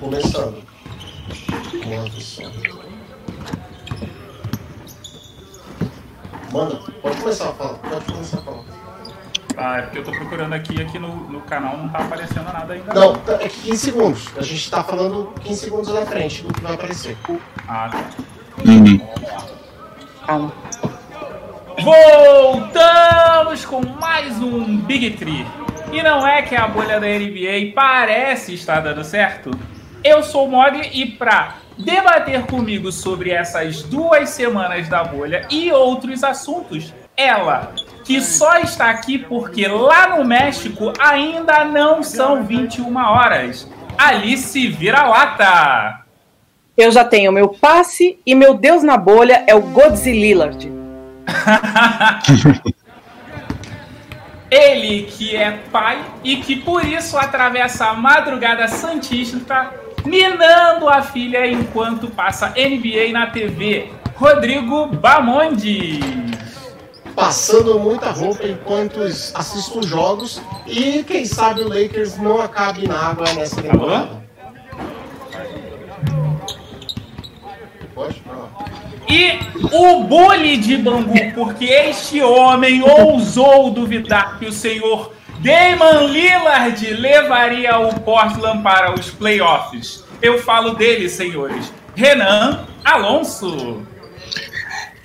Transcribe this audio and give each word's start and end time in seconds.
Começando. 0.00 0.62
Manda, 6.52 6.76
pode 7.02 7.16
começar 7.18 7.48
a 7.48 7.52
falar. 7.52 7.74
Pode 7.74 8.04
começar 8.04 8.38
a 8.38 8.42
falar. 8.42 8.64
Ah, 9.58 9.78
é 9.78 9.82
porque 9.82 9.98
eu 9.98 10.04
tô 10.04 10.10
procurando 10.10 10.52
aqui, 10.52 10.80
aqui 10.82 10.98
no, 10.98 11.16
no 11.30 11.40
canal 11.40 11.78
não 11.78 11.88
tá 11.88 12.00
aparecendo 12.00 12.44
nada 12.44 12.74
ainda. 12.74 12.92
Não, 12.92 13.14
é 13.40 13.48
15 13.48 13.76
segundos. 13.78 14.28
A 14.36 14.42
gente 14.42 14.70
tá 14.70 14.84
falando 14.84 15.32
15 15.42 15.60
segundos 15.60 15.94
na 15.94 16.04
frente 16.04 16.42
do 16.42 16.52
que 16.52 16.60
vai 16.60 16.74
aparecer. 16.74 17.16
Ah, 17.66 17.88
tá. 17.90 18.04
Uhum. 18.66 18.98
Calma. 20.26 20.52
Voltamos 21.82 23.64
com 23.64 23.80
mais 23.98 24.36
um 24.42 24.78
Big 24.78 25.12
Tree. 25.12 25.46
E 25.90 26.02
não 26.02 26.26
é 26.26 26.42
que 26.42 26.54
a 26.54 26.66
bolha 26.68 27.00
da 27.00 27.06
NBA 27.06 27.72
parece 27.74 28.52
estar 28.54 28.80
dando 28.80 29.02
certo? 29.02 29.50
Eu 30.06 30.22
sou 30.22 30.46
o 30.46 30.48
Mogli 30.48 30.88
e 30.92 31.04
pra 31.04 31.56
debater 31.76 32.46
comigo 32.46 32.92
sobre 32.92 33.32
essas 33.32 33.82
duas 33.82 34.30
semanas 34.30 34.88
da 34.88 35.02
bolha 35.02 35.48
e 35.50 35.72
outros 35.72 36.22
assuntos, 36.22 36.94
ela, 37.16 37.72
que 38.04 38.20
só 38.20 38.60
está 38.60 38.88
aqui 38.88 39.18
porque 39.18 39.66
lá 39.66 40.16
no 40.16 40.24
México 40.24 40.92
ainda 40.96 41.64
não 41.64 42.04
são 42.04 42.44
21 42.44 42.96
horas. 42.96 43.68
Alice 43.98 44.68
Vira-Lata. 44.68 46.04
Eu 46.76 46.92
já 46.92 47.04
tenho 47.04 47.32
meu 47.32 47.48
passe 47.48 48.20
e 48.24 48.32
meu 48.32 48.54
deus 48.54 48.84
na 48.84 48.96
bolha 48.96 49.42
é 49.48 49.56
o 49.56 49.60
Godzilla. 49.60 50.52
Ele 54.48 55.02
que 55.02 55.34
é 55.34 55.50
pai 55.72 56.00
e 56.22 56.36
que 56.36 56.54
por 56.54 56.84
isso 56.84 57.18
atravessa 57.18 57.86
a 57.86 57.94
madrugada 57.94 58.68
santista 58.68 59.84
minando 60.06 60.88
a 60.88 61.02
filha 61.02 61.46
enquanto 61.46 62.08
passa 62.08 62.50
NBA 62.50 63.12
na 63.12 63.26
TV. 63.26 63.90
Rodrigo 64.14 64.86
Bamondes. 64.86 66.00
Passando 67.14 67.78
muita 67.78 68.10
roupa 68.10 68.46
enquanto 68.46 69.02
assisto 69.02 69.80
os 69.80 69.86
jogos 69.86 70.40
e 70.66 71.02
quem 71.02 71.24
sabe 71.24 71.62
o 71.62 71.68
Lakers 71.68 72.18
não 72.18 72.40
acabe 72.40 72.86
na 72.86 72.98
água 72.98 73.32
nessa 73.34 73.60
temporada. 73.60 74.24
Pode? 77.94 78.22
E 79.08 79.38
o 79.72 80.02
bully 80.02 80.58
de 80.58 80.76
Bangu, 80.76 81.32
porque 81.34 81.64
este 81.64 82.22
homem 82.22 82.82
ousou 82.82 83.70
duvidar 83.70 84.38
que 84.38 84.46
o 84.46 84.52
senhor 84.52 85.12
Damon 85.40 86.06
Lillard 86.08 86.84
levaria 86.94 87.78
o 87.78 88.00
Portland 88.00 88.62
para 88.62 88.92
os 88.92 89.10
playoffs. 89.10 90.05
Eu 90.20 90.38
falo 90.38 90.74
dele, 90.74 91.08
senhores. 91.08 91.72
Renan 91.94 92.66
Alonso. 92.84 93.82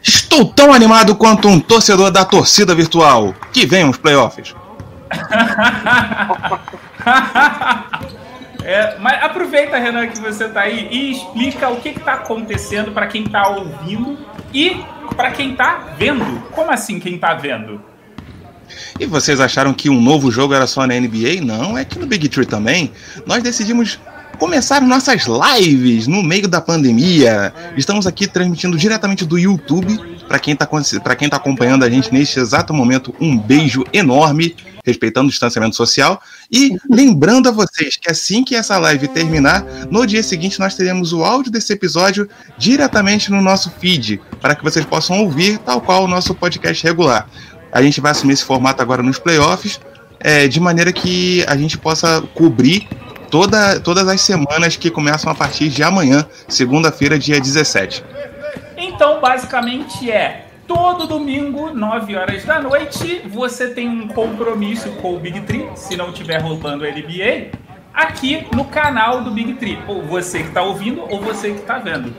Estou 0.04 0.46
tão 0.46 0.74
animado 0.74 1.16
quanto 1.16 1.48
um 1.48 1.60
torcedor 1.60 2.12
da 2.12 2.26
torcida 2.26 2.74
virtual. 2.74 3.36
Que 3.54 3.66
venham 3.66 3.90
os 3.90 3.98
playoffs. 3.98 4.56
É, 8.64 8.98
mas 9.00 9.24
aproveita, 9.24 9.80
Renan, 9.80 10.08
que 10.08 10.20
você 10.20 10.48
tá 10.48 10.62
aí 10.62 10.88
e 10.92 11.12
explica 11.12 11.70
o 11.70 11.82
que 11.82 11.90
está 11.90 12.14
acontecendo 12.14 12.92
para 12.92 13.08
quem 13.08 13.24
está 13.24 13.48
ouvindo 13.48 14.18
e 14.54 14.84
para 15.16 15.32
quem 15.32 15.52
está 15.52 15.96
vendo. 15.98 16.42
Como 16.52 16.72
assim 16.72 17.00
quem 17.00 17.16
está 17.16 17.34
vendo? 17.34 17.82
E 19.00 19.06
vocês 19.06 19.40
acharam 19.40 19.74
que 19.74 19.90
um 19.90 20.00
novo 20.00 20.32
jogo 20.32 20.54
era 20.54 20.68
só 20.68 20.86
na 20.86 20.94
NBA? 20.94 21.42
Não, 21.44 21.78
é 21.78 21.84
que 21.84 21.98
no 21.98 22.06
Big 22.06 22.30
Tree 22.30 22.46
também. 22.46 22.92
Nós 23.26 23.42
decidimos 23.42 24.00
começar 24.42 24.82
nossas 24.82 25.26
lives 25.28 26.08
no 26.08 26.24
meio 26.24 26.48
da 26.48 26.60
pandemia. 26.60 27.54
Estamos 27.78 28.08
aqui 28.08 28.26
transmitindo 28.26 28.76
diretamente 28.76 29.24
do 29.24 29.38
YouTube. 29.38 30.00
Para 30.28 30.40
quem 30.40 30.56
está 30.56 30.66
tá 30.66 31.38
acompanhando 31.38 31.86
a 31.86 31.90
gente 31.92 32.12
neste 32.12 32.40
exato 32.40 32.74
momento, 32.74 33.14
um 33.22 33.38
beijo 33.38 33.84
enorme, 33.94 34.56
respeitando 34.84 35.28
o 35.28 35.30
distanciamento 35.30 35.76
social. 35.76 36.20
E 36.52 36.76
lembrando 36.90 37.50
a 37.50 37.52
vocês 37.52 37.98
que 37.98 38.10
assim 38.10 38.44
que 38.44 38.56
essa 38.56 38.80
live 38.80 39.10
terminar, 39.10 39.64
no 39.92 40.08
dia 40.08 40.24
seguinte 40.24 40.60
nós 40.60 40.74
teremos 40.74 41.14
o 41.14 41.24
áudio 41.24 41.52
desse 41.52 41.74
episódio 41.74 42.28
diretamente 42.58 43.30
no 43.30 43.44
nosso 43.44 43.70
feed, 43.80 44.20
para 44.42 44.56
que 44.56 44.64
vocês 44.64 44.84
possam 44.84 45.20
ouvir, 45.20 45.60
tal 45.60 45.82
qual 45.82 46.06
o 46.06 46.08
nosso 46.08 46.34
podcast 46.34 46.84
regular. 46.84 47.30
A 47.72 47.80
gente 47.84 48.02
vai 48.02 48.10
assumir 48.10 48.34
esse 48.34 48.44
formato 48.44 48.82
agora 48.82 49.04
nos 49.04 49.20
playoffs, 49.20 49.80
é, 50.20 50.48
de 50.48 50.60
maneira 50.60 50.92
que 50.92 51.46
a 51.48 51.56
gente 51.56 51.78
possa 51.78 52.24
cobrir 52.34 52.88
toda, 53.32 53.80
todas 53.80 54.08
as 54.08 54.22
semanas 54.22 54.76
que 54.76 54.92
começam 54.92 55.32
a 55.32 55.36
partir 55.36 55.70
de 55.70 55.82
amanhã, 55.82 56.28
segunda-feira, 56.50 57.18
dia 57.18 57.40
17. 57.40 58.04
Então, 58.78 59.22
basicamente 59.22 60.12
é 60.12 60.48
todo 60.68 61.08
domingo, 61.08 61.74
9 61.74 62.16
horas 62.16 62.44
da 62.46 62.62
noite, 62.62 63.22
você 63.26 63.70
tem 63.70 63.90
um 63.90 64.08
compromisso 64.10 64.90
com 65.02 65.16
o 65.16 65.20
Big 65.20 65.42
Tree, 65.42 65.68
se 65.76 65.96
não 65.96 66.10
estiver 66.10 66.42
rolando 66.42 66.86
a 66.86 66.90
NBA, 66.90 67.58
aqui 67.94 68.46
no 68.54 68.66
canal 68.66 69.22
do 69.22 69.32
Big 69.32 69.54
Tree. 69.54 69.80
Ou 69.88 70.04
você 70.04 70.40
que 70.40 70.50
está 70.50 70.62
ouvindo, 70.62 71.02
ou 71.10 71.22
você 71.22 71.52
que 71.52 71.60
está 71.60 71.80
vendo. 71.80 72.14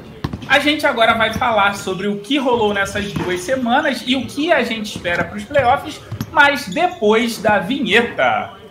A 0.49 0.59
gente 0.59 0.87
agora 0.87 1.15
vai 1.15 1.33
falar 1.33 1.77
sobre 1.77 2.09
o 2.09 2.19
que 2.19 2.37
rolou 2.37 2.75
nessas 2.75 3.13
duas 3.13 3.41
semanas 3.41 4.03
e 4.07 4.17
o 4.17 4.27
que 4.27 4.53
a 4.53 4.63
gente 4.63 4.97
espera 4.97 5.25
para 5.25 5.37
os 5.37 5.45
playoffs, 5.45 6.01
mas 6.31 6.67
depois 6.67 7.39
da 7.39 7.59
vinheta. 7.59 8.62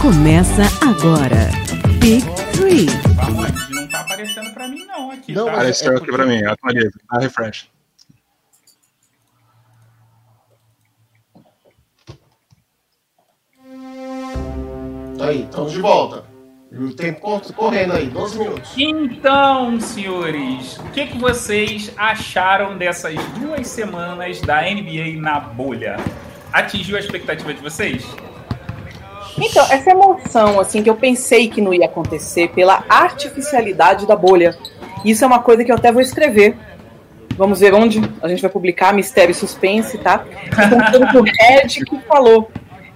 Começa 0.00 0.62
agora. 0.86 1.50
Big 1.98 2.24
Three. 2.52 2.86
Não 3.70 3.88
tá 3.88 4.00
aparecendo 4.00 4.50
para 4.52 4.68
mim 4.68 4.84
não 4.86 5.10
aqui. 5.10 5.32
Não, 5.32 5.46
tá? 5.46 5.52
Apareceu 5.52 5.92
é 5.92 5.96
aqui 5.96 6.06
pra 6.12 6.24
mim, 6.26 6.44
atualiza, 6.44 6.92
dá 7.10 7.18
refresh. 7.18 7.68
Tá 15.18 15.26
aí, 15.26 15.42
estamos 15.42 15.72
de 15.72 15.80
volta. 15.80 16.24
O 16.72 16.90
tempo 16.94 17.20
cor- 17.20 17.52
correndo 17.54 17.92
aí, 17.92 18.08
12 18.08 18.38
minutos. 18.38 18.72
Então, 18.78 19.78
senhores, 19.78 20.78
o 20.78 20.84
que, 20.90 21.06
que 21.06 21.18
vocês 21.18 21.92
acharam 21.98 22.78
dessas 22.78 23.14
duas 23.38 23.66
semanas 23.66 24.40
da 24.40 24.62
NBA 24.62 25.20
na 25.20 25.38
bolha? 25.38 25.96
Atingiu 26.50 26.96
a 26.96 27.00
expectativa 27.00 27.52
de 27.52 27.60
vocês? 27.60 28.04
Então, 29.38 29.64
essa 29.70 29.90
emoção, 29.90 30.60
assim, 30.60 30.82
que 30.82 30.90
eu 30.90 30.96
pensei 30.96 31.48
que 31.48 31.60
não 31.60 31.72
ia 31.72 31.86
acontecer 31.86 32.48
pela 32.48 32.84
artificialidade 32.88 34.06
da 34.06 34.14
bolha. 34.14 34.56
Isso 35.04 35.24
é 35.24 35.26
uma 35.26 35.40
coisa 35.40 35.64
que 35.64 35.72
eu 35.72 35.76
até 35.76 35.90
vou 35.90 36.02
escrever. 36.02 36.56
Vamos 37.36 37.60
ver 37.60 37.72
onde 37.74 38.00
a 38.22 38.28
gente 38.28 38.42
vai 38.42 38.50
publicar 38.50 38.92
Mistério 38.92 39.32
e 39.32 39.34
Suspense, 39.34 39.96
tá? 39.98 40.24
Contando 40.54 41.08
que 41.08 41.16
o 41.16 41.22
Red 41.22 41.84
que 41.84 41.98
falou 42.06 42.50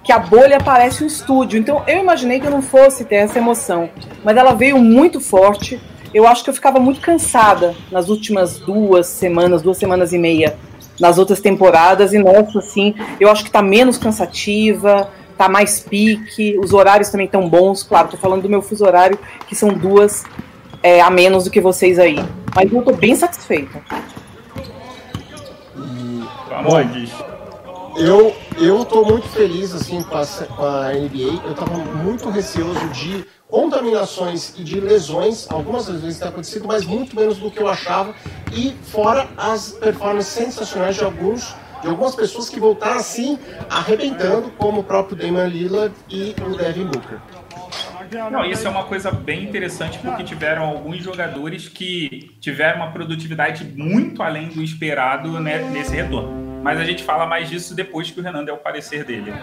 que 0.07 0.11
a 0.13 0.19
bolha 0.19 0.57
parece 0.57 1.03
um 1.03 1.07
estúdio. 1.07 1.59
Então, 1.59 1.83
eu 1.85 1.99
imaginei 1.99 2.39
que 2.39 2.47
eu 2.47 2.51
não 2.51 2.61
fosse 2.61 3.03
ter 3.03 3.15
essa 3.15 3.39
emoção. 3.39 3.89
Mas 4.23 4.37
ela 4.37 4.53
veio 4.53 4.77
muito 4.77 5.19
forte. 5.19 5.81
Eu 6.13 6.25
acho 6.25 6.45
que 6.45 6.49
eu 6.49 6.53
ficava 6.53 6.79
muito 6.79 7.01
cansada 7.01 7.75
nas 7.91 8.07
últimas 8.07 8.57
duas 8.57 9.07
semanas, 9.07 9.61
duas 9.61 9.77
semanas 9.77 10.13
e 10.13 10.17
meia, 10.17 10.55
nas 10.97 11.17
outras 11.17 11.41
temporadas. 11.41 12.13
E 12.13 12.19
nessa, 12.19 12.57
assim, 12.57 12.95
eu 13.19 13.29
acho 13.29 13.43
que 13.43 13.51
tá 13.51 13.61
menos 13.61 13.97
cansativa, 13.97 15.09
tá 15.37 15.47
mais 15.47 15.79
pique, 15.79 16.57
os 16.59 16.73
horários 16.73 17.09
também 17.09 17.25
estão 17.25 17.47
bons. 17.47 17.83
Claro, 17.83 18.09
tô 18.09 18.17
falando 18.17 18.41
do 18.41 18.49
meu 18.49 18.61
fuso 18.61 18.85
horário, 18.85 19.17
que 19.47 19.55
são 19.55 19.69
duas 19.69 20.25
é, 20.81 21.01
a 21.01 21.09
menos 21.09 21.45
do 21.45 21.51
que 21.51 21.61
vocês 21.61 21.99
aí. 21.99 22.17
Mas 22.55 22.71
eu 22.71 22.81
tô 22.81 22.93
bem 22.93 23.15
satisfeita. 23.15 23.81
Vamos, 26.49 27.11
Eu, 27.97 28.35
eu 28.57 28.85
tô 28.85 29.05
muito 29.05 29.27
feliz 29.29 29.73
assim 29.73 30.01
com 30.01 30.17
a, 30.17 30.25
com 30.25 30.65
a 30.65 30.93
NBA. 30.93 31.45
Eu 31.45 31.53
tava 31.53 31.77
muito 31.77 32.29
receoso 32.29 32.87
de 32.89 33.25
contaminações 33.47 34.53
e 34.57 34.63
de 34.63 34.79
lesões. 34.79 35.47
Algumas 35.49 35.87
vezes 35.87 36.19
tem 36.19 36.27
acontecido, 36.27 36.67
mas 36.67 36.83
muito 36.85 37.15
menos 37.15 37.37
do 37.37 37.51
que 37.51 37.59
eu 37.59 37.67
achava. 37.67 38.13
E 38.51 38.75
fora 38.91 39.27
as 39.37 39.71
performances 39.71 40.33
sensacionais 40.33 40.95
de 40.95 41.03
alguns 41.03 41.55
de 41.87 41.91
algumas 41.91 42.15
pessoas 42.15 42.49
que 42.49 42.59
voltaram 42.59 42.97
assim 42.97 43.39
arrebentando, 43.69 44.51
como 44.57 44.81
o 44.81 44.83
próprio 44.83 45.15
Damian 45.15 45.47
Lillard 45.47 45.95
e 46.09 46.35
o 46.45 46.57
Devin 46.57 46.85
Booker. 46.85 47.17
Não, 48.29 48.45
isso 48.45 48.67
é 48.67 48.69
uma 48.69 48.83
coisa 48.83 49.09
bem 49.09 49.43
interessante 49.43 49.97
porque 49.99 50.23
tiveram 50.23 50.63
alguns 50.63 51.03
jogadores 51.03 51.67
que 51.67 52.35
tiveram 52.41 52.77
uma 52.77 52.91
produtividade 52.91 53.63
muito 53.75 54.21
além 54.21 54.49
do 54.49 54.61
esperado 54.61 55.39
né, 55.39 55.59
nesse 55.71 55.95
retorno. 55.95 56.61
Mas 56.61 56.79
a 56.79 56.83
gente 56.83 57.03
fala 57.03 57.25
mais 57.25 57.49
disso 57.49 57.73
depois 57.73 58.11
que 58.11 58.19
o 58.19 58.23
Renan 58.23 58.43
der 58.43 58.53
o 58.53 58.57
parecer 58.57 59.05
dele. 59.05 59.33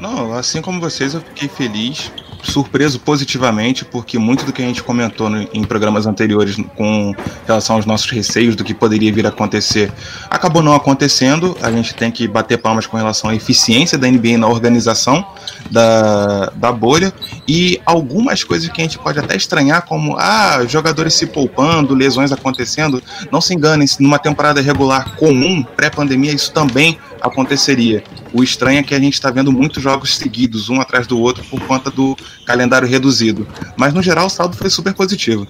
Não, 0.00 0.32
assim 0.34 0.60
como 0.60 0.80
vocês, 0.80 1.14
eu 1.14 1.20
fiquei 1.20 1.48
feliz. 1.48 2.10
surpreso 2.42 3.00
positivamente, 3.00 3.86
porque 3.86 4.18
muito 4.18 4.44
do 4.44 4.52
que 4.52 4.62
a 4.62 4.66
gente 4.66 4.82
comentou 4.82 5.30
no, 5.30 5.48
em 5.54 5.64
programas 5.64 6.06
anteriores 6.06 6.56
com 6.76 7.14
relação 7.46 7.76
aos 7.76 7.86
nossos 7.86 8.10
receios 8.10 8.54
do 8.54 8.62
que 8.62 8.74
poderia 8.74 9.10
vir 9.10 9.24
a 9.24 9.30
acontecer, 9.30 9.90
acabou 10.28 10.62
não 10.62 10.74
acontecendo. 10.74 11.56
A 11.62 11.70
gente 11.72 11.94
tem 11.94 12.10
que 12.10 12.28
bater 12.28 12.58
palmas 12.58 12.86
com 12.86 12.98
relação 12.98 13.30
à 13.30 13.34
eficiência 13.34 13.96
da 13.96 14.06
NBA 14.06 14.36
na 14.36 14.46
organização 14.46 15.26
da, 15.70 16.52
da 16.54 16.70
bolha 16.70 17.12
e 17.48 17.80
algumas 17.86 18.44
coisas 18.44 18.68
que 18.68 18.80
a 18.80 18.84
gente 18.84 18.98
pode 18.98 19.18
até 19.18 19.36
estranhar, 19.36 19.86
como 19.86 20.16
ah, 20.18 20.64
jogadores 20.68 21.14
se 21.14 21.26
poupando, 21.26 21.94
lesões 21.94 22.30
acontecendo. 22.30 23.02
Não 23.32 23.40
se 23.40 23.54
enganem, 23.54 23.88
numa 23.98 24.18
temporada 24.18 24.60
regular 24.60 25.16
comum, 25.16 25.62
pré-pandemia, 25.62 26.32
isso 26.32 26.52
também 26.52 26.98
aconteceria. 27.24 28.04
O 28.32 28.42
estranho 28.42 28.80
é 28.80 28.82
que 28.82 28.94
a 28.94 29.00
gente 29.00 29.14
está 29.14 29.30
vendo 29.30 29.50
muitos 29.50 29.82
jogos 29.82 30.14
seguidos, 30.16 30.68
um 30.68 30.80
atrás 30.80 31.06
do 31.06 31.18
outro, 31.18 31.42
por 31.44 31.60
conta 31.66 31.90
do 31.90 32.16
calendário 32.44 32.86
reduzido. 32.86 33.48
Mas 33.76 33.94
no 33.94 34.02
geral 34.02 34.26
o 34.26 34.30
saldo 34.30 34.56
foi 34.56 34.68
super 34.68 34.94
positivo. 34.94 35.46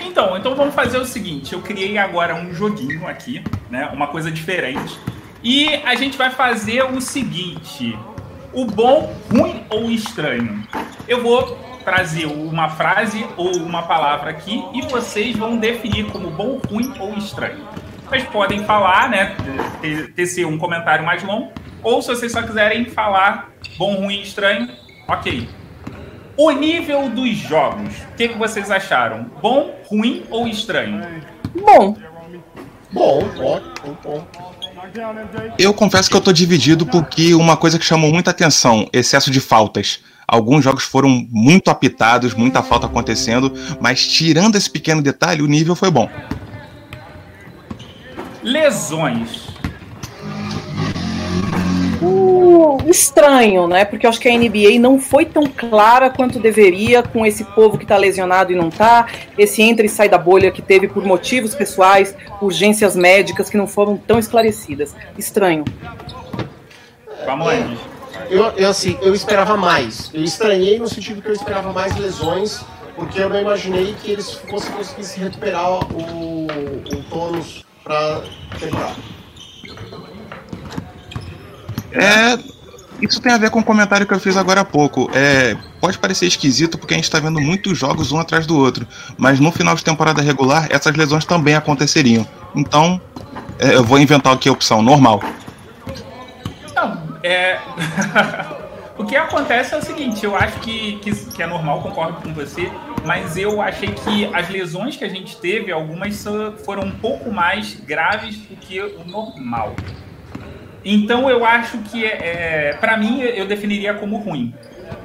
Então, 0.00 0.36
então 0.36 0.54
vamos 0.54 0.74
fazer 0.74 0.98
o 0.98 1.04
seguinte: 1.04 1.52
eu 1.52 1.60
criei 1.60 1.98
agora 1.98 2.34
um 2.34 2.54
joguinho 2.54 3.06
aqui, 3.06 3.42
né? 3.70 3.90
Uma 3.92 4.06
coisa 4.06 4.30
diferente. 4.30 4.98
E 5.42 5.68
a 5.84 5.94
gente 5.94 6.16
vai 6.16 6.30
fazer 6.30 6.82
o 6.84 7.00
seguinte: 7.00 7.98
o 8.52 8.64
bom, 8.64 9.14
ruim 9.30 9.64
ou 9.68 9.90
estranho. 9.90 10.66
Eu 11.06 11.22
vou 11.22 11.58
trazer 11.84 12.26
uma 12.26 12.68
frase 12.68 13.26
ou 13.36 13.56
uma 13.56 13.82
palavra 13.82 14.30
aqui 14.30 14.62
e 14.72 14.82
vocês 14.82 15.36
vão 15.36 15.56
definir 15.56 16.06
como 16.06 16.30
bom, 16.30 16.60
ruim 16.70 16.92
ou 17.00 17.16
estranho. 17.16 17.66
Vocês 18.12 18.24
podem 18.24 18.62
falar, 18.66 19.08
né? 19.08 19.34
Ter, 19.80 20.12
ter 20.12 20.44
um 20.44 20.58
comentário 20.58 21.02
mais 21.02 21.22
longo, 21.22 21.50
ou 21.82 22.02
se 22.02 22.08
vocês 22.08 22.30
só 22.30 22.42
quiserem 22.42 22.84
falar 22.84 23.50
bom, 23.78 23.94
ruim, 23.94 24.20
estranho, 24.20 24.68
ok. 25.08 25.48
O 26.36 26.50
nível 26.50 27.08
dos 27.08 27.34
jogos, 27.38 27.88
o 28.12 28.14
que, 28.14 28.28
que 28.28 28.36
vocês 28.36 28.70
acharam? 28.70 29.30
Bom, 29.40 29.74
ruim 29.86 30.24
ou 30.28 30.46
estranho? 30.46 31.00
Bom. 31.58 31.96
Bom, 32.92 33.24
ótimo, 33.40 33.98
bom. 34.04 34.26
Eu 35.58 35.72
confesso 35.72 36.10
que 36.10 36.16
eu 36.16 36.20
tô 36.20 36.34
dividido 36.34 36.84
porque 36.84 37.34
uma 37.34 37.56
coisa 37.56 37.78
que 37.78 37.84
chamou 37.86 38.12
muita 38.12 38.30
atenção, 38.30 38.86
excesso 38.92 39.30
de 39.30 39.40
faltas. 39.40 40.00
Alguns 40.28 40.62
jogos 40.62 40.84
foram 40.84 41.08
muito 41.30 41.70
apitados, 41.70 42.34
muita 42.34 42.62
falta 42.62 42.84
acontecendo, 42.84 43.54
mas 43.80 44.06
tirando 44.06 44.56
esse 44.56 44.68
pequeno 44.68 45.00
detalhe, 45.00 45.40
o 45.40 45.46
nível 45.46 45.74
foi 45.74 45.90
bom. 45.90 46.10
Lesões. 48.42 49.52
Uh, 52.02 52.78
estranho, 52.90 53.68
né? 53.68 53.84
Porque 53.84 54.04
eu 54.04 54.10
acho 54.10 54.20
que 54.20 54.28
a 54.28 54.36
NBA 54.36 54.80
não 54.80 54.98
foi 54.98 55.24
tão 55.24 55.46
clara 55.46 56.10
quanto 56.10 56.40
deveria 56.40 57.00
com 57.00 57.24
esse 57.24 57.44
povo 57.44 57.78
que 57.78 57.86
tá 57.86 57.96
lesionado 57.96 58.50
e 58.50 58.56
não 58.56 58.70
tá, 58.70 59.06
esse 59.38 59.62
entra 59.62 59.86
e 59.86 59.88
sai 59.88 60.08
da 60.08 60.18
bolha 60.18 60.50
que 60.50 60.60
teve 60.60 60.88
por 60.88 61.04
motivos 61.04 61.54
pessoais, 61.54 62.16
urgências 62.40 62.96
médicas 62.96 63.48
que 63.48 63.56
não 63.56 63.68
foram 63.68 63.96
tão 63.96 64.18
esclarecidas. 64.18 64.96
Estranho. 65.16 65.64
Vamos 67.24 67.46
aí. 67.46 67.78
Eu, 68.28 68.46
eu, 68.56 68.68
assim, 68.68 68.98
eu 69.00 69.14
esperava 69.14 69.56
mais. 69.56 70.10
Eu 70.12 70.24
estranhei 70.24 70.80
no 70.80 70.88
sentido 70.88 71.22
que 71.22 71.28
eu 71.28 71.34
esperava 71.34 71.72
mais 71.72 71.96
lesões, 71.96 72.60
porque 72.96 73.20
eu 73.20 73.28
não 73.28 73.40
imaginei 73.40 73.94
que 74.02 74.10
eles 74.10 74.32
fossem 74.32 74.72
conseguir 74.72 75.04
se 75.04 75.20
recuperar 75.20 75.70
o, 75.70 76.46
o 76.46 77.02
tônus 77.08 77.64
pra 77.82 78.22
temporada. 78.58 78.96
É, 81.92 82.38
isso 83.02 83.20
tem 83.20 83.32
a 83.32 83.38
ver 83.38 83.50
com 83.50 83.58
o 83.58 83.64
comentário 83.64 84.06
que 84.06 84.14
eu 84.14 84.20
fiz 84.20 84.36
agora 84.36 84.60
há 84.60 84.64
pouco. 84.64 85.10
É, 85.12 85.56
pode 85.80 85.98
parecer 85.98 86.26
esquisito 86.26 86.78
porque 86.78 86.94
a 86.94 86.96
gente 86.96 87.04
está 87.04 87.18
vendo 87.18 87.40
muitos 87.40 87.76
jogos 87.76 88.12
um 88.12 88.18
atrás 88.18 88.46
do 88.46 88.56
outro, 88.56 88.86
mas 89.18 89.40
no 89.40 89.50
final 89.50 89.74
de 89.74 89.84
temporada 89.84 90.22
regular 90.22 90.68
essas 90.70 90.94
lesões 90.94 91.24
também 91.24 91.54
aconteceriam. 91.54 92.26
Então, 92.54 93.00
é, 93.58 93.74
eu 93.74 93.84
vou 93.84 93.98
inventar 93.98 94.32
aqui 94.32 94.48
a 94.48 94.52
opção 94.52 94.82
normal. 94.82 95.20
Não, 96.74 97.18
é. 97.22 97.60
o 98.98 99.04
que 99.04 99.16
acontece 99.16 99.74
é 99.74 99.78
o 99.78 99.82
seguinte: 99.82 100.24
eu 100.24 100.36
acho 100.36 100.60
que, 100.60 100.98
que, 100.98 101.14
que 101.32 101.42
é 101.42 101.46
normal, 101.46 101.82
concordo 101.82 102.20
com 102.22 102.32
você, 102.32 102.70
mas 103.04 103.36
eu 103.36 103.60
achei 103.60 103.92
que 103.92 104.26
as 104.32 104.48
lesões 104.48 104.96
que 104.96 105.04
a 105.04 105.08
gente 105.08 105.36
teve, 105.36 105.72
algumas 105.72 106.24
foram 106.64 106.84
um 106.84 106.92
pouco 106.92 107.30
mais 107.32 107.74
graves 107.80 108.36
do 108.36 108.56
que 108.56 108.80
o 108.80 109.04
normal. 109.04 109.74
Então 110.84 111.30
eu 111.30 111.44
acho 111.44 111.78
que, 111.78 112.04
é, 112.04 112.76
para 112.80 112.96
mim, 112.96 113.20
eu 113.20 113.46
definiria 113.46 113.94
como 113.94 114.18
ruim. 114.18 114.52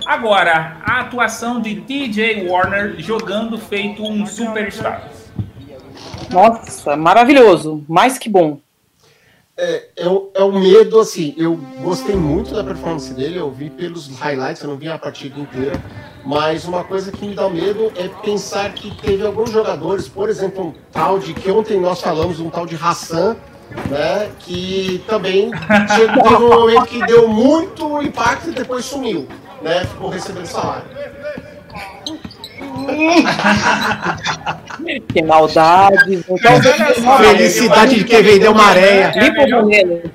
Agora, 0.05 0.77
a 0.83 1.01
atuação 1.01 1.61
de 1.61 1.75
TJ 1.81 2.47
Warner 2.47 2.95
jogando 2.97 3.57
feito 3.57 4.03
um 4.03 4.25
superstar. 4.25 5.09
Nossa, 6.31 6.95
maravilhoso. 6.95 7.85
Mais 7.87 8.17
que 8.17 8.29
bom. 8.29 8.59
É, 9.59 9.85
é, 9.95 10.07
o, 10.07 10.29
é 10.35 10.43
o 10.43 10.51
medo, 10.51 10.99
assim, 10.99 11.33
eu 11.35 11.55
gostei 11.81 12.15
muito 12.15 12.53
da 12.53 12.63
performance 12.63 13.11
dele, 13.11 13.39
eu 13.39 13.49
vi 13.51 13.71
pelos 13.71 14.07
highlights, 14.19 14.61
eu 14.61 14.69
não 14.69 14.77
vi 14.77 14.87
a 14.87 14.99
partida 14.99 15.39
inteira, 15.39 15.81
mas 16.23 16.65
uma 16.65 16.83
coisa 16.83 17.11
que 17.11 17.25
me 17.25 17.33
dá 17.33 17.49
medo 17.49 17.91
é 17.95 18.07
pensar 18.21 18.71
que 18.73 18.95
teve 18.97 19.25
alguns 19.25 19.49
jogadores, 19.49 20.07
por 20.07 20.29
exemplo, 20.29 20.67
um 20.67 20.73
tal 20.91 21.17
de, 21.17 21.33
que 21.33 21.49
ontem 21.49 21.81
nós 21.81 21.99
falamos, 21.99 22.39
um 22.39 22.51
tal 22.51 22.67
de 22.67 22.75
Hassan, 22.75 23.35
né, 23.89 24.29
que 24.41 25.03
também 25.07 25.49
chegou 25.95 26.37
um 26.37 26.49
momento 26.49 26.85
que 26.85 27.03
deu 27.07 27.27
muito 27.27 27.99
impacto 28.03 28.51
e 28.51 28.53
depois 28.53 28.85
sumiu, 28.85 29.27
né, 29.63 29.85
ficou 29.85 30.09
recebendo 30.09 30.45
salário. 30.45 30.85
Que 35.09 35.23
maldade. 35.23 36.23
Então, 36.29 36.61
só, 37.03 37.17
Felicidade 37.17 37.95
de 37.95 38.03
quem 38.03 38.21
vendeu 38.21 38.51
uma 38.51 38.67
areia. 38.67 39.11
É 39.15 39.19
Limpa 39.19 39.43
o 39.43 39.63
banheiro. 39.63 40.11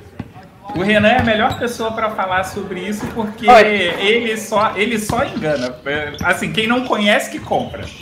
O 0.75 0.83
Renan 0.83 1.09
é 1.09 1.19
a 1.19 1.23
melhor 1.23 1.59
pessoa 1.59 1.93
para 1.93 2.11
falar 2.11 2.45
sobre 2.45 2.81
isso 2.81 3.07
porque 3.15 3.47
Olha. 3.49 3.67
ele 3.67 4.37
só, 4.39 4.73
ele 4.75 4.99
só 4.99 5.25
engana. 5.25 5.75
Assim, 6.23 6.53
quem 6.53 6.67
não 6.67 6.85
conhece 6.85 7.31
que 7.31 7.39
compra. 7.39 7.85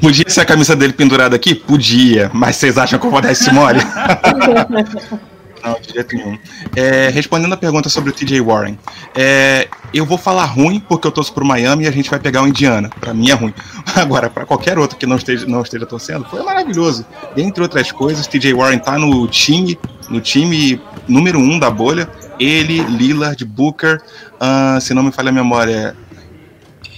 Podia 0.00 0.28
ser 0.28 0.40
a 0.40 0.44
camisa 0.44 0.74
dele 0.74 0.94
pendurada 0.94 1.36
aqui? 1.36 1.54
Podia, 1.54 2.30
mas 2.32 2.56
vocês 2.56 2.78
acham 2.78 2.98
que 2.98 3.06
eu 3.06 3.10
vou 3.10 3.20
dar 3.20 3.30
esse 3.32 3.52
mole? 3.52 3.80
Não, 5.66 5.80
de 5.80 5.92
jeito 5.92 6.14
nenhum. 6.14 6.38
É, 6.76 7.08
respondendo 7.08 7.52
a 7.52 7.56
pergunta 7.56 7.88
sobre 7.88 8.10
o 8.10 8.12
TJ 8.12 8.40
Warren, 8.40 8.78
é, 9.16 9.68
eu 9.92 10.06
vou 10.06 10.16
falar 10.16 10.44
ruim 10.44 10.78
porque 10.78 11.08
eu 11.08 11.10
torço 11.10 11.32
pro 11.32 11.44
Miami 11.44 11.84
e 11.84 11.88
a 11.88 11.90
gente 11.90 12.08
vai 12.08 12.20
pegar 12.20 12.42
o 12.42 12.46
Indiana. 12.46 12.88
Pra 13.00 13.12
mim 13.12 13.30
é 13.30 13.34
ruim. 13.34 13.52
Agora, 13.96 14.30
pra 14.30 14.46
qualquer 14.46 14.78
outro 14.78 14.96
que 14.96 15.06
não 15.06 15.16
esteja, 15.16 15.44
não 15.44 15.62
esteja 15.62 15.84
torcendo, 15.84 16.24
foi 16.26 16.40
maravilhoso. 16.44 17.04
Dentre 17.34 17.64
outras 17.64 17.90
coisas, 17.90 18.28
TJ 18.28 18.54
Warren 18.54 18.78
tá 18.78 18.96
no 18.96 19.26
time, 19.26 19.76
no 20.08 20.20
time 20.20 20.80
número 21.08 21.40
um 21.40 21.58
da 21.58 21.68
bolha. 21.68 22.08
Ele, 22.38 22.84
Lillard, 22.84 23.44
Booker, 23.44 24.00
ah, 24.38 24.78
se 24.80 24.94
não 24.94 25.02
me 25.02 25.10
falha 25.10 25.30
a 25.30 25.32
memória, 25.32 25.96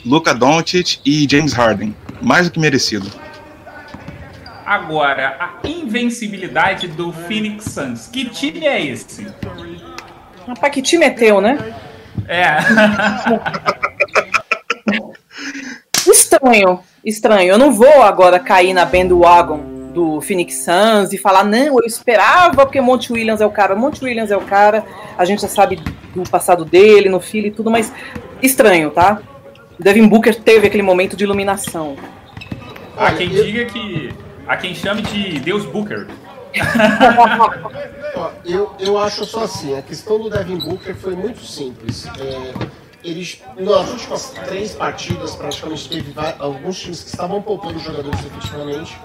Luka 0.05 0.35
Doncic 0.35 1.01
e 1.07 1.27
James 1.31 1.55
Harden. 1.55 1.97
Mais 2.21 2.47
do 2.47 2.53
que 2.53 2.61
merecido. 2.61 3.11
Agora, 4.69 5.35
a 5.41 5.67
invencibilidade 5.67 6.89
do 6.89 7.11
Phoenix 7.11 7.65
Suns. 7.65 8.07
Que 8.07 8.27
time 8.27 8.67
é 8.67 8.85
esse? 8.85 9.27
Rapaz, 10.47 10.75
que 10.75 10.83
time 10.83 11.07
é 11.07 11.11
teu, 11.11 11.41
né? 11.41 11.75
É. 12.29 12.59
Estranho, 16.07 16.81
estranho. 17.03 17.49
Eu 17.49 17.57
não 17.57 17.73
vou 17.73 18.03
agora 18.03 18.39
cair 18.39 18.75
na 18.75 18.85
bandwagon 18.85 19.91
do 19.95 20.21
Phoenix 20.21 20.57
Suns 20.57 21.15
e 21.15 21.19
falar, 21.19 21.45
não, 21.45 21.79
eu 21.79 21.87
esperava 21.87 22.67
porque 22.67 22.79
Monte 22.79 23.11
Williams 23.11 23.41
é 23.41 23.47
o 23.47 23.51
cara. 23.51 23.75
Monte 23.75 24.05
Williams 24.05 24.31
é 24.31 24.37
o 24.37 24.43
cara, 24.43 24.85
a 25.17 25.25
gente 25.25 25.41
já 25.41 25.49
sabe 25.49 25.83
do 26.15 26.29
passado 26.29 26.67
dele, 26.67 27.09
no 27.09 27.21
filho 27.21 27.47
e 27.47 27.51
tudo, 27.51 27.71
mas 27.71 27.91
estranho, 28.43 28.91
tá? 28.91 29.23
Devin 29.79 30.07
Booker 30.07 30.35
teve 30.35 30.67
aquele 30.67 30.83
momento 30.83 31.17
de 31.17 31.25
iluminação. 31.25 31.97
Há 32.99 33.13
quem 33.13 33.31
diga 33.31 33.65
que. 33.65 34.28
Há 34.49 34.57
quem 34.57 34.75
chame 34.75 35.03
de 35.03 35.39
Deus 35.41 35.67
Booker. 35.67 36.07
Eu, 38.45 38.75
eu 38.81 38.99
acho 38.99 39.25
só 39.27 39.45
assim, 39.45 39.77
a 39.77 39.83
questão 39.83 40.19
do 40.19 40.31
Devin 40.31 40.59
Booker 40.59 40.95
foi 40.95 41.15
muito 41.15 41.45
simples. 41.45 42.07
É, 42.19 42.55
eles, 43.05 43.43
nas 43.57 43.91
últimas 43.91 44.31
três 44.31 44.75
partidas, 44.75 45.37
praticamente 45.37 45.89
teve 45.89 46.15
alguns 46.39 46.81
times 46.81 47.03
que 47.03 47.11
estavam 47.11 47.43
poupando 47.43 47.79
jogadores 47.79 48.19
efetivamente. 48.25 48.99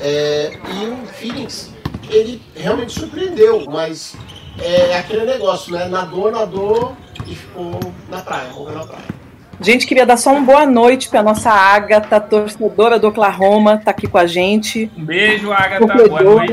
É, 0.00 0.52
e 0.52 0.86
o 0.86 1.06
Phoenix, 1.08 1.74
ele 2.08 2.40
realmente 2.54 2.92
surpreendeu, 2.92 3.66
mas 3.68 4.16
é 4.58 4.96
aquele 4.96 5.24
negócio, 5.24 5.72
né? 5.72 5.86
Nadou, 5.88 6.30
nadou 6.30 6.96
e 7.26 7.34
ficou 7.34 7.78
na 8.08 8.22
praia, 8.22 8.48
na 8.48 8.86
praia. 8.86 9.19
Gente, 9.60 9.86
queria 9.86 10.06
dar 10.06 10.16
só 10.16 10.32
uma 10.32 10.40
boa 10.40 10.64
noite 10.64 11.08
pra 11.10 11.22
nossa 11.22 11.50
Agatha, 11.50 12.18
torcedora 12.18 12.98
do 12.98 13.08
Oklahoma, 13.08 13.76
tá 13.76 13.90
aqui 13.90 14.06
com 14.06 14.16
a 14.16 14.26
gente. 14.26 14.90
Um 14.96 15.04
beijo, 15.04 15.52
Agatha. 15.52 15.86
Boa 15.86 15.98
Torcedora. 15.98 16.46
noite. 16.46 16.52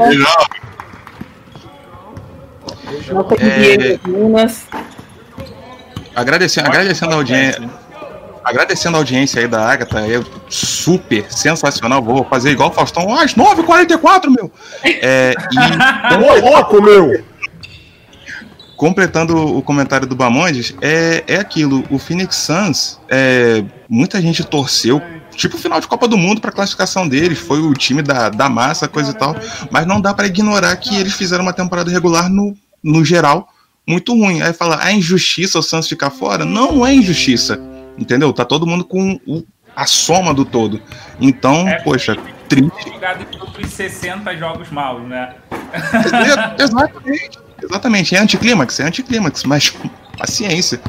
Veja, 2.89 3.13
Nossa 3.13 3.35
É. 3.35 3.99
Minas. 4.05 4.67
Agradecendo, 6.15 6.67
agradecendo 6.67 7.13
a 7.13 7.15
audiência. 7.15 7.69
Agradecendo 8.43 8.95
a 8.95 8.99
audiência 9.01 9.41
aí 9.41 9.47
da 9.47 9.61
Agatha, 9.61 9.99
é 9.99 10.21
super 10.49 11.25
sensacional. 11.31 12.01
Vou 12.01 12.23
fazer 12.25 12.51
igual 12.51 12.69
o 12.69 12.73
Faustão, 12.73 13.13
às 13.13 13.35
9h44, 13.35 14.29
meu! 14.29 14.51
É, 14.83 15.33
e 15.51 16.15
Ô, 16.15 16.49
louco, 16.49 16.81
meu! 16.81 17.23
Completando 18.77 19.35
o 19.35 19.61
comentário 19.61 20.07
do 20.07 20.15
Bamondes, 20.15 20.73
é, 20.81 21.23
é 21.27 21.37
aquilo. 21.37 21.83
O 21.89 21.97
Phoenix 21.97 22.35
Suns, 22.35 22.99
é, 23.09 23.65
muita 23.89 24.21
gente 24.21 24.43
torceu, 24.43 25.01
tipo 25.35 25.57
final 25.57 25.81
de 25.81 25.87
Copa 25.87 26.07
do 26.07 26.17
Mundo 26.17 26.39
para 26.39 26.51
classificação 26.51 27.07
deles, 27.07 27.39
foi 27.39 27.59
o 27.59 27.73
time 27.73 28.03
da, 28.03 28.29
da 28.29 28.47
massa, 28.47 28.87
coisa 28.87 29.11
e 29.11 29.13
tal. 29.15 29.35
Mas 29.71 29.87
não 29.87 29.99
dá 29.99 30.13
para 30.13 30.27
ignorar 30.27 30.75
que 30.77 30.95
eles 30.95 31.13
fizeram 31.13 31.43
uma 31.43 31.53
temporada 31.53 31.89
regular 31.89 32.29
no, 32.29 32.55
no 32.83 33.03
geral 33.03 33.49
muito 33.85 34.13
ruim. 34.13 34.41
Aí 34.41 34.53
fala, 34.53 34.87
é 34.87 34.93
injustiça 34.93 35.57
o 35.57 35.63
Suns 35.63 35.87
ficar 35.87 36.11
fora? 36.11 36.45
Não, 36.45 36.85
é 36.85 36.93
injustiça. 36.93 37.59
Entendeu? 37.97 38.31
Tá 38.31 38.45
todo 38.45 38.67
mundo 38.67 38.85
com 38.85 39.19
o, 39.25 39.43
a 39.75 39.87
soma 39.87 40.35
do 40.35 40.45
todo. 40.45 40.79
Então, 41.19 41.67
É, 41.67 41.81
poxa, 41.81 42.15
triste. 42.47 42.91
Jogado 42.91 43.25
em 43.33 43.39
outros 43.39 43.73
60 43.73 44.37
jogos 44.37 44.69
maus, 44.69 45.01
né? 45.07 45.33
É, 45.51 46.63
Exatamente. 46.63 47.46
Exatamente, 47.61 48.15
é 48.15 48.19
anticlímax, 48.19 48.79
é 48.79 48.83
anticlímax, 48.83 49.43
mas 49.43 49.73
paciência. 50.17 50.79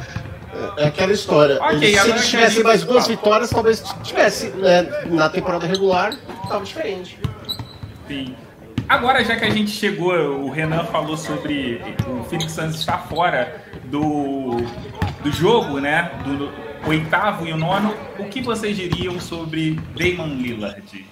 É 0.77 0.87
aquela 0.87 1.11
história. 1.13 1.57
Ok, 1.61 1.75
Eles- 1.77 2.01
se 2.01 2.09
eles 2.09 2.27
tivessem 2.29 2.55
gente 2.55 2.63
mais 2.63 2.83
duas 2.83 3.07
vitórias, 3.07 3.49
talvez 3.49 3.83
tivesse 4.03 4.47
né, 4.49 4.83
na 5.07 5.29
temporada 5.29 5.65
regular, 5.65 6.13
tava 6.47 6.63
diferente. 6.63 7.17
Sim. 8.07 8.35
Agora, 8.87 9.23
já 9.23 9.35
que 9.35 9.45
a 9.45 9.49
gente 9.51 9.69
chegou, 9.71 10.13
o 10.13 10.49
Renan 10.49 10.83
falou 10.85 11.15
sobre 11.15 11.81
o 12.07 12.23
Phoenix 12.23 12.53
Suns 12.53 12.75
estar 12.79 12.97
fora 13.07 13.63
do, 13.85 14.57
do 15.23 15.31
jogo, 15.31 15.79
né? 15.79 16.11
Do 16.25 16.51
oitavo 16.89 17.45
e 17.47 17.53
o 17.53 17.57
nono. 17.57 17.93
O 18.17 18.25
que 18.25 18.41
vocês 18.41 18.75
diriam 18.75 19.19
sobre 19.19 19.79
Damon 19.95 20.33
Lillard? 20.35 21.05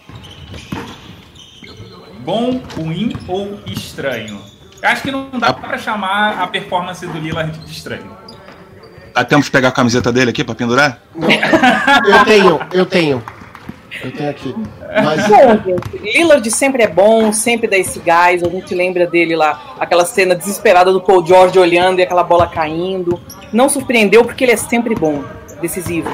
Bom, 2.22 2.62
ruim 2.76 3.14
ou 3.28 3.60
estranho? 3.68 4.42
Eu 4.88 4.92
acho 4.94 5.02
que 5.02 5.12
não 5.12 5.30
dá 5.34 5.52
pra 5.52 5.78
chamar 5.78 6.40
a 6.42 6.48
performance 6.48 7.06
do 7.06 7.20
Lillard 7.20 7.52
de 7.52 7.72
estranho. 7.72 8.10
Dá 9.14 9.26
tempo 9.26 9.44
de 9.44 9.52
pegar 9.52 9.68
a 9.68 9.72
camiseta 9.72 10.14
dele 10.14 10.30
aqui 10.30 10.46
pra 10.46 10.56
pendurar? 10.56 11.02
Eu 12.08 12.24
tenho, 12.24 12.60
eu 12.72 12.86
tenho. 12.86 13.24
Eu 14.02 14.12
tenho 14.14 14.30
aqui. 14.30 14.56
Mas 15.04 15.28
Bom, 15.28 15.76
Lillard 16.02 16.50
sempre 16.52 16.84
é 16.84 16.88
bom, 16.88 17.34
sempre 17.34 17.68
dá 17.68 17.78
esse 17.78 18.00
gás. 18.00 18.42
A 18.42 18.50
gente 18.50 18.74
lembra 18.74 19.06
dele 19.06 19.36
lá, 19.36 19.76
aquela 19.78 20.06
cena 20.06 20.34
desesperada 20.34 20.94
do 20.94 21.02
Paul 21.02 21.26
George 21.26 21.60
olhando 21.60 22.00
e 22.00 22.04
aquela 22.04 22.24
bola 22.24 22.48
caindo. 22.48 23.20
Não 23.52 23.68
surpreendeu 23.68 24.24
porque 24.24 24.46
ele 24.46 24.54
é 24.54 24.58
sempre 24.58 24.96
bom, 24.96 25.22
decisivo. 25.60 26.10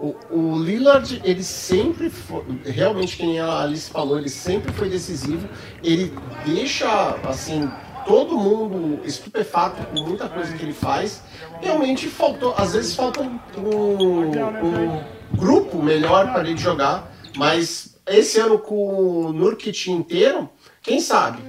O, 0.00 0.14
o 0.30 0.58
Lillard, 0.58 1.20
ele 1.24 1.42
sempre 1.42 2.08
foi, 2.08 2.44
realmente, 2.64 3.16
quem 3.16 3.40
a 3.40 3.62
Alice 3.62 3.90
falou, 3.90 4.18
ele 4.18 4.28
sempre 4.28 4.72
foi 4.72 4.88
decisivo. 4.88 5.48
Ele 5.82 6.12
deixa, 6.44 6.88
assim, 7.24 7.68
todo 8.06 8.38
mundo 8.38 9.04
estupefato 9.04 9.84
com 9.86 10.00
muita 10.02 10.28
coisa 10.28 10.56
que 10.56 10.62
ele 10.62 10.72
faz. 10.72 11.22
Realmente 11.60 12.06
faltou, 12.06 12.54
às 12.56 12.74
vezes 12.74 12.94
falta 12.94 13.20
um, 13.22 13.38
um 13.56 15.04
grupo 15.36 15.82
melhor 15.82 16.32
para 16.32 16.48
ele 16.48 16.56
jogar, 16.56 17.12
mas 17.36 17.96
esse 18.06 18.38
ano 18.38 18.58
com 18.58 19.26
o 19.26 19.32
Nurkic 19.32 19.90
inteiro, 19.90 20.48
quem 20.82 21.00
sabe? 21.00 21.42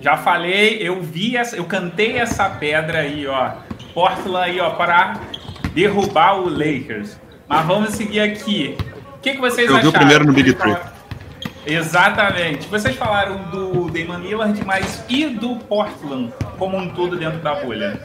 Já 0.00 0.16
falei, 0.16 0.78
eu 0.80 1.02
vi 1.02 1.36
essa, 1.36 1.56
eu 1.56 1.64
cantei 1.64 2.16
essa 2.16 2.48
pedra 2.48 3.00
aí, 3.00 3.26
ó. 3.26 3.52
Portland 3.92 4.50
aí, 4.50 4.60
ó, 4.60 4.70
para 4.70 5.20
derrubar 5.74 6.40
o 6.40 6.48
Lakers. 6.48 7.18
Mas 7.48 7.66
vamos 7.66 7.90
seguir 7.90 8.20
aqui. 8.20 8.76
O 9.16 9.20
que, 9.20 9.32
que 9.32 9.40
vocês 9.40 9.68
Eu 9.68 9.78
vi 9.78 9.86
o 9.86 9.88
acharam? 9.88 9.92
primeiro 9.92 10.24
no 10.24 10.32
Big 10.32 10.56
Exatamente. 11.66 12.66
Vocês 12.68 12.96
falaram 12.96 13.38
do 13.50 13.90
Damon 13.90 14.20
Lillard, 14.20 14.64
mas 14.64 15.04
e 15.08 15.26
do 15.26 15.56
Portland 15.56 16.32
como 16.58 16.76
um 16.76 16.88
todo 16.88 17.16
dentro 17.16 17.38
da 17.38 17.54
bolha? 17.54 18.00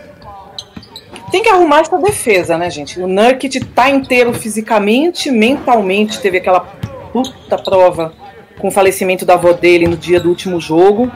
Tem 1.31 1.41
que 1.41 1.49
arrumar 1.49 1.79
essa 1.79 1.97
defesa, 1.97 2.57
né, 2.57 2.69
gente? 2.69 2.99
O 2.99 3.07
Nurkic 3.07 3.59
tá 3.65 3.89
inteiro 3.89 4.33
fisicamente, 4.33 5.31
mentalmente. 5.31 6.19
Teve 6.19 6.37
aquela 6.37 6.59
puta 6.59 7.57
prova 7.57 8.13
com 8.59 8.67
o 8.67 8.71
falecimento 8.71 9.25
da 9.25 9.33
avó 9.33 9.53
dele 9.53 9.87
no 9.87 9.97
dia 9.97 10.19
do 10.19 10.29
último 10.29 10.59
jogo. 10.59 11.11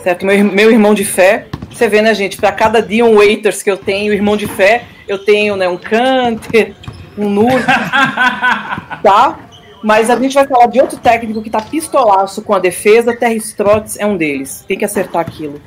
Certo? 0.00 0.26
Meu, 0.26 0.44
meu 0.44 0.70
irmão 0.70 0.94
de 0.94 1.04
fé. 1.04 1.46
Você 1.70 1.88
vê, 1.88 2.02
né, 2.02 2.14
gente? 2.14 2.36
Pra 2.36 2.52
cada 2.52 2.82
dia 2.82 3.04
um 3.04 3.16
Waiters 3.16 3.62
que 3.62 3.70
eu 3.70 3.76
tenho, 3.76 4.12
irmão 4.12 4.36
de 4.36 4.46
fé, 4.46 4.84
eu 5.08 5.18
tenho, 5.18 5.56
né, 5.56 5.68
um 5.68 5.76
Canter, 5.76 6.74
um 7.16 7.28
Nur, 7.28 7.60
tá? 9.02 9.38
Mas 9.82 10.08
a 10.08 10.16
gente 10.16 10.34
vai 10.34 10.46
falar 10.46 10.66
de 10.66 10.80
outro 10.80 10.98
técnico 10.98 11.42
que 11.42 11.50
tá 11.50 11.60
pistolaço 11.60 12.40
com 12.42 12.54
a 12.54 12.58
defesa. 12.58 13.16
Terry 13.16 13.38
Strotz 13.38 13.96
é 13.98 14.06
um 14.06 14.16
deles. 14.16 14.64
Tem 14.66 14.78
que 14.78 14.84
acertar 14.84 15.22
aquilo. 15.22 15.60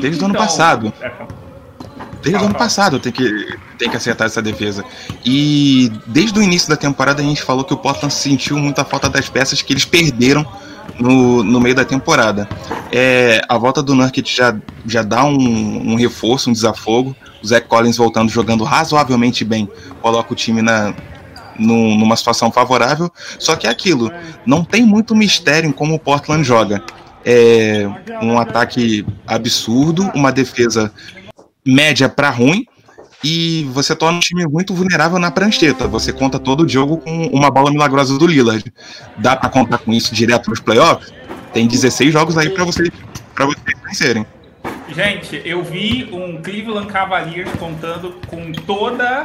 Desde 0.00 0.20
o 0.22 0.26
ano 0.26 0.34
passado. 0.34 0.92
Desde 2.20 2.42
o 2.42 2.46
ano 2.46 2.54
passado 2.54 2.98
tem 2.98 3.12
que, 3.12 3.58
tem 3.78 3.88
que 3.88 3.96
acertar 3.96 4.26
essa 4.26 4.42
defesa. 4.42 4.84
E 5.24 5.92
desde 6.06 6.38
o 6.38 6.42
início 6.42 6.68
da 6.68 6.76
temporada 6.76 7.22
a 7.22 7.24
gente 7.24 7.42
falou 7.42 7.64
que 7.64 7.74
o 7.74 7.76
Portland 7.76 8.12
sentiu 8.12 8.58
muita 8.58 8.84
falta 8.84 9.08
das 9.08 9.28
peças 9.28 9.62
que 9.62 9.72
eles 9.72 9.84
perderam 9.84 10.44
no, 10.98 11.42
no 11.42 11.60
meio 11.60 11.74
da 11.74 11.84
temporada. 11.84 12.48
É, 12.92 13.40
a 13.48 13.58
volta 13.58 13.82
do 13.82 13.94
Nurkic 13.94 14.34
já, 14.34 14.56
já 14.86 15.02
dá 15.02 15.24
um, 15.24 15.92
um 15.92 15.94
reforço, 15.96 16.50
um 16.50 16.52
desafogo. 16.52 17.14
O 17.42 17.46
Zach 17.46 17.66
Collins 17.66 17.96
voltando 17.96 18.30
jogando 18.30 18.64
razoavelmente 18.64 19.44
bem, 19.44 19.68
coloca 20.00 20.32
o 20.32 20.36
time 20.36 20.62
na, 20.62 20.94
num- 21.58 21.96
numa 21.98 22.16
situação 22.16 22.50
favorável. 22.50 23.10
Só 23.38 23.56
que 23.56 23.66
é 23.66 23.70
aquilo, 23.70 24.10
não 24.46 24.64
tem 24.64 24.84
muito 24.84 25.14
mistério 25.14 25.68
em 25.68 25.72
como 25.72 25.94
o 25.94 25.98
Portland 25.98 26.44
joga. 26.44 26.82
É 27.24 27.88
um 28.22 28.38
ataque 28.38 29.04
absurdo, 29.26 30.10
uma 30.14 30.30
defesa 30.30 30.92
média 31.66 32.08
para 32.08 32.28
ruim 32.30 32.66
e 33.24 33.64
você 33.72 33.96
torna 33.96 34.18
um 34.18 34.20
time 34.20 34.46
muito 34.46 34.74
vulnerável 34.74 35.18
na 35.18 35.30
prancheta. 35.30 35.88
Você 35.88 36.12
conta 36.12 36.38
todo 36.38 36.64
o 36.64 36.68
jogo 36.68 36.98
com 36.98 37.26
uma 37.28 37.50
bola 37.50 37.70
milagrosa 37.70 38.18
do 38.18 38.26
Lillard. 38.26 38.70
Dá 39.16 39.34
para 39.34 39.48
contar 39.48 39.78
com 39.78 39.94
isso 39.94 40.14
direto 40.14 40.50
nos 40.50 40.60
playoffs? 40.60 41.10
Tem 41.52 41.66
16 41.66 42.12
jogos 42.12 42.36
aí 42.36 42.50
para 42.50 42.64
vocês 42.64 42.90
para 43.34 43.46
vocês 43.46 43.78
vencerem. 43.82 44.26
Gente, 44.88 45.40
eu 45.44 45.64
vi 45.64 46.08
um 46.12 46.40
Cleveland 46.42 46.86
Cavaliers 46.92 47.50
contando 47.58 48.14
com 48.28 48.52
toda 48.52 49.24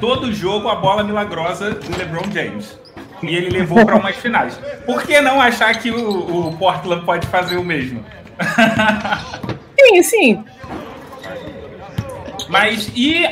todo 0.00 0.32
jogo 0.32 0.68
a 0.68 0.74
bola 0.74 1.04
milagrosa 1.04 1.70
do 1.70 1.96
LeBron 1.96 2.24
James. 2.32 2.76
E 3.22 3.36
ele 3.36 3.50
levou 3.50 3.86
para 3.86 3.94
umas 3.94 4.16
finais. 4.20 4.58
Por 4.84 5.02
que 5.04 5.20
não 5.20 5.40
achar 5.40 5.72
que 5.78 5.92
o, 5.92 6.48
o 6.48 6.56
Portland 6.56 7.04
pode 7.04 7.26
fazer 7.28 7.56
o 7.56 7.64
mesmo? 7.64 8.04
Sim, 9.78 10.02
sim. 10.02 10.44
Mas 12.52 12.90
e 12.94 13.26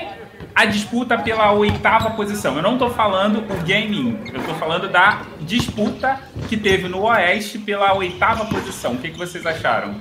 a 0.55 0.65
disputa 0.65 1.19
pela 1.19 1.53
oitava 1.53 2.11
posição? 2.13 2.57
Eu 2.57 2.63
não 2.63 2.79
tô 2.79 2.89
falando 2.89 3.41
o 3.41 3.57
gaming, 3.67 4.19
eu 4.33 4.43
tô 4.43 4.55
falando 4.55 4.89
da 4.89 5.21
disputa 5.43 6.19
que 6.49 6.57
teve 6.57 6.89
no 6.89 7.03
Oeste 7.03 7.59
pela 7.59 7.93
oitava 7.95 8.47
posição. 8.47 8.95
O 8.95 8.97
que, 8.99 9.11
que 9.11 9.19
vocês 9.19 9.45
acharam? 9.45 9.95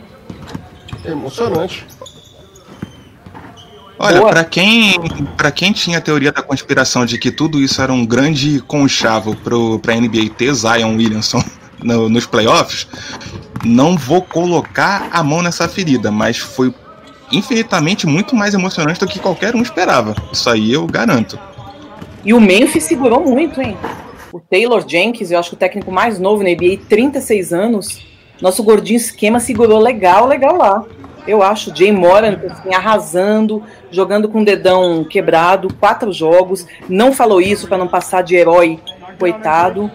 Emocionante. 1.04 1.86
Olha, 4.02 4.22
para 4.22 4.46
quem 4.46 4.98
para 5.36 5.52
quem 5.52 5.74
tinha 5.74 5.98
a 5.98 6.02
teoria 6.02 6.32
da 6.32 6.42
conspiração 6.42 7.06
de 7.06 7.18
que 7.18 7.30
tudo 7.30 7.60
isso 7.60 7.82
era 7.82 7.92
um 7.92 8.06
grande 8.06 8.62
conchavo 8.62 9.36
pro 9.36 9.78
para 9.80 9.94
NBA 9.96 10.30
ter 10.38 10.54
Zion 10.54 10.96
Williamson 10.96 11.44
no- 11.84 12.08
nos 12.08 12.26
playoffs, 12.26 12.88
não 13.66 13.98
vou 13.98 14.22
colocar 14.22 15.10
a 15.12 15.22
mão 15.22 15.42
nessa 15.42 15.68
ferida, 15.68 16.10
mas 16.10 16.38
foi 16.38 16.74
infinitamente 17.32 18.08
muito 18.08 18.36
mais 18.36 18.54
emocionante 18.54 19.00
do 19.00 19.08
que 19.08 19.20
qualquer 19.20 19.56
um 19.56 19.62
esperava. 19.62 20.16
Isso 20.32 20.50
aí 20.50 20.74
eu 20.74 20.86
garanto. 20.88 21.40
E 22.24 22.34
o 22.34 22.42
Memphis 22.42 22.84
segurou 22.84 23.22
muito, 23.22 23.62
hein? 23.62 23.78
O 24.32 24.40
Taylor 24.40 24.84
Jenkins, 24.88 25.32
eu 25.32 25.40
acho 25.40 25.50
que 25.50 25.56
o 25.56 25.60
técnico 25.60 25.92
mais 25.92 26.20
novo 26.20 26.44
na 26.44 26.50
NBA, 26.50 26.82
36 26.88 27.54
anos. 27.54 28.06
Nosso 28.42 28.64
gordinho 28.64 28.98
esquema 28.98 29.40
segurou 29.40 29.80
legal, 29.80 30.28
legal 30.28 30.56
lá. 30.56 30.86
Eu 31.28 31.44
acho. 31.44 31.76
Jay 31.76 31.92
Moran, 31.92 32.40
assim, 32.50 32.74
arrasando, 32.74 33.64
jogando 33.92 34.30
com 34.30 34.42
o 34.42 34.46
dedão 34.46 35.04
quebrado, 35.04 35.74
quatro 35.74 36.12
jogos. 36.12 36.66
Não 36.88 37.12
falou 37.12 37.42
isso 37.42 37.68
para 37.68 37.78
não 37.78 37.88
passar 37.88 38.24
de 38.24 38.36
herói, 38.36 38.80
coitado. 39.18 39.92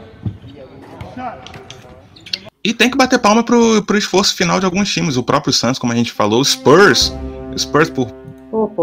E 2.64 2.72
tem 2.72 2.90
que 2.90 2.96
bater 2.96 3.18
palma 3.18 3.42
pro, 3.42 3.82
pro 3.82 3.98
esforço 3.98 4.34
final 4.34 4.58
de 4.58 4.64
alguns 4.64 4.90
times. 4.90 5.18
O 5.18 5.22
próprio 5.22 5.52
Suns, 5.52 5.78
como 5.78 5.92
a 5.92 5.96
gente 5.96 6.10
falou, 6.10 6.40
o 6.40 6.44
Spurs. 6.44 7.12
O 7.52 7.58
Spurs 7.58 7.90
por 7.90 8.08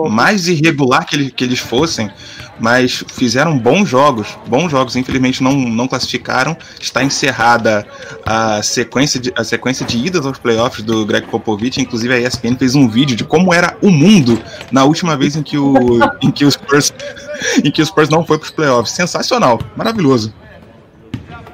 mais 0.10 0.48
irregular 0.48 1.06
que, 1.06 1.16
ele, 1.16 1.32
que 1.32 1.44
eles 1.44 1.60
fossem, 1.60 2.12
mas 2.60 3.04
fizeram 3.08 3.58
bons 3.58 3.88
jogos, 3.88 4.28
bons 4.46 4.70
jogos. 4.70 4.96
Infelizmente 4.96 5.42
não, 5.42 5.54
não 5.54 5.88
classificaram. 5.88 6.56
Está 6.80 7.04
encerrada 7.04 7.88
a 8.26 8.62
sequência, 8.62 9.20
de, 9.20 9.34
a 9.36 9.44
sequência 9.44 9.86
de 9.86 9.98
idas 9.98 10.26
aos 10.26 10.38
playoffs 10.38 10.84
do 10.84 11.06
Greg 11.06 11.26
Popovich. 11.28 11.82
Inclusive 11.82 12.14
a 12.14 12.20
ESPN 12.20 12.56
fez 12.58 12.76
um 12.76 12.88
vídeo 12.88 13.16
de 13.16 13.24
como 13.24 13.54
era 13.54 13.78
o 13.82 13.90
mundo 13.90 14.42
na 14.72 14.84
última 14.84 15.16
vez 15.16 15.36
em 15.36 15.42
que 15.42 15.58
o, 15.58 16.00
em 16.22 16.30
que 16.30 16.46
os 16.46 16.54
Spurs, 16.54 16.94
em 17.64 17.72
que 17.72 17.82
os 17.82 17.88
Spurs 17.88 18.10
não 18.10 18.26
foi 18.26 18.38
para 18.38 18.46
os 18.46 18.52
playoffs. 18.52 18.94
Sensacional, 18.94 19.60
maravilhoso. 19.76 20.34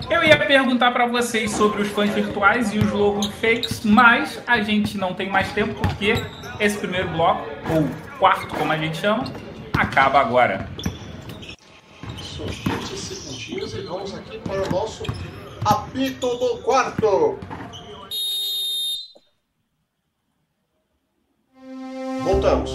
Eu 0.10 0.24
ia 0.24 0.38
perguntar 0.38 0.92
para 0.92 1.06
vocês 1.06 1.52
sobre 1.52 1.82
os 1.82 1.90
fãs 1.90 2.14
virtuais 2.14 2.74
e 2.74 2.80
os 2.80 2.92
logos 2.92 3.28
fakes, 3.42 3.84
mas 3.84 4.42
a 4.48 4.62
gente 4.62 4.98
não 4.98 5.14
tem 5.14 5.30
mais 5.30 5.52
tempo 5.52 5.74
porque 5.76 6.14
esse 6.60 6.78
primeiro 6.78 7.10
bloco, 7.10 7.46
ou 7.70 7.88
quarto, 8.18 8.56
como 8.56 8.72
a 8.72 8.78
gente 8.78 8.98
chama, 8.98 9.26
acaba 9.74 10.20
agora. 10.20 10.70
20 12.46 12.98
segundinhos 12.98 13.74
e 13.74 13.82
vamos 13.82 14.14
aqui 14.14 14.40
para 14.40 14.62
o 14.62 14.72
nosso 14.72 15.04
apito 15.66 16.28
do 16.38 16.58
quarto. 16.60 17.38
Voltamos. 22.24 22.72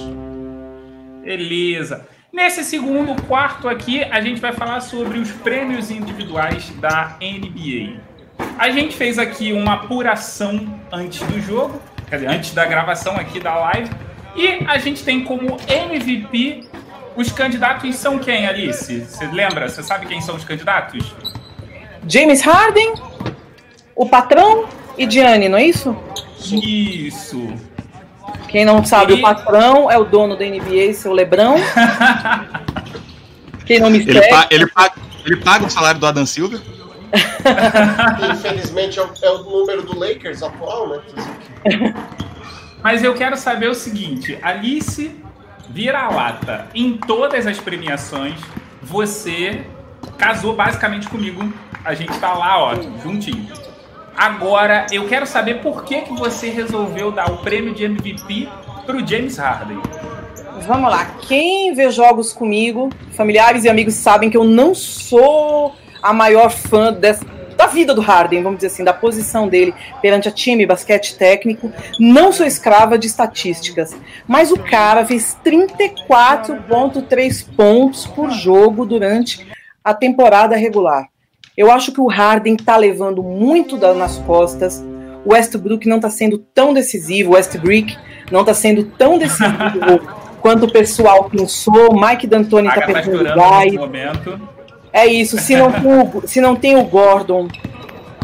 Beleza. 1.25 2.12
Nesse 2.33 2.65
segundo 2.65 3.21
quarto 3.25 3.69
aqui, 3.69 4.03
a 4.05 4.21
gente 4.21 4.41
vai 4.41 4.53
falar 4.53 4.81
sobre 4.81 5.19
os 5.19 5.31
prêmios 5.31 5.91
individuais 5.91 6.71
da 6.81 7.17
NBA. 7.21 8.01
A 8.59 8.71
gente 8.71 8.97
fez 8.97 9.19
aqui 9.19 9.53
uma 9.53 9.75
apuração 9.75 10.81
antes 10.91 11.21
do 11.21 11.39
jogo, 11.41 11.81
quer 12.09 12.17
dizer, 12.17 12.29
antes 12.29 12.55
da 12.55 12.65
gravação 12.65 13.17
aqui 13.17 13.39
da 13.39 13.55
live, 13.55 13.91
e 14.35 14.65
a 14.67 14.79
gente 14.79 15.05
tem 15.05 15.23
como 15.25 15.59
MVP 15.69 16.67
os 17.15 17.31
candidatos 17.31 17.95
são 17.97 18.19
quem, 18.19 18.47
Alice? 18.47 19.01
Você 19.01 19.27
lembra? 19.27 19.69
Você 19.69 19.83
sabe 19.83 20.07
quem 20.07 20.21
são 20.21 20.35
os 20.35 20.45
candidatos? 20.45 21.15
James 22.09 22.41
Harden, 22.41 22.95
o 23.95 24.09
patrão 24.09 24.67
e 24.97 25.07
Diane, 25.07 25.49
não 25.49 25.59
é 25.59 25.65
isso? 25.65 25.95
Isso. 26.41 27.55
Quem 28.53 28.67
não 28.67 28.85
sabe, 28.85 29.15
e... 29.15 29.17
o 29.17 29.23
patrão 29.23 29.91
é 29.91 29.99
o 29.99 30.05
dono 30.05 30.37
da 30.37 30.45
NBA, 30.45 30.93
seu 30.93 31.13
Lebrão. 31.13 31.57
Quem 33.65 33.81
não 33.81 33.89
me 33.89 33.99
ele, 33.99 34.21
pa 34.29 34.47
ele, 34.51 34.67
paga, 34.67 34.95
ele 35.25 35.37
paga 35.39 35.65
o 35.65 35.71
salário 35.71 35.99
do 35.99 36.07
Adam 36.07 36.27
Silver? 36.27 36.61
Infelizmente 38.31 38.99
é 38.99 39.03
o, 39.03 39.11
é 39.23 39.31
o, 39.31 39.45
número 39.45 39.83
do 39.83 39.99
Lakers 39.99 40.43
atual, 40.43 40.89
né? 40.89 41.01
Mas 42.83 43.03
eu 43.03 43.15
quero 43.15 43.37
saber 43.37 43.71
o 43.71 43.75
seguinte: 43.75 44.39
Alice 44.43 45.17
vira-lata 45.71 46.67
em 46.75 46.99
todas 46.99 47.47
as 47.47 47.59
premiações. 47.59 48.39
Você 48.83 49.65
casou 50.19 50.55
basicamente 50.55 51.09
comigo. 51.09 51.51
A 51.85 51.95
gente 51.95 52.17
tá 52.19 52.35
lá, 52.35 52.63
ó, 52.63 52.75
juntinho. 53.03 53.49
Agora, 54.17 54.87
eu 54.93 55.09
quero 55.09 55.27
saber 55.27 55.63
por 55.63 55.85
que, 55.85 56.03
que 56.03 56.13
você 56.13 56.51
resolveu 56.51 57.11
dar 57.11 57.31
o 57.31 57.39
prêmio 57.39 57.75
de 57.75 57.85
MVP 57.85 58.49
pro 58.85 59.07
James 59.07 59.39
Harden. 59.39 59.81
Vamos 60.67 60.91
lá. 60.91 61.07
Quem 61.27 61.73
vê 61.75 61.91
jogos 61.91 62.33
comigo, 62.33 62.91
familiares 63.17 63.65
e 63.65 63.69
amigos 63.69 63.95
sabem 63.95 64.31
que 64.31 64.37
eu 64.37 64.45
não 64.45 64.75
sou 64.75 65.75
a 66.03 66.13
maior 66.13 66.51
fã 66.51 66.93
dessa, 66.93 67.25
da 67.57 67.67
vida 67.67 67.95
do 67.95 68.01
Harden, 68.01 68.43
vamos 68.43 68.59
dizer 68.59 68.67
assim, 68.69 68.85
da 68.85 68.93
posição 68.93 69.49
dele 69.49 69.75
perante 70.01 70.29
a 70.29 70.33
time, 70.33 70.67
basquete 70.67 71.17
técnico. 71.17 71.73
Não 71.99 72.33
sou 72.33 72.47
escrava 72.47 72.99
de 72.99 73.07
estatísticas, 73.07 73.97
mas 74.27 74.51
o 74.51 74.59
cara 74.59 75.07
fez 75.07 75.39
34,3 75.45 77.47
pontos 77.57 78.07
por 78.07 78.31
jogo 78.31 78.85
durante 78.85 79.47
a 79.85 79.95
temporada 79.95 80.57
regular. 80.57 81.07
Eu 81.57 81.71
acho 81.71 81.93
que 81.93 82.01
o 82.01 82.07
Harden 82.07 82.57
tá 82.57 82.77
levando 82.77 83.23
muito 83.23 83.77
nas 83.77 84.19
costas. 84.19 84.83
O 85.25 85.33
Westbrook 85.33 85.87
não 85.87 86.01
tá 86.01 86.11
sendo 86.11 86.39
tão 86.39 86.73
decisivo, 86.73 87.31
o 87.31 87.35
Westbrook 87.35 87.97
não 88.31 88.45
tá 88.45 88.55
sendo 88.55 88.85
tão 88.85 89.19
decisivo 89.19 90.01
quanto 90.41 90.67
o 90.67 90.73
pessoal 90.73 91.29
pensou. 91.31 91.95
Mike 91.95 92.27
D'Antoni 92.27 92.69
tá, 92.69 92.81
tá 92.81 92.87
perdendo 92.87 93.25
gás. 93.25 93.75
É 94.93 95.07
isso. 95.07 95.39
Se 95.39 95.55
não, 95.55 95.71
tem 95.71 95.83
o, 95.85 96.23
se 96.27 96.41
não 96.41 96.57
tem 96.57 96.77
o 96.77 96.85
Gordon 96.85 97.49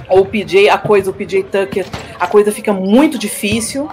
ou 0.09 0.23
o 0.23 0.27
PJ, 0.27 0.71
a 0.71 0.79
coisa, 0.79 1.11
o 1.11 1.15
PJ 1.15 1.45
Tucker, 1.45 1.87
a 2.19 2.27
coisa 2.27 2.51
fica 2.51 2.73
muito 2.73 3.19
difícil. 3.19 3.89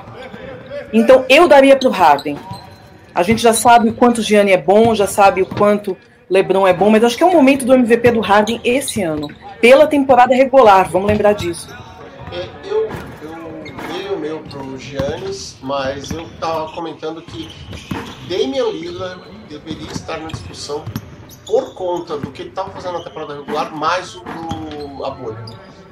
Então 0.94 1.26
eu 1.30 1.48
daria 1.48 1.76
pro 1.76 1.90
Harden. 1.90 2.38
A 3.14 3.22
gente 3.22 3.42
já 3.42 3.54
sabe 3.54 3.90
o 3.90 3.94
quanto 3.94 4.20
o 4.20 4.22
Gianni 4.22 4.52
é 4.52 4.58
bom, 4.58 4.96
já 4.96 5.08
sabe 5.08 5.42
o 5.42 5.46
quanto 5.46 5.96
LeBron 6.30 6.68
é 6.68 6.74
bom, 6.74 6.90
mas 6.90 7.04
acho 7.04 7.18
que 7.18 7.24
é 7.24 7.26
o 7.26 7.32
momento 7.32 7.66
do 7.66 7.74
MVP 7.74 8.12
do 8.12 8.20
Harden 8.20 8.60
esse 8.64 9.02
ano, 9.02 9.30
pela 9.62 9.88
temporada 9.88 10.34
regular, 10.34 10.90
vamos 10.90 11.08
lembrar 11.08 11.34
disso. 11.34 11.68
É, 12.32 12.48
eu, 12.68 12.90
eu 13.22 13.64
dei 13.94 14.10
o 14.10 14.18
meu 14.18 14.40
pro 14.40 14.78
Giannis, 14.78 15.58
mas 15.62 16.10
eu 16.12 16.24
estava 16.24 16.72
comentando 16.74 17.22
que 17.22 17.50
Damian 18.28 18.72
Lillard 18.72 19.22
deveria 19.48 19.92
estar 19.92 20.18
na 20.20 20.28
discussão 20.28 20.84
por 21.46 21.76
conta 21.76 22.18
do 22.18 22.32
que 22.32 22.42
ele 22.42 22.50
estava 22.50 22.72
fazendo 22.72 22.98
na 22.98 23.04
temporada 23.04 23.36
regular, 23.36 23.76
mais 23.76 24.16
o 24.16 24.22
do 24.22 25.06
a 25.06 25.12
bolha. 25.12 25.46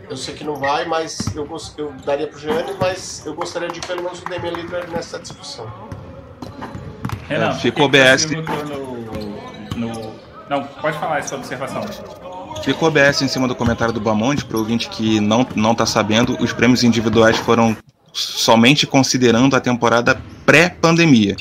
Eu 0.10 0.18
sei 0.18 0.34
que 0.34 0.44
não 0.44 0.56
vai, 0.56 0.86
mas 0.86 1.34
eu, 1.36 1.48
eu 1.78 1.94
daria 2.06 2.28
pro 2.28 2.40
Giannis, 2.40 2.76
mas 2.80 3.26
eu 3.26 3.34
gostaria 3.34 3.70
de 3.70 3.80
pelo 3.82 4.04
menos 4.04 4.22
o 4.22 4.26
Damian 4.26 4.52
Lillard 4.52 4.92
nessa 4.92 5.20
discussão. 5.20 5.72
Renan, 7.28 7.52
é, 7.52 7.56
ficou 7.56 7.88
BS. 7.88 8.26
No, 8.26 8.42
no, 9.78 10.13
não, 10.50 10.64
pode 10.64 10.98
falar 10.98 11.20
essa 11.20 11.36
observação. 11.36 11.84
Ficou 12.64 12.90
BS 12.92 13.22
em 13.22 13.28
cima 13.28 13.48
do 13.48 13.56
comentário 13.56 13.94
do 13.94 14.00
Bamonde, 14.00 14.46
para 14.46 14.58
o 14.58 14.60
ouvinte 14.60 14.90
que 14.90 15.20
não, 15.20 15.46
não 15.56 15.76
tá 15.76 15.86
sabendo, 15.86 16.38
os 16.42 16.54
prêmios 16.54 16.84
individuais 16.84 17.38
foram 17.38 17.76
somente 18.14 18.86
considerando 18.86 19.56
a 19.56 19.60
temporada 19.60 20.22
pré-pandemia. 20.46 21.36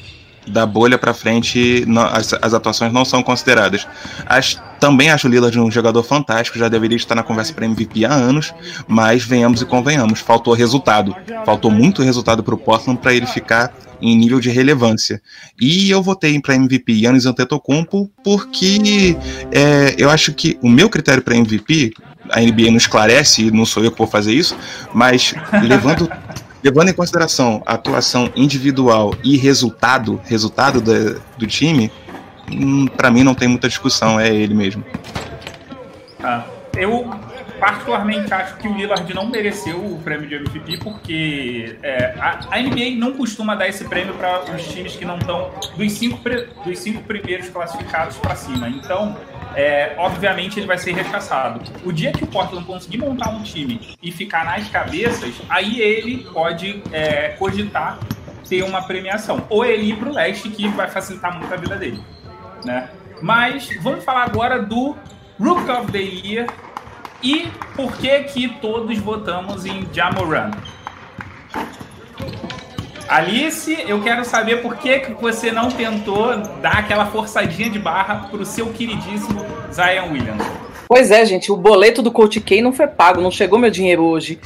Da 0.46 0.66
bolha 0.66 0.98
para 0.98 1.14
frente, 1.14 1.84
não, 1.86 2.02
as, 2.02 2.32
as, 2.34 2.52
atuações 2.52 2.92
não 2.92 3.04
são 3.04 3.22
consideradas. 3.22 3.86
As, 4.26 4.60
também 4.80 5.08
acho 5.08 5.28
o 5.28 5.30
Lillard 5.30 5.58
um 5.60 5.70
jogador 5.70 6.02
fantástico, 6.02 6.58
já 6.58 6.68
deveria 6.68 6.96
estar 6.96 7.14
na 7.14 7.22
conversa 7.22 7.52
para 7.52 7.64
MVP 7.64 8.04
há 8.04 8.12
anos, 8.12 8.52
mas 8.88 9.22
venhamos 9.22 9.62
e 9.62 9.66
convenhamos, 9.66 10.18
faltou 10.18 10.52
resultado. 10.52 11.14
Faltou 11.46 11.70
muito 11.70 12.02
resultado 12.02 12.42
para 12.42 12.54
o 12.54 12.58
Portland 12.58 12.98
para 13.00 13.14
ele 13.14 13.26
ficar 13.26 13.72
em 14.02 14.16
nível 14.16 14.40
de 14.40 14.50
relevância. 14.50 15.22
E 15.60 15.88
eu 15.88 16.02
votei 16.02 16.38
para 16.40 16.56
MVP 16.56 16.92
Yannis 16.92 17.24
Antetokounmpo 17.24 18.10
porque 18.24 19.16
é, 19.52 19.94
eu 19.96 20.10
acho 20.10 20.34
que 20.34 20.58
o 20.60 20.68
meu 20.68 20.90
critério 20.90 21.22
para 21.22 21.36
MVP, 21.36 21.92
a 22.30 22.40
NBA 22.40 22.70
não 22.70 22.76
esclarece, 22.76 23.50
não 23.50 23.64
sou 23.64 23.84
eu 23.84 23.92
que 23.92 23.98
vou 23.98 24.06
fazer 24.06 24.32
isso, 24.32 24.56
mas 24.92 25.32
levando 25.62 26.10
levando 26.62 26.88
em 26.88 26.92
consideração 26.92 27.62
a 27.66 27.74
atuação 27.74 28.30
individual 28.36 29.14
e 29.24 29.36
resultado, 29.36 30.20
resultado 30.24 30.80
do, 30.80 31.46
time, 31.46 31.90
hum, 32.50 32.86
para 32.86 33.10
mim 33.10 33.24
não 33.24 33.34
tem 33.34 33.48
muita 33.48 33.68
discussão, 33.68 34.18
é 34.18 34.28
ele 34.28 34.54
mesmo. 34.54 34.84
Ah, 36.22 36.44
eu 36.76 37.10
particularmente 37.62 38.34
acho 38.34 38.56
que 38.56 38.66
o 38.66 38.74
Lillard 38.74 39.14
não 39.14 39.28
mereceu 39.28 39.76
o 39.76 40.00
prêmio 40.02 40.28
de 40.28 40.34
MVP 40.34 40.78
porque 40.78 41.78
é, 41.80 42.12
a, 42.18 42.40
a, 42.50 42.60
NBA 42.60 42.96
não 42.98 43.12
costuma 43.12 43.54
dar 43.54 43.68
esse 43.68 43.84
prêmio 43.84 44.14
para 44.14 44.42
os 44.52 44.66
times 44.66 44.96
que 44.96 45.04
não 45.04 45.16
estão 45.16 45.48
dos 45.76 45.92
cinco, 45.92 46.18
dos 46.64 46.78
cinco 46.80 47.04
primeiros 47.04 47.48
classificados 47.50 48.16
para 48.16 48.34
cima. 48.34 48.68
Então, 48.68 49.16
é, 49.54 49.94
obviamente, 49.96 50.58
ele 50.58 50.66
vai 50.66 50.76
ser 50.76 50.92
rechaçado. 50.92 51.60
O 51.84 51.92
dia 51.92 52.10
que 52.10 52.24
o 52.24 52.26
Portland 52.26 52.66
conseguir 52.66 52.98
montar 52.98 53.28
um 53.28 53.44
time 53.44 53.96
e 54.02 54.10
ficar 54.10 54.44
nas 54.44 54.68
cabeças, 54.68 55.32
aí 55.48 55.80
ele 55.80 56.24
pode 56.32 56.82
é, 56.90 57.28
cogitar 57.38 58.00
ter 58.48 58.64
uma 58.64 58.82
premiação. 58.82 59.46
Ou 59.48 59.64
ele 59.64 59.92
ir 59.92 59.96
para 59.98 60.08
o 60.08 60.12
leste, 60.12 60.48
que 60.48 60.66
vai 60.66 60.90
facilitar 60.90 61.38
muito 61.38 61.54
a 61.54 61.56
vida 61.56 61.76
dele. 61.76 62.02
Né? 62.64 62.90
Mas 63.22 63.68
vamos 63.80 64.04
falar 64.04 64.24
agora 64.24 64.60
do 64.60 64.96
Rook 65.38 65.70
of 65.70 65.92
the 65.92 66.00
Year 66.00 66.46
e 67.22 67.48
por 67.76 67.96
que 67.96 68.20
que 68.24 68.48
todos 68.60 68.98
votamos 68.98 69.64
em 69.64 69.86
Jamoran? 69.92 70.50
Alice, 73.08 73.76
eu 73.86 74.00
quero 74.02 74.24
saber 74.24 74.62
por 74.62 74.76
que, 74.76 75.00
que 75.00 75.12
você 75.12 75.52
não 75.52 75.70
tentou 75.70 76.34
dar 76.62 76.78
aquela 76.78 77.06
forçadinha 77.06 77.68
de 77.68 77.78
barra 77.78 78.28
pro 78.30 78.44
seu 78.44 78.72
queridíssimo 78.72 79.44
Zion 79.70 80.12
Williams. 80.12 80.42
Pois 80.88 81.10
é, 81.10 81.24
gente, 81.24 81.50
o 81.50 81.56
boleto 81.56 82.02
do 82.02 82.10
Coach 82.10 82.40
K 82.40 82.60
não 82.60 82.72
foi 82.72 82.86
pago, 82.86 83.20
não 83.20 83.30
chegou 83.30 83.58
meu 83.58 83.70
dinheiro 83.70 84.02
hoje. 84.02 84.38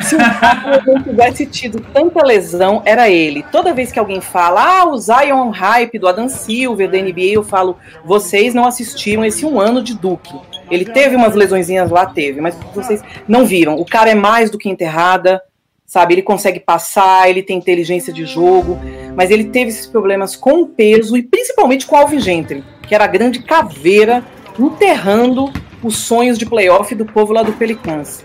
Se 0.00 0.16
o 0.16 0.18
não 0.18 1.02
tivesse 1.02 1.46
tido 1.46 1.80
tanta 1.80 2.24
lesão, 2.24 2.82
era 2.84 3.08
ele. 3.08 3.44
Toda 3.52 3.72
vez 3.72 3.92
que 3.92 3.98
alguém 3.98 4.20
fala, 4.20 4.80
ah, 4.80 4.88
o 4.88 4.98
Zion 4.98 5.50
hype 5.50 5.98
do 5.98 6.08
Adam 6.08 6.28
Silver 6.28 6.90
da 6.90 6.98
NBA, 6.98 7.34
eu 7.34 7.44
falo, 7.44 7.76
vocês 8.04 8.52
não 8.52 8.66
assistiram 8.66 9.24
esse 9.24 9.46
um 9.46 9.60
ano 9.60 9.82
de 9.82 9.94
Duke. 9.94 10.51
Ele 10.72 10.86
teve 10.86 11.14
umas 11.14 11.34
lesõezinhas 11.34 11.90
lá, 11.90 12.06
teve, 12.06 12.40
mas 12.40 12.56
vocês 12.74 13.02
não 13.28 13.44
viram. 13.44 13.76
O 13.76 13.84
cara 13.84 14.10
é 14.10 14.14
mais 14.14 14.50
do 14.50 14.56
que 14.56 14.70
enterrada. 14.70 15.42
sabe? 15.84 16.14
Ele 16.14 16.22
consegue 16.22 16.58
passar, 16.58 17.28
ele 17.28 17.42
tem 17.42 17.58
inteligência 17.58 18.10
de 18.10 18.24
jogo, 18.24 18.78
mas 19.14 19.30
ele 19.30 19.44
teve 19.44 19.68
esses 19.68 19.86
problemas 19.86 20.34
com 20.34 20.62
o 20.62 20.66
peso 20.66 21.14
e 21.14 21.22
principalmente 21.22 21.84
com 21.86 21.94
o 21.94 21.98
Alvin 21.98 22.18
Gentry, 22.18 22.64
que 22.88 22.94
era 22.94 23.04
a 23.04 23.06
grande 23.06 23.42
caveira 23.42 24.24
enterrando 24.58 25.52
os 25.82 25.98
sonhos 25.98 26.38
de 26.38 26.46
playoff 26.46 26.94
do 26.94 27.04
povo 27.04 27.34
lá 27.34 27.42
do 27.42 27.52
Pelicans. 27.52 28.24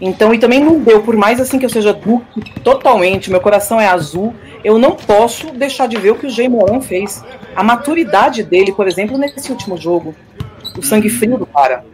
Então, 0.00 0.34
e 0.34 0.38
também 0.38 0.62
não 0.62 0.78
deu, 0.78 1.02
por 1.02 1.16
mais 1.16 1.40
assim 1.40 1.58
que 1.58 1.64
eu 1.64 1.70
seja 1.70 1.92
Duke 1.94 2.60
totalmente, 2.60 3.30
meu 3.30 3.40
coração 3.40 3.80
é 3.80 3.86
azul, 3.86 4.34
eu 4.62 4.78
não 4.78 4.92
posso 4.92 5.50
deixar 5.52 5.88
de 5.88 5.96
ver 5.96 6.10
o 6.10 6.14
que 6.14 6.26
o 6.26 6.30
Jay 6.30 6.48
Moran 6.48 6.80
fez. 6.80 7.24
A 7.56 7.62
maturidade 7.62 8.42
dele, 8.42 8.72
por 8.72 8.86
exemplo, 8.86 9.16
nesse 9.16 9.50
último 9.50 9.76
jogo. 9.76 10.14
O 10.78 10.82
sangue 10.82 11.10
frio 11.10 11.36
do 11.36 11.46
cara. 11.46 11.84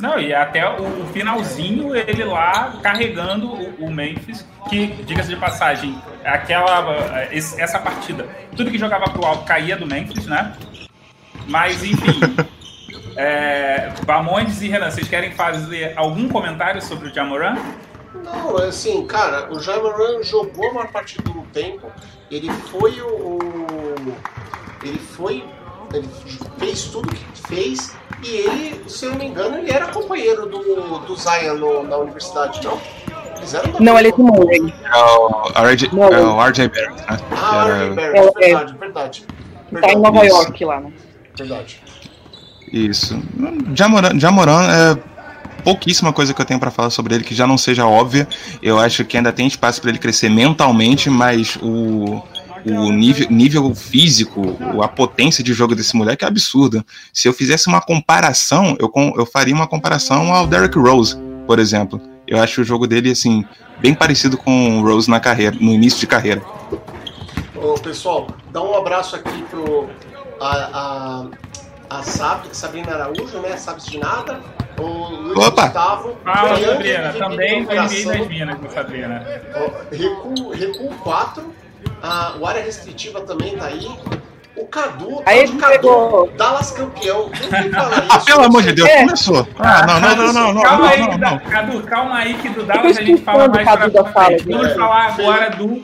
Não, 0.00 0.18
e 0.18 0.34
até 0.34 0.68
o 0.68 1.06
finalzinho 1.12 1.94
ele 1.94 2.24
lá 2.24 2.78
carregando 2.82 3.52
o, 3.78 3.90
Memphis, 3.90 4.46
que, 4.68 4.88
diga-se 5.04 5.30
de 5.30 5.36
passagem, 5.36 5.98
aquela 6.22 7.22
essa 7.32 7.78
partida, 7.78 8.28
tudo 8.54 8.70
que 8.70 8.78
jogava 8.78 9.04
pro 9.10 9.24
alto 9.24 9.44
caía 9.44 9.76
do 9.76 9.86
Memphis, 9.86 10.26
né? 10.26 10.52
Mas 11.46 11.82
enfim, 11.82 12.20
É, 13.16 13.94
Bamondes 14.04 14.60
e 14.60 14.68
Renan, 14.68 14.90
vocês 14.90 15.08
querem 15.08 15.32
fazer 15.32 15.94
algum 15.96 16.28
comentário 16.28 16.82
sobre 16.82 17.08
o 17.08 17.14
Jamoran? 17.14 17.56
Não, 18.22 18.56
assim, 18.58 19.06
cara, 19.06 19.50
o 19.50 19.58
Jamoran 19.58 20.22
jogou 20.22 20.70
a 20.70 20.74
maior 20.74 20.92
parte 20.92 21.16
do 21.22 21.42
tempo. 21.52 21.90
Ele 22.30 22.50
foi 22.70 23.00
o. 23.00 23.38
Ele 24.82 24.98
foi. 24.98 25.44
Ele 25.92 26.08
fez 26.58 26.84
tudo 26.84 27.08
que 27.08 27.24
fez. 27.48 27.94
E 28.22 28.28
ele, 28.28 28.84
se 28.88 29.04
eu 29.04 29.10
não 29.10 29.18
me 29.18 29.26
engano, 29.26 29.58
ele 29.58 29.70
era 29.70 29.88
companheiro 29.88 30.46
do, 30.46 30.98
do 31.00 31.16
Zion 31.16 31.56
no, 31.56 31.82
na 31.82 31.96
universidade, 31.98 32.60
não? 32.64 32.78
Não, 33.78 33.98
ele 33.98 34.08
é 34.08 34.12
de 34.12 34.20
Murray. 34.20 34.74
É 34.84 35.04
o 35.04 35.68
RJ, 35.68 35.90
é 35.92 36.20
o 36.20 36.40
RJ 36.42 36.68
Barrett, 36.68 36.96
né? 36.96 37.18
Ah, 37.30 37.64
RJ 37.64 37.94
Barrett, 37.94 38.18
é, 38.18 38.46
verdade, 38.46 38.76
verdade. 38.78 39.26
Tá 39.80 39.92
em 39.92 39.96
Nova 39.96 40.24
York 40.24 40.64
lá, 40.64 40.80
né? 40.80 40.92
Verdade. 41.36 41.82
Isso. 42.72 43.20
Jamoran, 43.74 44.18
Jamoran 44.18 44.66
é 44.68 44.98
pouquíssima 45.62 46.12
coisa 46.12 46.32
que 46.32 46.40
eu 46.40 46.44
tenho 46.44 46.60
para 46.60 46.70
falar 46.70 46.90
sobre 46.90 47.14
ele 47.14 47.24
que 47.24 47.34
já 47.34 47.46
não 47.46 47.58
seja 47.58 47.86
óbvia. 47.86 48.26
Eu 48.62 48.78
acho 48.78 49.04
que 49.04 49.16
ainda 49.16 49.32
tem 49.32 49.46
espaço 49.46 49.80
para 49.80 49.90
ele 49.90 49.98
crescer 49.98 50.28
mentalmente, 50.28 51.10
mas 51.10 51.56
o, 51.62 52.22
o 52.72 52.90
nível, 52.90 53.30
nível 53.30 53.74
físico, 53.74 54.56
a 54.82 54.88
potência 54.88 55.42
de 55.42 55.52
jogo 55.52 55.74
desse 55.74 55.96
moleque 55.96 56.24
é 56.24 56.28
absurda. 56.28 56.84
Se 57.12 57.28
eu 57.28 57.32
fizesse 57.32 57.68
uma 57.68 57.80
comparação, 57.80 58.76
eu, 58.78 58.90
eu 59.16 59.26
faria 59.26 59.54
uma 59.54 59.66
comparação 59.66 60.32
ao 60.32 60.46
Derrick 60.46 60.78
Rose, 60.78 61.16
por 61.46 61.58
exemplo. 61.58 62.00
Eu 62.26 62.40
acho 62.40 62.60
o 62.60 62.64
jogo 62.64 62.86
dele 62.86 63.10
assim 63.10 63.44
bem 63.80 63.94
parecido 63.94 64.36
com 64.36 64.80
o 64.80 64.82
Rose 64.82 65.08
na 65.08 65.20
carreira, 65.20 65.56
no 65.60 65.72
início 65.72 66.00
de 66.00 66.06
carreira. 66.06 66.42
Ô, 67.54 67.74
pessoal, 67.74 68.26
dá 68.52 68.62
um 68.62 68.74
abraço 68.74 69.16
aqui 69.16 69.42
pro 69.50 69.88
a, 70.40 70.46
a 70.72 71.26
a 71.88 72.02
Sab, 72.02 72.48
Sabrina 72.52 72.94
Araújo, 72.94 73.38
né? 73.40 73.56
Sabes 73.56 73.86
de 73.86 73.98
nada. 73.98 74.40
O 74.78 74.82
Luiz 74.82 75.38
Opa. 75.38 75.64
Gustavo. 75.64 76.16
Fala, 76.24 76.58
Sabrina. 76.58 77.12
Também 77.12 77.64
foi 77.64 77.74
das 77.74 78.28
Minas 78.28 78.58
com 78.58 78.70
Sabrina. 78.70 79.24
Recuo, 79.90 80.50
Recuo 80.50 80.94
4. 80.98 81.54
A, 82.02 82.36
o 82.38 82.46
área 82.46 82.62
restritiva 82.62 83.20
também 83.22 83.56
tá 83.56 83.66
aí. 83.66 83.88
O 84.56 84.66
Cadu, 84.68 85.22
aí 85.26 85.44
o 85.44 85.58
Cadu, 85.58 85.72
pegou... 85.72 86.32
Dallas 86.36 86.70
campeão. 86.70 87.30
Quem 87.30 87.70
fala 87.70 87.96
isso? 88.00 88.06
Ah, 88.10 88.20
pelo 88.20 88.44
amor 88.44 88.62
de 88.62 88.72
Deus, 88.72 88.88
é. 88.88 89.04
começou. 89.04 89.48
Ah, 89.58 89.86
não, 89.86 90.00
não, 90.00 90.16
não, 90.16 90.32
não, 90.32 90.54
não. 90.54 90.62
Calma 90.62 90.78
não, 90.78 90.88
aí, 90.88 91.00
não, 91.00 91.18
não. 91.18 91.38
Cadu, 91.40 91.82
calma 91.82 92.16
aí 92.16 92.34
que 92.34 92.48
do 92.48 92.62
Dallas 92.64 92.96
a 92.96 93.02
gente 93.02 93.22
fala 93.22 93.48
mais 93.48 93.68
pra 93.68 94.04
frente. 94.04 94.44
Vamos 94.48 94.72
falar 94.72 95.06
agora 95.06 95.50
do 95.50 95.82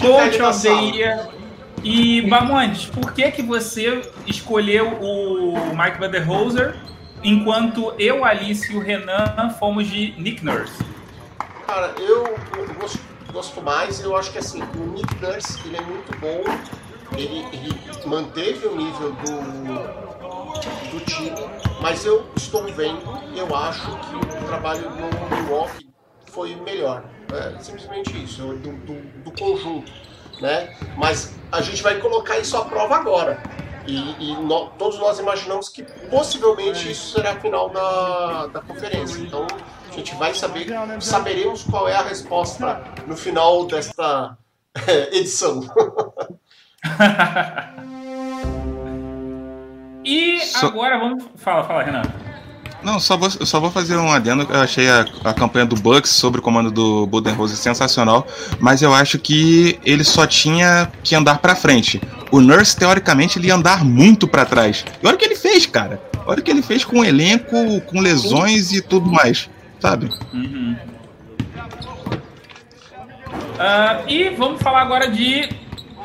Coach 0.00 0.42
of 0.42 0.62
the 0.62 1.38
e, 1.84 2.22
Bamondes, 2.22 2.86
por 2.86 3.12
que 3.12 3.30
que 3.30 3.42
você 3.42 4.02
escolheu 4.26 4.98
o 5.00 5.54
Mike 5.76 5.98
Vanderhoser 5.98 6.74
enquanto 7.22 7.94
eu, 7.98 8.24
Alice 8.24 8.72
e 8.72 8.76
o 8.76 8.80
Renan 8.80 9.50
fomos 9.58 9.86
de 9.86 10.14
Nick 10.18 10.44
Nurse? 10.44 10.84
Cara, 11.66 11.92
eu, 11.98 12.36
gosto, 12.80 12.98
gosto, 13.38 13.62
mais. 13.62 14.00
Eu 14.00 14.16
acho 14.16 14.32
que 14.32 14.38
assim, 14.38 14.60
o 14.62 14.86
Nick 14.92 15.14
Nurse 15.16 15.60
ele 15.64 15.76
é 15.76 15.80
muito 15.80 16.18
bom. 16.18 16.42
Ele, 17.16 17.46
ele 17.52 17.80
manteve 18.04 18.66
o 18.66 18.76
nível 18.76 19.12
do, 19.12 20.90
do 20.90 21.04
time, 21.04 21.30
mas 21.80 22.04
eu 22.04 22.26
estou 22.36 22.64
vendo, 22.64 23.00
eu 23.34 23.56
acho 23.56 23.86
que 24.00 24.16
o 24.16 24.46
trabalho 24.46 24.90
no 24.90 25.36
Milwaukee 25.36 25.88
foi 26.26 26.54
melhor. 26.56 27.04
É 27.32 27.58
simplesmente 27.60 28.22
isso, 28.22 28.42
do, 28.42 28.72
do, 28.72 29.22
do 29.22 29.32
conjunto 29.32 29.90
né? 30.40 30.76
Mas 30.96 31.34
a 31.50 31.60
gente 31.60 31.82
vai 31.82 31.98
colocar 31.98 32.38
isso 32.38 32.56
à 32.56 32.64
prova 32.64 32.96
agora. 32.96 33.42
E, 33.86 34.30
e 34.30 34.36
no, 34.36 34.66
todos 34.78 34.98
nós 34.98 35.18
imaginamos 35.18 35.68
que 35.68 35.82
possivelmente 36.08 36.90
isso 36.90 37.12
será 37.12 37.32
a 37.32 37.40
final 37.40 37.70
da, 37.70 38.46
da 38.46 38.60
conferência. 38.60 39.20
Então 39.20 39.46
a 39.98 40.00
gente 40.00 40.14
vai 40.14 40.32
saber, 40.32 40.68
saberemos 41.00 41.64
qual 41.64 41.88
é 41.88 41.96
a 41.96 42.02
resposta 42.02 42.80
no 43.04 43.16
final 43.16 43.66
desta 43.66 44.38
edição. 45.10 45.60
e 50.04 50.38
agora 50.62 51.00
vamos. 51.00 51.24
Fala, 51.34 51.64
fala, 51.64 51.82
Renan. 51.82 52.02
Não, 52.80 53.00
só 53.00 53.16
vou, 53.16 53.28
só 53.28 53.58
vou 53.58 53.72
fazer 53.72 53.96
um 53.96 54.12
adendo. 54.12 54.46
Eu 54.48 54.60
achei 54.60 54.88
a, 54.88 55.04
a 55.24 55.34
campanha 55.34 55.66
do 55.66 55.74
Bucks 55.74 56.12
sobre 56.12 56.38
o 56.38 56.42
comando 56.42 56.70
do 56.70 57.04
Budenholzer 57.08 57.56
sensacional, 57.56 58.24
mas 58.60 58.82
eu 58.82 58.94
acho 58.94 59.18
que 59.18 59.80
ele 59.84 60.04
só 60.04 60.28
tinha 60.28 60.92
que 61.02 61.16
andar 61.16 61.38
para 61.38 61.56
frente. 61.56 62.00
O 62.30 62.40
Nurse, 62.40 62.76
teoricamente, 62.76 63.36
ele 63.36 63.48
ia 63.48 63.56
andar 63.56 63.84
muito 63.84 64.28
para 64.28 64.44
trás. 64.44 64.84
E 65.02 65.06
olha 65.08 65.16
o 65.16 65.18
que 65.18 65.24
ele 65.24 65.34
fez, 65.34 65.66
cara. 65.66 66.00
Olha 66.24 66.38
o 66.38 66.42
que 66.42 66.52
ele 66.52 66.62
fez 66.62 66.84
com 66.84 67.00
o 67.00 67.04
elenco, 67.04 67.80
com 67.80 68.00
lesões 68.00 68.72
e 68.72 68.80
tudo 68.80 69.10
mais, 69.10 69.50
sabe? 69.80 70.08
Uhum. 70.32 70.76
Uh, 73.58 74.08
e 74.08 74.30
vamos 74.30 74.62
falar 74.62 74.82
agora 74.82 75.10
de, 75.10 75.48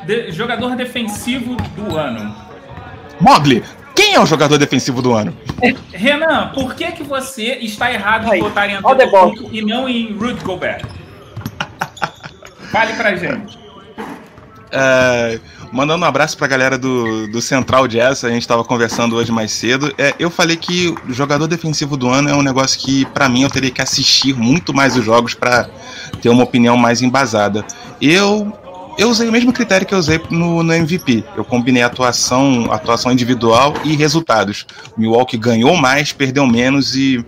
de 0.06 0.32
jogador 0.32 0.76
defensivo 0.76 1.56
do 1.76 1.98
ano. 1.98 2.36
Mogli, 3.20 3.64
quem 3.96 4.16
é 4.16 4.20
o 4.20 4.26
jogador 4.26 4.58
defensivo 4.58 5.02
do 5.02 5.14
ano? 5.14 5.36
Renan, 5.92 6.50
por 6.50 6.76
que, 6.76 6.92
que 6.92 7.04
você 7.04 7.54
está 7.62 7.92
errado 7.92 8.30
Aí, 8.32 8.40
em 8.40 8.44
votar 8.44 8.70
em 8.70 8.76
Antetokounmpo 8.76 9.50
e 9.52 9.62
não 9.62 9.88
em 9.88 10.14
Rudy 10.14 10.44
Gobert? 10.44 10.84
Fale 12.72 12.94
pra 12.94 13.16
gente. 13.16 13.60
É, 14.72 15.40
mandando 15.74 16.06
um 16.06 16.08
abraço 16.08 16.38
pra 16.38 16.46
galera 16.46 16.78
do, 16.78 17.28
do 17.28 17.42
Central 17.42 17.88
Jazz, 17.88 18.24
a 18.24 18.30
gente 18.30 18.44
estava 18.44 18.64
conversando 18.64 19.16
hoje 19.16 19.32
mais 19.32 19.52
cedo. 19.52 19.92
É, 19.98 20.14
eu 20.20 20.30
falei 20.30 20.56
que 20.56 20.94
o 21.10 21.12
jogador 21.12 21.48
defensivo 21.48 21.98
do 21.98 22.08
ano 22.08 22.30
é 22.30 22.36
um 22.36 22.44
negócio 22.44 22.80
que, 22.80 23.06
para 23.06 23.28
mim, 23.28 23.42
eu 23.42 23.50
teria 23.50 23.72
que 23.72 23.82
assistir 23.82 24.36
muito 24.36 24.72
mais 24.72 24.96
os 24.96 25.04
jogos 25.04 25.34
para 25.34 25.68
ter 26.22 26.30
uma 26.30 26.44
opinião 26.44 26.78
mais 26.78 27.02
embasada. 27.02 27.66
Eu 28.00 28.54
eu 28.96 29.10
usei 29.10 29.28
o 29.28 29.32
mesmo 29.32 29.52
critério 29.52 29.88
que 29.88 29.96
eu 29.96 29.98
usei 29.98 30.22
no, 30.30 30.62
no 30.62 30.72
MVP. 30.72 31.24
Eu 31.36 31.44
combinei 31.44 31.82
atuação, 31.82 32.72
atuação 32.72 33.12
individual 33.12 33.74
e 33.84 33.96
resultados. 33.96 34.68
O 34.96 35.02
Milwaukee 35.02 35.36
ganhou 35.36 35.76
mais, 35.76 36.14
perdeu 36.14 36.46
menos 36.46 36.96
e 36.96 37.26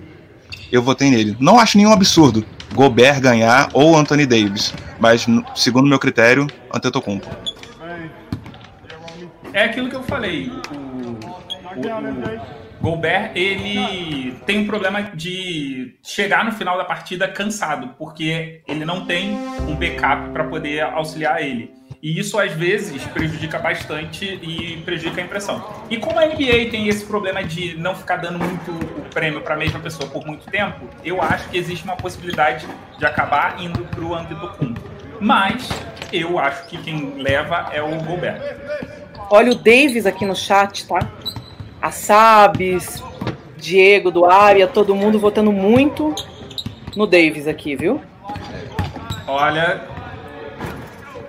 eu 0.71 0.84
votei 0.84 1.10
nele. 1.10 1.36
Não 1.39 1.60
acho 1.60 1.75
nenhum 1.75 1.91
absurdo 1.91 2.45
Gobert 2.75 3.19
ganhar 3.19 3.69
ou 3.73 3.97
Anthony 3.97 4.27
Davis, 4.27 4.75
mas 4.99 5.25
segundo 5.55 5.88
meu 5.88 5.97
critério, 5.97 6.45
Antetokounmpo. 6.71 7.55
É 9.56 9.63
aquilo 9.63 9.89
que 9.89 9.96
eu 9.96 10.04
falei. 10.04 10.50
O, 10.50 10.76
o, 10.76 11.80
o 12.82 12.91
Gobert, 12.91 13.32
ele 13.36 14.34
tem 14.46 14.60
um 14.60 14.68
problema 14.68 15.02
de 15.02 15.96
chegar 16.04 16.44
no 16.44 16.52
final 16.52 16.78
da 16.78 16.84
partida 16.84 17.26
cansado, 17.26 17.96
porque 17.98 18.62
ele 18.68 18.84
não 18.84 19.06
tem 19.06 19.32
um 19.65 19.74
backup 19.74 20.30
para 20.32 20.44
poder 20.44 20.82
auxiliar 20.82 21.41
ele. 21.41 21.74
E 22.04 22.20
isso 22.20 22.38
às 22.38 22.52
vezes 22.52 23.02
prejudica 23.08 23.58
bastante 23.58 24.26
e 24.26 24.82
prejudica 24.84 25.22
a 25.22 25.24
impressão. 25.24 25.65
E 25.89 25.96
como 25.96 26.20
a 26.20 26.26
NBA 26.26 26.70
tem 26.70 26.89
esse 26.89 27.06
problema 27.06 27.41
de 27.41 27.78
não 27.78 27.96
ficar 27.96 28.18
dando 28.18 28.38
muito 28.38 28.72
o 28.72 29.10
prêmio 29.13 29.39
para 29.39 29.56
a 29.56 29.58
mesma 29.58 29.80
pessoa 29.80 30.10
por 30.10 30.28
muito 30.28 30.46
tempo, 30.52 30.86
eu 31.02 31.22
acho 31.22 31.48
que 31.48 31.58
existe 31.58 31.86
uma 31.86 31.96
possibilidade 31.96 32.68
de 33.00 33.06
acabar 33.06 33.63
indo 33.63 33.86
para 33.86 34.04
o 34.04 34.13
Antetokounmpo. 34.13 34.82
Mas 35.22 35.70
eu 36.12 36.38
acho 36.38 36.68
que 36.68 36.78
quem 36.78 37.15
leva 37.22 37.70
é 37.72 37.82
o 37.82 38.04
Gobert. 38.04 38.41
Olha 39.30 39.52
o 39.52 39.56
Davis 39.56 40.06
aqui 40.06 40.26
no 40.26 40.36
chat, 40.36 40.88
tá? 40.88 41.00
a 41.86 41.92
Sabes, 41.92 43.04
Diego 43.58 44.10
do 44.10 44.26
Área, 44.26 44.68
todo 44.68 44.96
mundo 44.96 45.20
votando 45.20 45.52
muito 45.52 46.16
no 46.96 47.06
Davis 47.06 47.48
aqui, 47.48 47.76
viu? 47.76 48.02
Olha, 49.28 49.88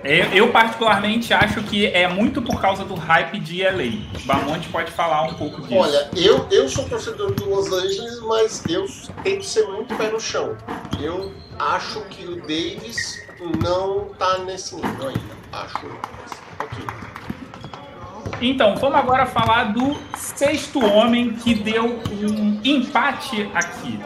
Eu, 0.03 0.25
eu, 0.31 0.51
particularmente 0.51 1.33
acho 1.33 1.61
que 1.63 1.85
é 1.87 2.07
muito 2.07 2.41
por 2.41 2.61
causa 2.61 2.85
do 2.85 2.95
hype 2.95 3.39
de 3.39 3.61
LA. 3.61 4.07
Bamonte 4.25 4.69
pode 4.69 4.89
falar 4.91 5.23
um 5.23 5.33
pouco 5.33 5.61
disso. 5.61 5.75
Olha, 5.75 6.09
eu, 6.15 6.47
eu 6.49 6.69
sou 6.69 6.87
torcedor 6.87 7.33
do 7.33 7.49
Los 7.49 7.71
Angeles, 7.71 8.19
mas 8.21 8.63
eu 8.69 8.85
tento 9.21 9.43
ser 9.43 9.67
muito 9.67 9.93
pé 9.95 10.09
no 10.09 10.19
chão. 10.19 10.57
Eu 10.99 11.33
acho 11.59 12.01
que 12.05 12.25
o 12.25 12.37
Davis 12.37 13.21
não 13.61 14.05
tá 14.17 14.37
nesse 14.39 14.75
nível 14.75 15.09
ainda. 15.09 15.37
Acho. 15.51 15.85
Ok. 16.59 16.85
Então, 18.41 18.75
vamos 18.75 18.97
agora 18.97 19.25
falar 19.25 19.65
do 19.73 19.97
sexto 20.15 20.83
homem 20.83 21.33
que 21.33 21.53
deu 21.53 21.99
um 22.11 22.61
empate 22.63 23.49
aqui. 23.53 23.99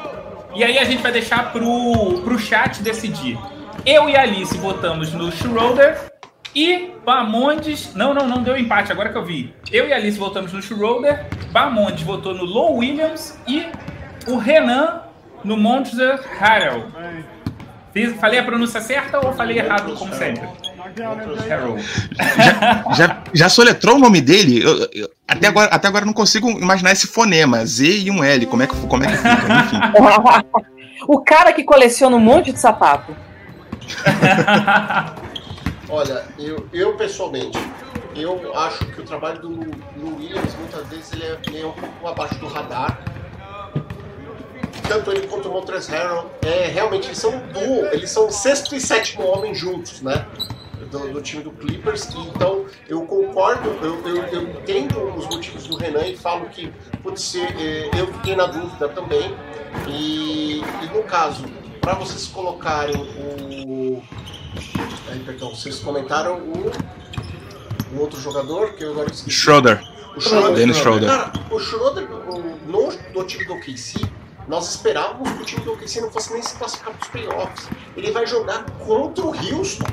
E 0.56 0.64
aí 0.64 0.78
a 0.78 0.84
gente 0.84 1.02
vai 1.02 1.12
deixar 1.12 1.52
pro, 1.52 2.22
pro 2.24 2.38
chat 2.38 2.82
decidir. 2.82 3.38
Eu 3.86 4.10
e 4.10 4.16
Alice 4.16 4.58
votamos 4.58 5.14
no 5.14 5.32
Schroeder 5.32 6.12
e 6.56 6.92
Bamondes. 7.06 7.94
Não, 7.96 8.14
não, 8.14 8.28
não 8.28 8.44
deu 8.44 8.58
empate, 8.58 8.92
agora 8.92 9.10
que 9.10 9.18
eu 9.18 9.26
vi. 9.26 9.54
Eu 9.72 9.88
e 9.88 9.94
Alice 9.94 10.20
votamos 10.20 10.52
no 10.54 10.62
Schroeder, 10.62 11.26
Bamondes 11.52 12.04
votou 12.04 12.34
no 12.34 12.44
Low 12.44 12.78
Williams 12.78 13.40
e 13.48 13.66
o 14.28 14.38
Renan 14.38 15.02
no 15.44 15.58
Monster 15.58 16.20
Harrell. 16.40 16.86
Falei 18.20 18.40
a 18.40 18.44
pronúncia 18.44 18.80
certa 18.80 19.26
ou 19.26 19.34
falei 19.34 19.58
errado, 19.58 19.96
como 19.96 20.14
sempre? 20.14 20.48
Já, 21.48 22.94
já, 22.96 23.24
já 23.34 23.50
soletrou 23.50 23.96
o 23.96 24.00
nome 24.00 24.22
dele? 24.22 24.62
Eu, 24.64 24.90
eu, 24.94 25.10
até, 25.28 25.48
agora, 25.48 25.70
até 25.72 25.88
agora 25.88 26.06
não 26.06 26.14
consigo 26.14 26.50
imaginar 26.50 26.92
esse 26.92 27.08
fonema, 27.08 27.66
Z 27.66 27.86
e 27.86 28.12
um 28.12 28.24
L. 28.24 28.46
Como 28.46 28.64
é 28.64 28.68
que, 28.68 28.76
como 28.76 29.04
é 29.04 29.08
que 29.08 29.18
fica? 29.18 29.30
Enfim. 29.30 29.78
o 31.08 31.22
cara 31.22 31.54
que 31.54 31.64
coleciona 31.64 32.16
um 32.16 32.20
monte 32.20 32.52
de 32.52 32.60
sapato. 32.60 33.16
Olha, 35.90 36.24
eu, 36.40 36.68
eu 36.72 36.96
pessoalmente, 36.96 37.60
eu 38.16 38.58
acho 38.58 38.86
que 38.86 39.02
o 39.02 39.04
trabalho 39.04 39.42
do, 39.42 39.50
do 39.50 40.18
Williams, 40.18 40.56
muitas 40.56 40.88
vezes, 40.88 41.12
ele 41.12 41.60
é 41.60 41.66
um 41.66 41.72
pouco 41.74 42.08
abaixo 42.08 42.36
do 42.36 42.48
radar. 42.48 43.02
Tanto 44.88 45.12
ele 45.12 45.28
quanto 45.28 45.50
o 45.50 45.54
Montrezl 45.54 45.92
Harrell, 45.92 46.32
é, 46.42 46.68
realmente, 46.68 47.08
eles 47.08 47.18
são 47.18 47.32
duo, 47.54 47.86
eles 47.92 48.10
são 48.10 48.30
sexto 48.32 48.76
e 48.76 48.80
sétimo 48.80 49.26
homem 49.26 49.54
juntos, 49.54 50.02
né? 50.02 50.26
Do, 50.92 51.14
do, 51.14 51.22
time 51.22 51.42
do 51.42 51.52
Clippers, 51.52 52.10
então 52.14 52.66
eu 52.90 53.02
concordo, 53.04 53.70
eu, 53.82 54.06
eu, 54.06 54.24
eu, 54.26 54.42
entendo 54.44 55.02
os 55.16 55.26
motivos 55.28 55.66
do 55.66 55.78
Renan 55.78 56.06
e 56.06 56.18
falo 56.18 56.50
que 56.50 56.70
pode 57.02 57.22
ser, 57.22 57.48
é, 57.58 57.90
eu 57.98 58.08
fiquei 58.16 58.36
na 58.36 58.46
dúvida 58.46 58.90
também, 58.90 59.34
e, 59.88 60.60
e 60.60 60.94
no 60.94 61.04
caso, 61.04 61.46
para 61.80 61.96
vocês 61.96 62.28
colocarem 62.28 62.96
o. 62.96 64.04
Aí, 65.10 65.20
perdão, 65.26 65.50
vocês 65.50 65.80
comentaram 65.80 66.40
o. 66.40 66.72
O 67.94 68.00
outro 68.00 68.20
jogador 68.22 68.74
que 68.74 68.84
eu 68.86 68.92
agora 68.92 69.12
esqueci. 69.12 69.32
Schroeder. 69.32 69.82
O 70.16 70.22
Schroeder. 70.22 70.54
Dennis 70.54 70.78
Schroeder. 70.78 71.10
Cara, 71.10 71.34
o 71.50 71.60
Schroeder, 71.60 72.08
no, 72.68 72.90
no 73.14 73.24
time 73.26 73.44
do 73.44 73.54
OKC, 73.56 74.00
nós 74.48 74.70
esperávamos 74.70 75.30
que 75.34 75.42
o 75.42 75.46
time 75.46 75.66
do 75.66 75.74
OKC 75.74 76.02
não 76.02 76.12
fosse 76.12 76.32
nem 76.32 76.42
se 76.42 76.56
classificar 76.56 76.94
para 76.94 77.04
os 77.04 77.10
playoffs. 77.10 77.70
Ele 77.98 78.12
vai 78.12 78.26
jogar 78.26 78.64
contra 78.86 79.26
o 79.26 79.30
Houston. 79.30 79.86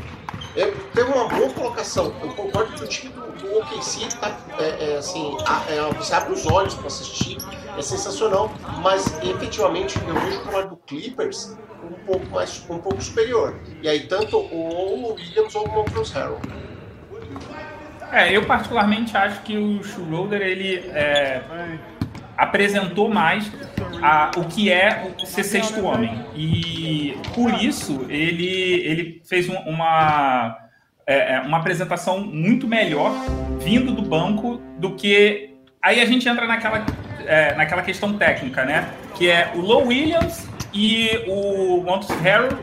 É, 0.59 0.73
teve 0.93 1.13
uma 1.13 1.29
boa 1.29 1.49
colocação. 1.51 2.13
Eu 2.21 2.31
concordo 2.31 2.73
que 2.73 2.83
o 2.83 2.89
time 2.89 3.13
do, 3.13 3.21
do 3.21 3.59
OKC 3.59 4.09
tá, 4.19 4.37
é, 4.59 4.91
é, 4.91 4.97
assim, 4.99 5.37
a, 5.47 5.73
é, 5.73 5.95
você 5.95 6.13
abre 6.13 6.33
os 6.33 6.45
olhos 6.47 6.75
para 6.75 6.89
assistir, 6.89 7.39
é 7.77 7.81
sensacional. 7.81 8.51
Mas 8.83 9.07
efetivamente 9.23 9.97
eu 10.05 10.15
vejo 10.15 10.41
o 10.41 10.43
trabalho 10.43 10.71
do 10.71 10.77
Clippers 10.79 11.57
um 11.81 11.93
pouco 12.05 12.27
mais 12.27 12.61
um 12.69 12.79
pouco 12.79 13.01
superior. 13.01 13.57
E 13.81 13.89
aí 13.89 14.09
tanto 14.09 14.37
o 14.37 15.15
Williams 15.15 15.55
ou 15.55 15.65
o 15.65 15.71
Montrezl 15.71 16.13
Harrell. 16.13 16.41
É, 18.11 18.37
eu 18.37 18.45
particularmente 18.45 19.17
acho 19.17 19.43
que 19.43 19.57
o 19.57 19.81
Schroeder 19.85 20.43
ele 20.43 20.79
é, 20.89 21.41
apresentou 22.39 23.09
mais 23.09 23.51
a, 24.01 24.31
o 24.37 24.45
que 24.45 24.71
é 24.71 25.11
ser 25.25 25.43
sexto 25.43 25.85
homem 25.85 26.25
e 26.37 27.19
por 27.35 27.53
isso 27.63 28.07
ele 28.09 28.47
ele 28.47 29.23
fez 29.25 29.49
um, 29.49 29.57
uma 29.57 30.57
é, 31.05 31.35
é, 31.35 31.41
uma 31.41 31.59
apresentação 31.59 32.21
muito 32.21 32.69
melhor 32.69 33.13
vindo 33.59 33.93
do 33.93 34.03
banco 34.03 34.61
do 34.79 34.95
que 34.95 35.57
aí 35.83 36.01
a 36.01 36.05
gente 36.05 36.29
entra 36.29 36.47
naquela 36.47 36.87
é, 37.27 37.55
naquela 37.55 37.83
questão 37.83 38.17
técnica, 38.17 38.65
né? 38.65 38.89
Que 39.15 39.29
é 39.29 39.51
o 39.55 39.61
Low 39.61 39.89
Williams 39.89 40.49
e 40.73 41.25
o 41.27 41.83
Montes 41.83 42.09
Harrell 42.21 42.57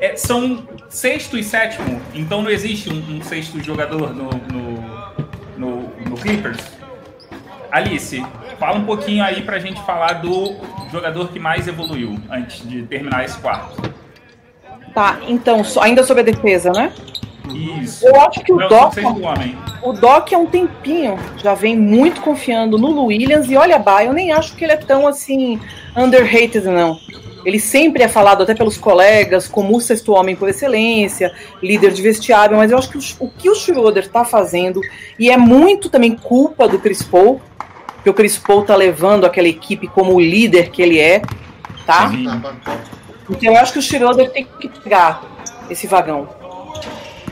é, 0.00 0.16
são 0.16 0.66
sexto 0.88 1.36
e 1.36 1.42
sétimo, 1.42 2.00
então 2.14 2.42
não 2.42 2.50
existe 2.50 2.90
um, 2.90 3.16
um 3.16 3.22
sexto 3.22 3.62
jogador 3.62 4.14
no, 4.14 4.30
no, 4.30 4.70
no, 5.56 6.08
no, 6.08 6.16
Clippers. 6.16 6.62
Alice, 7.70 8.24
fala 8.58 8.78
um 8.78 8.84
pouquinho 8.84 9.24
aí 9.24 9.42
pra 9.42 9.58
gente 9.58 9.80
falar 9.84 10.14
do 10.14 10.56
jogador 10.90 11.28
que 11.28 11.38
mais 11.38 11.68
evoluiu 11.68 12.18
antes 12.30 12.66
de 12.68 12.82
terminar 12.82 13.24
esse 13.24 13.38
quarto. 13.38 13.94
Tá, 14.94 15.18
então, 15.28 15.62
ainda 15.80 16.02
sobre 16.02 16.22
a 16.22 16.24
defesa, 16.24 16.72
né? 16.72 16.92
Isso. 17.54 18.06
Eu 18.06 18.20
acho 18.20 18.40
que 18.40 18.52
o 18.52 18.56
Doc, 18.56 18.94
o 19.82 19.92
Doc 19.92 20.32
há 20.32 20.38
um 20.38 20.46
tempinho 20.46 21.18
já 21.36 21.54
vem 21.54 21.76
muito 21.76 22.20
confiando 22.20 22.78
no 22.78 23.04
Williams 23.04 23.50
e 23.50 23.56
olha, 23.56 23.78
bah, 23.78 24.04
eu 24.04 24.12
nem 24.12 24.32
acho 24.32 24.56
que 24.56 24.64
ele 24.64 24.72
é 24.72 24.76
tão 24.76 25.06
assim 25.06 25.60
underrated 25.96 26.64
não. 26.64 26.98
Ele 27.44 27.60
sempre 27.60 28.02
é 28.02 28.08
falado 28.08 28.42
até 28.42 28.54
pelos 28.54 28.76
colegas 28.76 29.46
como 29.46 29.76
o 29.76 29.80
sexto 29.80 30.12
homem 30.12 30.34
por 30.34 30.48
excelência, 30.48 31.32
líder 31.62 31.92
de 31.92 32.02
vestiário, 32.02 32.56
mas 32.56 32.72
eu 32.72 32.78
acho 32.78 32.90
que 32.90 32.98
o, 32.98 33.26
o 33.26 33.30
que 33.30 33.48
o 33.48 33.54
Schroeder 33.54 34.04
está 34.04 34.24
fazendo, 34.24 34.80
e 35.16 35.30
é 35.30 35.36
muito 35.36 35.88
também 35.88 36.16
culpa 36.16 36.66
do 36.66 36.80
Chris 36.80 37.04
Paul, 37.04 37.40
que 38.06 38.10
o 38.10 38.14
Chris 38.14 38.38
Paul 38.38 38.60
está 38.60 38.76
levando 38.76 39.24
aquela 39.24 39.48
equipe 39.48 39.88
como 39.88 40.14
o 40.14 40.20
líder 40.20 40.70
que 40.70 40.80
ele 40.80 41.00
é, 41.00 41.22
tá? 41.84 42.08
Então 43.28 43.52
eu 43.52 43.56
acho 43.56 43.72
que 43.72 43.80
o 43.80 43.82
Schroeder 43.82 44.30
tem 44.30 44.46
que 44.60 44.68
pegar 44.68 45.24
esse 45.68 45.88
vagão. 45.88 46.28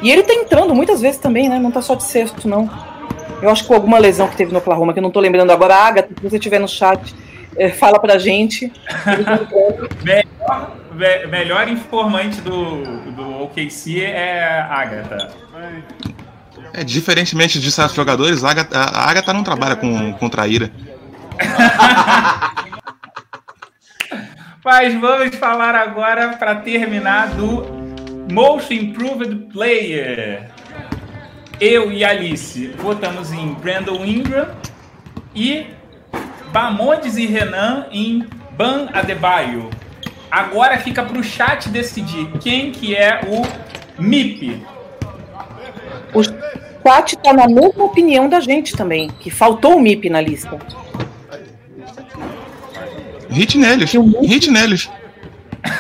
E 0.02 0.10
ele 0.10 0.24
tá 0.24 0.34
entrando 0.34 0.74
muitas 0.74 1.00
vezes 1.00 1.20
também, 1.20 1.48
né? 1.48 1.60
Não 1.60 1.70
tá 1.70 1.80
só 1.80 1.94
de 1.94 2.02
sexto, 2.02 2.48
não. 2.48 2.68
Eu 3.40 3.50
acho 3.50 3.62
que 3.62 3.68
com 3.68 3.74
alguma 3.74 4.00
lesão 4.00 4.26
que 4.26 4.36
teve 4.36 4.50
no 4.50 4.58
Oklahoma, 4.58 4.92
que 4.92 4.98
eu 4.98 5.02
não 5.04 5.12
tô 5.12 5.20
lembrando 5.20 5.52
agora, 5.52 5.76
Agatha, 5.76 6.08
se 6.12 6.28
você 6.28 6.38
estiver 6.38 6.58
no 6.58 6.66
chat, 6.66 7.14
é, 7.56 7.68
fala 7.68 8.00
pra 8.00 8.18
gente. 8.18 8.72
melhor, 10.02 10.76
melhor 11.30 11.68
informante 11.68 12.40
do, 12.40 13.12
do 13.12 13.42
OKC 13.44 14.02
é 14.02 14.42
a 14.42 14.74
Agatha. 14.74 15.30
É, 16.76 16.82
diferentemente 16.82 17.60
de 17.60 17.70
certos 17.70 17.94
jogadores, 17.94 18.42
a 18.42 18.50
Agatha, 18.50 18.76
a 18.76 19.08
Agatha 19.08 19.32
não 19.32 19.44
trabalha 19.44 19.76
com, 19.76 20.12
com 20.14 20.28
traíra. 20.28 20.72
Mas 24.64 24.92
vamos 24.94 25.36
falar 25.36 25.76
agora, 25.76 26.30
para 26.30 26.56
terminar, 26.56 27.28
do 27.28 27.64
Most 28.32 28.74
Improved 28.74 29.52
Player. 29.52 30.50
Eu 31.60 31.92
e 31.92 32.04
Alice 32.04 32.66
votamos 32.78 33.30
em 33.32 33.54
Brandon 33.54 34.04
Ingram 34.04 34.48
e 35.32 35.66
Bamondes 36.50 37.16
e 37.16 37.26
Renan 37.26 37.86
em 37.92 38.26
Ban 38.56 38.88
Adebayo. 38.92 39.70
Agora 40.28 40.76
fica 40.78 41.04
para 41.04 41.18
o 41.18 41.22
chat 41.22 41.68
decidir 41.68 42.26
quem 42.40 42.72
que 42.72 42.96
é 42.96 43.20
o 43.28 43.42
MIP. 44.02 44.60
O 46.12 46.22
chat 46.84 47.14
está 47.14 47.32
na 47.32 47.48
mesma 47.48 47.84
opinião 47.84 48.28
da 48.28 48.40
gente 48.40 48.76
também, 48.76 49.10
que 49.20 49.30
faltou 49.30 49.76
o 49.76 49.80
MIP 49.80 50.10
na 50.10 50.20
lista. 50.20 50.58
Hit 53.30 53.58
neles. 53.58 53.92
Hit 54.22 54.50
neles. 54.50 54.90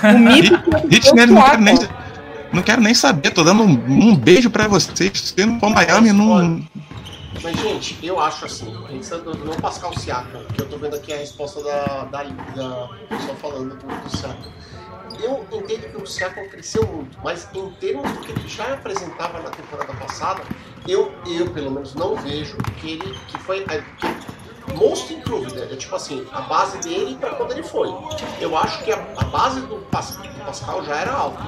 O 0.02 0.18
MIP 0.18 0.48
hit, 0.48 0.86
hit 0.90 1.14
neles, 1.14 1.30
não 1.34 1.42
quero, 1.42 1.62
nem, 1.62 1.78
não 2.52 2.62
quero 2.62 2.80
nem 2.80 2.94
saber. 2.94 3.30
Tô 3.30 3.44
dando 3.44 3.62
um, 3.62 3.72
um 3.72 4.16
beijo 4.16 4.50
para 4.50 4.66
vocês. 4.66 5.34
Se 5.36 5.46
não 5.46 5.60
for 5.60 5.70
Miami, 5.70 6.12
não 6.12 6.64
mas, 7.44 7.58
gente, 7.58 7.98
eu 8.02 8.18
acho 8.18 8.46
assim, 8.46 8.74
pensando 8.88 9.34
no 9.34 9.54
Pascal 9.60 9.92
Siakam, 9.98 10.44
que 10.46 10.62
eu 10.62 10.66
tô 10.66 10.78
vendo 10.78 10.96
aqui 10.96 11.12
a 11.12 11.18
resposta 11.18 11.62
da, 11.62 12.04
da, 12.04 12.22
da 12.22 12.88
pessoa 13.06 13.36
falando 13.36 13.76
do, 13.76 13.86
do 13.86 14.16
Siakam. 14.16 14.50
Eu 15.22 15.46
entendo 15.52 15.90
que 15.90 16.02
o 16.02 16.06
Siakam 16.06 16.48
cresceu 16.48 16.86
muito, 16.86 17.18
mas 17.22 17.46
em 17.52 17.70
termos 17.72 18.10
do 18.10 18.20
que 18.20 18.32
ele 18.32 18.48
já 18.48 18.72
apresentava 18.72 19.42
na 19.42 19.50
temporada 19.50 19.92
passada, 19.92 20.42
eu, 20.86 21.12
eu 21.26 21.50
pelo 21.50 21.70
menos 21.70 21.94
não 21.94 22.14
vejo 22.16 22.56
que 22.80 22.92
ele 22.92 23.18
que 23.28 23.38
foi 23.38 23.64
que 23.64 24.06
most 24.74 25.12
improved, 25.12 25.60
é 25.60 25.76
tipo 25.76 25.94
assim, 25.94 26.26
a 26.32 26.42
base 26.42 26.78
dele 26.78 27.16
para 27.16 27.30
quando 27.34 27.52
ele 27.52 27.62
foi. 27.62 27.88
Eu 28.40 28.56
acho 28.56 28.82
que 28.84 28.92
a, 28.92 28.96
a 29.16 29.24
base 29.24 29.60
do, 29.60 29.78
do 29.78 30.44
Pascal 30.44 30.84
já 30.84 30.96
era 30.96 31.12
alta. 31.12 31.42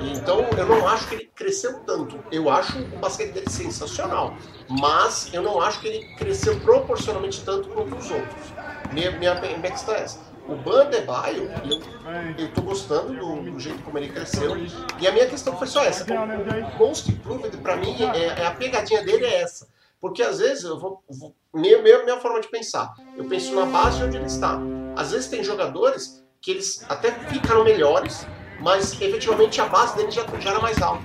Então 0.00 0.40
eu 0.56 0.66
não 0.66 0.86
acho 0.88 1.08
que 1.08 1.14
ele 1.14 1.30
cresceu 1.34 1.80
tanto. 1.80 2.18
Eu 2.30 2.50
acho 2.50 2.78
o 2.78 2.98
basquete 2.98 3.32
dele 3.32 3.50
sensacional. 3.50 4.34
Mas 4.68 5.32
eu 5.32 5.42
não 5.42 5.60
acho 5.60 5.80
que 5.80 5.88
ele 5.88 6.14
cresceu 6.16 6.58
proporcionalmente 6.60 7.42
tanto 7.44 7.68
quanto 7.68 7.96
os 7.96 8.10
outros. 8.10 8.52
Minha, 8.92 9.10
minha, 9.12 9.34
minha 9.34 9.70
questão 9.70 9.94
é 9.94 10.02
essa. 10.02 10.27
O 10.48 10.54
Bandebaio, 10.54 11.50
eu, 11.68 12.46
eu 12.46 12.54
tô 12.54 12.62
gostando 12.62 13.12
do, 13.12 13.50
do, 13.50 13.60
jeito 13.60 13.82
como 13.82 13.98
ele 13.98 14.08
cresceu. 14.08 14.56
E 14.98 15.06
a 15.06 15.12
minha 15.12 15.26
questão 15.26 15.54
foi 15.58 15.66
só 15.66 15.84
essa. 15.84 16.06
O 16.10 16.78
Most 16.78 17.10
Improved, 17.12 17.54
pra 17.58 17.76
mim, 17.76 17.94
é, 18.14 18.40
é, 18.40 18.46
a 18.46 18.52
pegadinha 18.52 19.04
dele 19.04 19.26
é 19.26 19.42
essa. 19.42 19.68
Porque 20.00 20.22
às 20.22 20.38
vezes 20.38 20.64
eu 20.64 20.78
vou. 20.78 21.02
vou 21.08 21.34
minha, 21.52 21.82
minha, 21.82 22.02
minha 22.02 22.18
forma 22.18 22.40
de 22.40 22.48
pensar. 22.48 22.94
Eu 23.14 23.26
penso 23.26 23.54
na 23.54 23.66
base 23.66 24.02
onde 24.02 24.16
ele 24.16 24.24
está. 24.24 24.58
Às 24.96 25.10
vezes 25.10 25.28
tem 25.28 25.44
jogadores 25.44 26.24
que 26.40 26.52
eles 26.52 26.82
até 26.88 27.10
ficaram 27.10 27.62
melhores, 27.62 28.26
mas 28.60 28.98
efetivamente 29.00 29.60
a 29.60 29.66
base 29.66 29.96
dele 29.96 30.10
já, 30.10 30.24
já 30.38 30.50
era 30.50 30.60
mais 30.60 30.80
alta. 30.80 31.04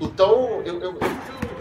Então 0.00 0.60
eu, 0.62 0.80
eu, 0.80 0.92
eu 0.92 1.00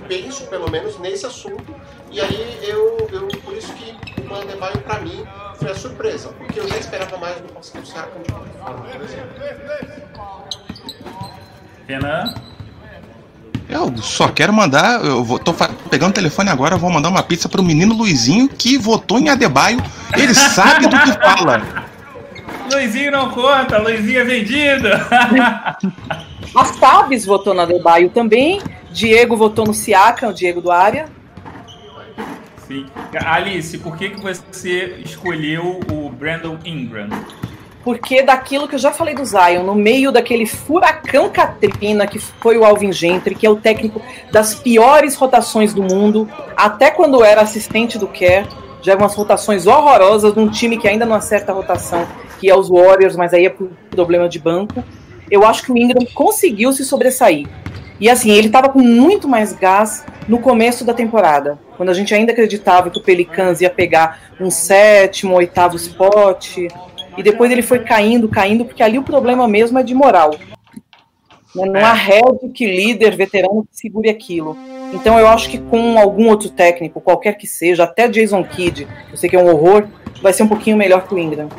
penso 0.09 0.45
pelo 0.47 0.69
menos 0.69 0.99
nesse 0.99 1.25
assunto 1.25 1.73
e 2.11 2.19
aí 2.19 2.59
eu, 2.63 3.07
eu 3.11 3.27
por 3.41 3.53
isso 3.53 3.73
que 3.75 4.12
o 4.33 4.41
Bandebaio 4.41 4.77
para 4.79 4.99
mim 4.99 5.23
foi 5.55 5.71
a 5.71 5.75
surpresa, 5.75 6.29
porque 6.29 6.59
eu 6.59 6.67
já 6.67 6.77
esperava 6.77 7.17
mais 7.17 7.37
do 7.37 7.53
Pascal 7.53 7.85
Siakam 7.85 8.21
de 8.23 8.31
qualquer 8.31 8.53
forma, 8.53 8.85
por 8.85 9.01
exemplo. 9.01 9.33
Renan? 11.87 12.33
Eu 13.69 13.97
só 13.97 14.27
quero 14.27 14.51
mandar, 14.51 15.03
eu 15.03 15.23
vou, 15.23 15.39
tô 15.39 15.53
pegando 15.89 16.11
o 16.11 16.13
telefone 16.13 16.49
agora, 16.49 16.75
vou 16.75 16.89
mandar 16.89 17.09
uma 17.09 17.23
pizza 17.23 17.47
pro 17.47 17.63
menino 17.63 17.95
Luizinho 17.95 18.49
que 18.49 18.77
votou 18.77 19.19
em 19.19 19.29
Adebayo. 19.29 19.81
Ele 20.15 20.33
sabe 20.33 20.87
do 20.87 20.99
que 20.99 21.13
fala. 21.13 21.61
Luizinho 22.71 23.11
não 23.11 23.29
conta, 23.29 23.77
Luizinho 23.77 24.19
é 24.19 24.23
vendido. 24.23 24.89
A 26.55 26.65
Fabs 26.65 27.25
votou 27.25 27.53
na 27.53 27.63
Adebayo 27.63 28.09
também. 28.09 28.61
Diego 28.91 29.35
votou 29.35 29.65
no 29.65 29.73
Siaka, 29.73 30.29
o 30.29 30.33
Diego 30.33 30.61
do 30.61 30.71
Área. 30.71 31.07
Sim. 32.67 32.85
Alice, 33.25 33.77
por 33.77 33.97
que, 33.97 34.09
que 34.09 34.19
você 34.19 34.97
escolheu 35.03 35.79
o 35.91 36.09
Brandon 36.09 36.57
Ingram? 36.65 37.09
Porque 37.83 38.23
daquilo 38.23 38.67
que 38.67 38.75
eu 38.75 38.79
já 38.79 38.91
falei 38.91 39.13
do 39.13 39.25
Zion, 39.25 39.63
no 39.63 39.75
meio 39.75 40.11
daquele 40.11 40.45
furacão 40.45 41.29
Katrina 41.29 42.07
que 42.07 42.17
foi 42.17 42.57
o 42.57 42.63
Alvin 42.63 42.93
Gentry, 42.93 43.35
que 43.35 43.45
é 43.45 43.49
o 43.49 43.57
técnico 43.57 44.01
das 44.31 44.55
piores 44.55 45.15
rotações 45.15 45.73
do 45.73 45.83
mundo, 45.83 46.29
até 46.55 46.89
quando 46.89 47.23
era 47.23 47.41
assistente 47.41 47.97
do 47.97 48.07
Kerr, 48.07 48.47
já 48.81 48.95
umas 48.95 49.13
rotações 49.15 49.67
horrorosas 49.67 50.33
de 50.33 50.39
um 50.39 50.49
time 50.49 50.77
que 50.77 50.87
ainda 50.87 51.05
não 51.05 51.15
acerta 51.15 51.51
a 51.51 51.55
rotação, 51.55 52.07
que 52.39 52.49
é 52.49 52.55
os 52.55 52.69
Warriors, 52.69 53.17
mas 53.17 53.33
aí 53.33 53.45
é 53.45 53.49
por 53.49 53.69
problema 53.89 54.29
de 54.29 54.39
banco. 54.39 54.83
Eu 55.29 55.45
acho 55.45 55.63
que 55.63 55.71
o 55.71 55.77
Ingram 55.77 56.05
conseguiu 56.13 56.71
se 56.71 56.85
sobressair. 56.85 57.47
E 57.99 58.09
assim, 58.09 58.31
ele 58.31 58.47
estava 58.47 58.69
com 58.69 58.79
muito 58.79 59.27
mais 59.27 59.53
gás 59.53 60.05
no 60.27 60.39
começo 60.39 60.83
da 60.83 60.93
temporada, 60.93 61.59
quando 61.77 61.89
a 61.89 61.93
gente 61.93 62.13
ainda 62.13 62.31
acreditava 62.31 62.89
que 62.89 62.97
o 62.97 63.03
Pelicans 63.03 63.61
ia 63.61 63.69
pegar 63.69 64.19
um 64.39 64.49
sétimo, 64.49 65.35
oitavo 65.35 65.75
spot, 65.75 66.57
e 67.17 67.23
depois 67.23 67.51
ele 67.51 67.61
foi 67.61 67.79
caindo, 67.79 68.27
caindo, 68.27 68.65
porque 68.65 68.81
ali 68.81 68.97
o 68.97 69.03
problema 69.03 69.47
mesmo 69.47 69.77
é 69.77 69.83
de 69.83 69.93
moral. 69.93 70.31
Né? 71.55 71.65
Não 71.65 71.85
há 71.85 71.93
head 71.93 72.49
que 72.53 72.65
líder, 72.65 73.15
veterano, 73.15 73.67
que 73.69 73.77
segure 73.77 74.09
aquilo. 74.09 74.57
Então 74.91 75.19
eu 75.19 75.27
acho 75.27 75.49
que 75.49 75.57
com 75.57 75.97
algum 75.99 76.27
outro 76.27 76.49
técnico, 76.49 76.99
qualquer 76.99 77.37
que 77.37 77.47
seja, 77.47 77.83
até 77.83 78.07
Jason 78.07 78.43
Kidd, 78.43 78.87
eu 79.11 79.17
sei 79.17 79.29
que 79.29 79.35
é 79.35 79.39
um 79.39 79.49
horror, 79.49 79.87
vai 80.21 80.33
ser 80.33 80.43
um 80.43 80.47
pouquinho 80.47 80.77
melhor 80.77 81.07
que 81.07 81.13
o 81.13 81.19
Ingram. 81.19 81.49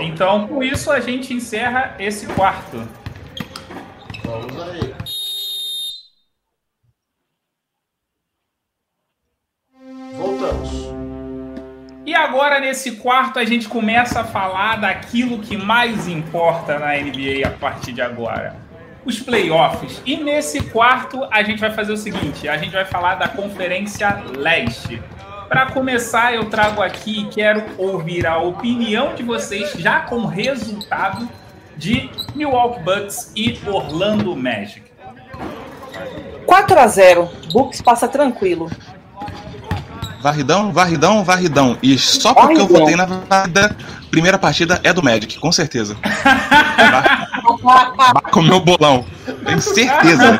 Então, 0.00 0.46
com 0.46 0.62
isso, 0.62 0.90
a 0.92 1.00
gente 1.00 1.34
encerra 1.34 1.96
esse 1.98 2.26
quarto. 2.26 2.86
Vamos 4.24 4.62
aí. 4.62 4.94
Voltamos. 10.16 10.92
E 12.04 12.14
agora, 12.14 12.60
nesse 12.60 12.96
quarto, 12.96 13.38
a 13.38 13.44
gente 13.44 13.68
começa 13.68 14.20
a 14.20 14.24
falar 14.24 14.76
daquilo 14.76 15.38
que 15.38 15.56
mais 15.56 16.08
importa 16.08 16.78
na 16.78 16.94
NBA 16.96 17.46
a 17.46 17.50
partir 17.50 17.92
de 17.92 18.02
agora. 18.02 18.56
Os 19.04 19.18
playoffs. 19.18 20.02
E 20.06 20.16
nesse 20.16 20.62
quarto, 20.70 21.26
a 21.30 21.42
gente 21.42 21.60
vai 21.60 21.70
fazer 21.70 21.92
o 21.92 21.96
seguinte: 21.96 22.48
a 22.48 22.56
gente 22.56 22.72
vai 22.72 22.84
falar 22.84 23.16
da 23.16 23.28
Conferência 23.28 24.22
Leste. 24.36 25.02
Para 25.48 25.70
começar, 25.70 26.34
eu 26.34 26.48
trago 26.48 26.80
aqui 26.80 27.22
e 27.22 27.28
quero 27.28 27.62
ouvir 27.76 28.26
a 28.26 28.38
opinião 28.38 29.14
de 29.14 29.22
vocês, 29.22 29.72
já 29.72 30.00
com 30.00 30.24
resultado 30.24 31.28
de 31.76 32.10
Milwaukee 32.34 32.80
Bucks 32.80 33.32
e 33.34 33.58
Orlando 33.66 34.36
Magic. 34.36 34.82
4 36.46 36.78
a 36.78 36.86
0 36.86 37.30
Bucks 37.52 37.80
passa 37.80 38.08
tranquilo. 38.08 38.70
Varridão, 40.20 40.72
varridão, 40.72 41.24
varridão. 41.24 41.78
E 41.82 41.98
só 41.98 42.32
porque 42.32 42.54
varridão. 42.54 42.76
eu 42.76 42.80
votei 42.80 42.96
na 42.96 43.06
varrida, 43.06 43.76
primeira 44.10 44.38
partida 44.38 44.80
é 44.84 44.92
do 44.92 45.02
Magic, 45.02 45.38
com 45.38 45.50
certeza. 45.50 45.96
com 48.30 48.40
o 48.40 48.42
meu 48.42 48.60
bolão. 48.60 49.04
Tenho 49.44 49.60
certeza. 49.60 50.38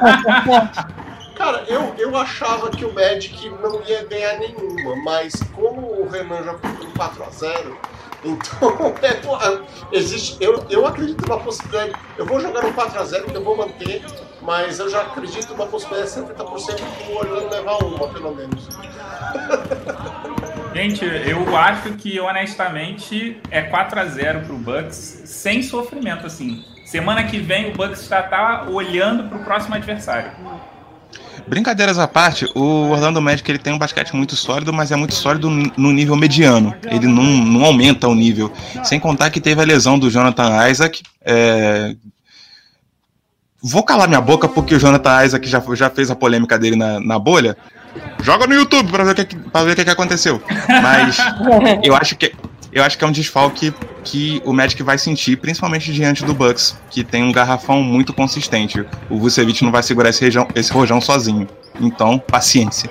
Cara, 1.37 1.65
eu, 1.67 1.93
eu 1.99 2.17
achava 2.17 2.71
que 2.71 2.85
o 2.85 2.95
Magic 2.95 3.51
não 3.61 3.83
ia 3.85 4.05
ganhar 4.05 4.39
nenhuma, 4.39 4.95
mas 5.05 5.35
como 5.53 5.81
o 5.81 6.09
Renan 6.09 6.45
já 6.45 6.55
foi 6.59 6.71
por 6.71 6.87
4x0, 6.93 7.75
então, 8.25 8.95
é, 9.43 9.97
existe. 9.97 10.43
Eu, 10.43 10.65
eu 10.71 10.87
acredito 10.87 11.27
numa 11.27 11.41
possibilidade. 11.41 11.93
Eu 12.17 12.27
vou 12.27 12.41
jogar 12.41 12.65
um 12.65 12.73
4x0 12.73 13.31
que 13.31 13.37
eu 13.37 13.45
vou 13.45 13.57
manter, 13.57 14.03
mas 14.41 14.79
eu 14.79 14.89
já 14.89 15.03
acredito 15.03 15.53
numa 15.53 15.67
possibilidade 15.67 16.15
de 16.15 16.21
70% 16.21 16.77
que 16.77 17.13
o 17.13 17.17
Orlando 17.17 17.51
levar 17.51 17.79
uma, 17.79 18.09
pelo 18.09 18.35
menos. 18.35 18.69
Gente, 20.75 21.05
eu 21.05 21.55
acho 21.55 21.93
que 21.95 22.19
honestamente 22.19 23.39
é 23.51 23.71
4x0 23.71 24.47
pro 24.47 24.57
Bucks 24.57 25.23
sem 25.27 25.63
sofrimento, 25.63 26.27
assim. 26.27 26.65
Semana 26.87 27.25
que 27.25 27.39
vem 27.39 27.71
o 27.71 27.75
Bucks 27.75 28.07
já 28.07 28.23
tá 28.23 28.67
olhando 28.69 29.29
pro 29.29 29.41
próximo 29.41 29.75
adversário. 29.75 30.33
Brincadeiras 31.47 31.99
à 31.99 32.07
parte, 32.07 32.47
o 32.55 32.91
Orlando 32.91 33.21
Magic 33.21 33.51
ele 33.51 33.59
tem 33.59 33.73
um 33.73 33.79
basquete 33.79 34.15
muito 34.15 34.37
sólido, 34.37 34.73
mas 34.73 34.93
é 34.93 34.97
muito 34.97 35.15
sólido 35.15 35.51
no 35.51 35.93
nível 35.93 36.17
mediano. 36.17 36.75
Ele 36.85 37.07
não, 37.07 37.23
não 37.23 37.65
aumenta 37.65 38.09
o 38.09 38.15
nível. 38.15 38.53
Sem 38.85 39.01
contar 39.01 39.31
que 39.31 39.41
teve 39.41 39.61
a 39.61 39.65
lesão 39.65 39.99
do 39.99 40.11
Jonathan 40.11 40.69
Isaac. 40.69 41.03
É... 41.25 41.95
Vou 43.63 43.83
calar 43.83 44.09
minha 44.09 44.21
boca 44.21 44.49
porque 44.49 44.75
o 44.75 44.79
Jonathan 44.79 45.25
Isaac 45.25 45.49
já, 45.49 45.63
já 45.75 45.91
fez 45.91 46.11
a 46.11 46.17
polêmica 46.17 46.59
dele 46.59 46.77
na, 46.77 47.01
na 47.01 47.19
bolha. 47.19 47.57
Joga 48.23 48.47
no 48.47 48.55
YouTube 48.55 48.91
para 48.91 49.05
ver 49.05 49.13
o 49.13 49.15
que, 49.15 49.37
pra 49.37 49.65
ver 49.65 49.73
o 49.73 49.77
que, 49.77 49.85
que 49.85 49.91
aconteceu. 49.91 50.43
Mas 50.83 51.17
eu 51.83 51.95
acho 51.95 52.17
que 52.17 52.33
eu 52.73 52.83
acho 52.83 52.97
que 52.97 53.05
é 53.05 53.07
um 53.07 53.13
desfalque 53.13 53.73
que 54.03 54.41
o 54.45 54.53
Magic 54.53 54.83
vai 54.83 54.97
sentir, 54.97 55.37
principalmente 55.37 55.93
diante 55.93 56.25
do 56.25 56.33
Bucks, 56.33 56.77
que 56.91 57.05
tem 57.05 57.23
um 57.23 57.31
garrafão 57.31 57.83
muito 57.83 58.13
consistente. 58.15 58.85
O 59.11 59.19
Vucevic 59.19 59.63
não 59.63 59.71
vai 59.71 59.83
segurar 59.83 60.09
esse, 60.09 60.25
região, 60.25 60.49
esse 60.55 60.73
rojão 60.73 61.01
sozinho. 61.01 61.47
Então, 61.81 62.19
paciência. 62.19 62.91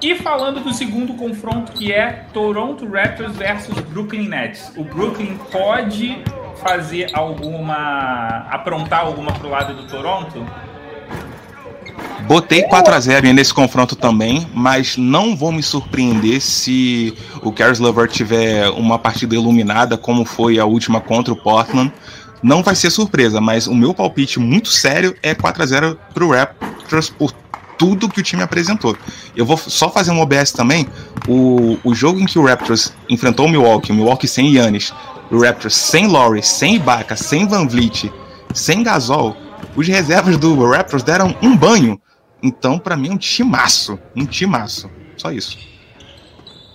E 0.00 0.16
falando 0.16 0.60
do 0.60 0.72
segundo 0.74 1.14
confronto, 1.14 1.72
que 1.72 1.92
é 1.92 2.26
Toronto 2.32 2.88
Raptors 2.88 3.36
versus 3.36 3.78
Brooklyn 3.80 4.28
Nets. 4.28 4.72
O 4.76 4.82
Brooklyn 4.82 5.38
pode 5.50 6.22
fazer 6.56 7.08
alguma. 7.12 8.46
aprontar 8.50 9.00
alguma 9.00 9.32
pro 9.32 9.48
lado 9.48 9.74
do 9.74 9.86
Toronto? 9.86 10.44
Botei 12.26 12.62
4 12.62 12.94
a 12.94 13.00
0 13.00 13.32
nesse 13.32 13.52
confronto 13.52 13.96
também, 13.96 14.46
mas 14.54 14.96
não 14.96 15.36
vou 15.36 15.50
me 15.50 15.62
surpreender 15.62 16.40
se 16.40 17.12
o 17.42 17.52
Caris 17.52 17.78
Levert 17.78 18.12
tiver 18.12 18.70
uma 18.70 18.98
partida 18.98 19.34
iluminada, 19.34 19.98
como 19.98 20.24
foi 20.24 20.58
a 20.58 20.64
última 20.64 21.00
contra 21.00 21.32
o 21.32 21.36
Portland. 21.36 21.92
Não 22.42 22.62
vai 22.62 22.74
ser 22.74 22.90
surpresa, 22.90 23.40
mas 23.40 23.66
o 23.66 23.74
meu 23.74 23.92
palpite 23.92 24.38
muito 24.38 24.68
sério 24.68 25.14
é 25.22 25.34
4 25.34 25.62
a 25.62 25.66
0 25.66 25.98
pro 26.14 26.30
Raptors 26.30 27.10
por 27.10 27.32
tudo 27.76 28.08
que 28.08 28.20
o 28.20 28.22
time 28.22 28.42
apresentou. 28.42 28.96
Eu 29.36 29.44
vou 29.44 29.56
só 29.56 29.90
fazer 29.90 30.12
um 30.12 30.20
OBS 30.20 30.52
também. 30.52 30.86
O, 31.26 31.76
o 31.82 31.94
jogo 31.94 32.20
em 32.20 32.26
que 32.26 32.38
o 32.38 32.46
Raptors 32.46 32.92
enfrentou 33.10 33.46
o 33.46 33.48
Milwaukee, 33.48 33.90
o 33.90 33.94
Milwaukee 33.94 34.28
sem 34.28 34.54
Yannis, 34.54 34.94
o 35.30 35.42
Raptors 35.42 35.74
sem 35.74 36.06
Laurie, 36.06 36.42
sem 36.42 36.76
Ibaka, 36.76 37.16
sem 37.16 37.46
Van 37.46 37.66
Vliet, 37.66 38.12
sem 38.54 38.82
Gasol, 38.82 39.36
os 39.76 39.86
reservas 39.88 40.36
do 40.36 40.68
Raptors 40.68 41.02
deram 41.02 41.34
um 41.42 41.56
banho. 41.56 42.00
Então, 42.42 42.78
para 42.78 42.96
mim, 42.96 43.10
é 43.10 43.12
um 43.12 43.18
timaço. 43.18 43.98
Um 44.16 44.26
timaço. 44.26 44.90
Só 45.16 45.30
isso. 45.30 45.58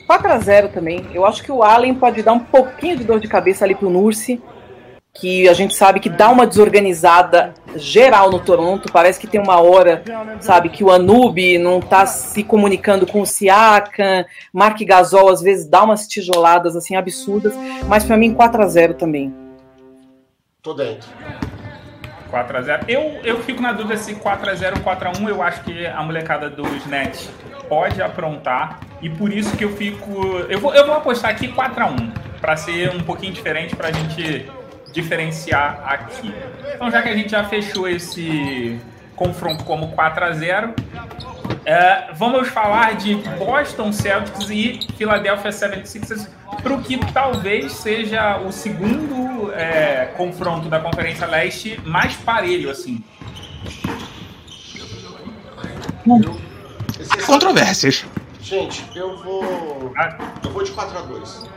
4 0.07 0.31
a 0.31 0.39
0 0.39 0.69
também. 0.69 1.05
Eu 1.13 1.25
acho 1.25 1.43
que 1.43 1.51
o 1.51 1.61
Allen 1.61 1.93
pode 1.93 2.23
dar 2.23 2.33
um 2.33 2.39
pouquinho 2.39 2.97
de 2.97 3.03
dor 3.03 3.19
de 3.19 3.27
cabeça 3.27 3.65
ali 3.65 3.75
pro 3.75 3.89
Nurse, 3.89 4.41
que 5.13 5.49
a 5.49 5.53
gente 5.53 5.75
sabe 5.75 5.99
que 5.99 6.09
dá 6.09 6.29
uma 6.29 6.47
desorganizada 6.47 7.53
geral 7.75 8.31
no 8.31 8.39
Toronto. 8.39 8.91
Parece 8.91 9.19
que 9.19 9.27
tem 9.27 9.41
uma 9.41 9.59
hora, 9.59 10.03
sabe, 10.39 10.69
que 10.69 10.83
o 10.83 10.91
Anub 10.91 11.57
não 11.57 11.81
tá 11.81 12.05
se 12.05 12.41
comunicando 12.43 13.05
com 13.05 13.21
o 13.21 13.25
Siakam, 13.25 14.25
Mark 14.53 14.79
Gasol 14.81 15.29
às 15.29 15.41
vezes 15.41 15.67
dá 15.67 15.83
umas 15.83 16.07
tijoladas 16.07 16.75
assim 16.75 16.95
absurdas, 16.95 17.53
mas 17.87 18.05
para 18.05 18.15
mim 18.15 18.33
4 18.33 18.61
a 18.61 18.67
0 18.67 18.93
também. 18.93 19.33
Tô 20.61 20.73
dentro. 20.73 21.09
4x0. 22.27 22.85
Eu, 22.87 23.19
eu 23.23 23.41
fico 23.43 23.61
na 23.61 23.71
dúvida 23.71 23.97
se 23.97 24.15
4x0 24.15 24.77
ou 24.77 24.83
4x1. 24.83 25.29
Eu 25.29 25.41
acho 25.41 25.63
que 25.63 25.85
a 25.85 26.01
molecada 26.03 26.49
dos 26.49 26.85
Nets 26.85 27.29
pode 27.67 28.01
aprontar. 28.01 28.79
E 29.01 29.09
por 29.09 29.31
isso 29.31 29.55
que 29.55 29.63
eu 29.63 29.75
fico. 29.75 30.11
Eu 30.49 30.59
vou, 30.59 30.73
eu 30.73 30.85
vou 30.85 30.95
apostar 30.95 31.31
aqui 31.31 31.47
4x1. 31.47 32.11
Para 32.39 32.55
ser 32.55 32.91
um 32.95 32.99
pouquinho 32.99 33.33
diferente, 33.33 33.75
para 33.75 33.89
a 33.89 33.91
gente 33.91 34.49
diferenciar 34.91 35.81
aqui. 35.85 36.33
Então, 36.75 36.89
já 36.91 37.01
que 37.01 37.09
a 37.09 37.15
gente 37.15 37.31
já 37.31 37.43
fechou 37.43 37.87
esse 37.87 38.79
confronto 39.15 39.63
como 39.63 39.91
4 39.93 40.25
a 40.25 40.31
0 40.31 40.73
é, 41.65 42.13
vamos 42.13 42.47
falar 42.49 42.95
de 42.95 43.15
Boston 43.37 43.91
Celtics 43.91 44.49
e 44.49 44.79
Philadelphia 44.97 45.51
76ers 45.51 46.27
para 46.61 46.73
o 46.73 46.81
que 46.81 46.97
talvez 47.11 47.73
seja 47.73 48.37
o 48.39 48.51
segundo 48.51 49.51
é, 49.53 50.13
confronto 50.17 50.69
da 50.69 50.79
Conferência 50.79 51.27
Leste 51.27 51.79
mais 51.85 52.15
parelho, 52.15 52.69
assim. 52.69 53.03
Controvérsias. 57.25 58.05
Gente, 58.41 58.85
eu 58.95 59.17
vou. 59.17 59.91
Ah. 59.97 60.17
Eu 60.43 60.51
vou 60.51 60.63
de 60.63 60.71
4x2. 60.71 61.47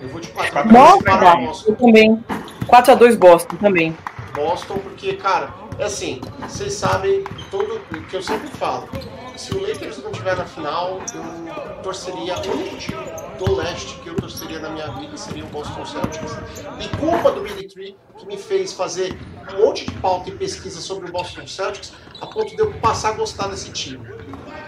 Eu 0.00 0.08
vou 0.08 0.20
de 0.20 0.28
4x2 0.28 0.42
4x2 0.52 1.02
para 1.02 1.36
Boston. 1.36 1.70
eu 1.70 1.76
também. 1.76 2.24
4x2 2.66 3.16
Boston 3.16 3.56
também. 3.56 3.96
Boston, 4.34 4.78
porque, 4.78 5.14
cara, 5.14 5.54
é 5.78 5.84
assim, 5.84 6.20
vocês 6.40 6.72
sabem 6.72 7.22
todo 7.50 7.80
que 8.08 8.16
eu 8.16 8.22
sempre 8.22 8.48
falo. 8.48 8.88
Se 9.36 9.54
o 9.54 9.60
Lakers 9.60 10.02
não 10.02 10.10
estiver 10.10 10.36
na 10.36 10.44
final, 10.44 11.00
eu 11.14 11.82
torceria 11.82 12.36
o 12.36 12.50
único 12.52 12.76
time 12.76 13.02
do 13.38 13.54
leste 13.54 13.98
que 14.00 14.08
eu 14.08 14.14
torceria 14.14 14.58
na 14.58 14.70
minha 14.70 14.88
vida 14.92 15.16
seria 15.16 15.44
o 15.44 15.48
Boston 15.48 15.84
Celtics. 15.84 16.32
E 16.80 16.96
culpa 16.96 17.32
do 17.32 17.40
Billy 17.42 17.66
Tree, 17.66 17.96
que 18.18 18.26
me 18.26 18.36
fez 18.36 18.72
fazer 18.72 19.18
um 19.52 19.64
monte 19.64 19.84
de 19.86 19.92
pauta 19.98 20.28
e 20.28 20.32
pesquisa 20.32 20.80
sobre 20.80 21.08
o 21.08 21.12
Boston 21.12 21.46
Celtics, 21.46 21.92
a 22.20 22.26
ponto 22.26 22.54
de 22.54 22.60
eu 22.60 22.72
passar 22.74 23.10
a 23.10 23.12
gostar 23.12 23.48
desse 23.48 23.70
time. 23.70 24.06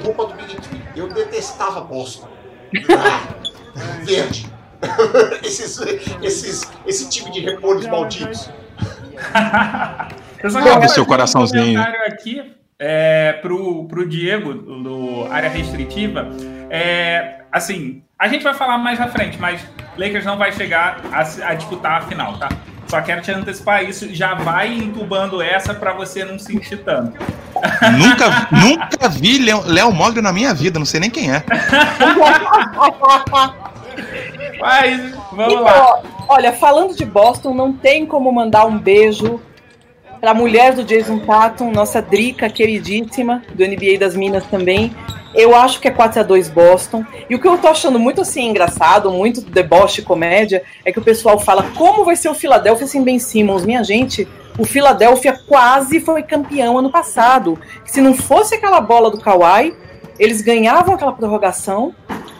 Culpa 0.02 0.26
do 0.26 0.34
Billy 0.34 0.56
Tree. 0.56 0.82
Eu 0.96 1.08
detestava 1.08 1.80
Boston. 1.80 2.28
Ah, 2.98 3.34
verde. 4.04 4.52
esses, 5.42 5.80
esses, 6.22 6.70
esse 6.86 7.08
time 7.08 7.30
de 7.30 7.40
repolhos 7.40 7.86
malditos. 7.86 8.50
Eu 10.42 10.50
só 10.50 10.58
Abre 10.58 10.72
quero 10.72 10.88
seu 10.90 11.06
coraçãozinho. 11.06 11.80
Um 11.80 11.82
comentário 11.82 12.12
aqui 12.12 12.54
é, 12.78 13.34
pro, 13.42 13.84
pro 13.86 14.06
Diego, 14.08 14.54
do 14.54 15.26
área 15.30 15.48
restritiva. 15.48 16.28
É, 16.70 17.40
assim, 17.52 18.02
a 18.18 18.28
gente 18.28 18.42
vai 18.42 18.54
falar 18.54 18.78
mais 18.78 19.00
à 19.00 19.08
frente, 19.08 19.38
mas 19.40 19.60
Lakers 19.96 20.24
não 20.24 20.36
vai 20.36 20.52
chegar 20.52 21.00
a, 21.12 21.20
a 21.50 21.54
disputar 21.54 21.98
a 21.98 22.00
final, 22.02 22.36
tá? 22.38 22.48
Só 22.88 23.00
quero 23.00 23.22
te 23.22 23.30
antecipar 23.32 23.82
isso. 23.82 24.12
Já 24.14 24.34
vai 24.34 24.72
entubando 24.72 25.40
essa 25.40 25.72
para 25.72 25.92
você 25.94 26.24
não 26.24 26.38
sentir 26.38 26.78
tanto. 26.84 27.18
nunca, 27.96 28.48
nunca 28.52 29.08
vi 29.08 29.38
Léo 29.38 29.62
Léo 29.66 29.90
Mogli 29.92 30.20
na 30.20 30.32
minha 30.32 30.52
vida, 30.52 30.78
não 30.78 30.86
sei 30.86 31.00
nem 31.00 31.10
quem 31.10 31.32
é. 31.32 31.42
Mas 34.60 35.14
vamos 35.32 35.52
Então, 35.54 35.64
lá. 35.64 36.02
olha, 36.28 36.52
falando 36.52 36.94
de 36.96 37.04
Boston, 37.04 37.54
não 37.54 37.72
tem 37.72 38.06
como 38.06 38.30
mandar 38.32 38.64
um 38.66 38.78
beijo 38.78 39.40
pra 40.24 40.32
mulher 40.32 40.72
do 40.72 40.82
Jason 40.82 41.18
Tatum, 41.18 41.70
nossa 41.70 42.00
Drica 42.00 42.48
queridíssima, 42.48 43.42
do 43.54 43.62
NBA 43.62 43.98
das 44.00 44.16
Minas 44.16 44.42
também. 44.46 44.90
Eu 45.34 45.54
acho 45.54 45.78
que 45.78 45.86
é 45.86 45.90
4x2 45.90 46.50
Boston. 46.50 47.04
E 47.28 47.34
o 47.34 47.38
que 47.38 47.46
eu 47.46 47.58
tô 47.58 47.68
achando 47.68 47.98
muito 47.98 48.22
assim 48.22 48.48
engraçado, 48.48 49.10
muito 49.10 49.42
deboche 49.42 50.00
comédia, 50.00 50.62
é 50.82 50.90
que 50.90 50.98
o 50.98 51.02
pessoal 51.02 51.38
fala 51.38 51.64
como 51.76 52.06
vai 52.06 52.16
ser 52.16 52.30
o 52.30 52.34
Philadelphia 52.34 52.86
sem 52.86 53.04
Ben 53.04 53.18
Simmons. 53.18 53.66
Minha 53.66 53.84
gente, 53.84 54.26
o 54.58 54.64
Philadelphia 54.64 55.38
quase 55.46 56.00
foi 56.00 56.22
campeão 56.22 56.78
ano 56.78 56.88
passado. 56.88 57.58
Se 57.84 58.00
não 58.00 58.14
fosse 58.14 58.54
aquela 58.54 58.80
bola 58.80 59.10
do 59.10 59.20
Kawhi, 59.20 59.76
eles 60.18 60.40
ganhavam 60.40 60.94
aquela 60.94 61.12
prorrogação, 61.12 61.94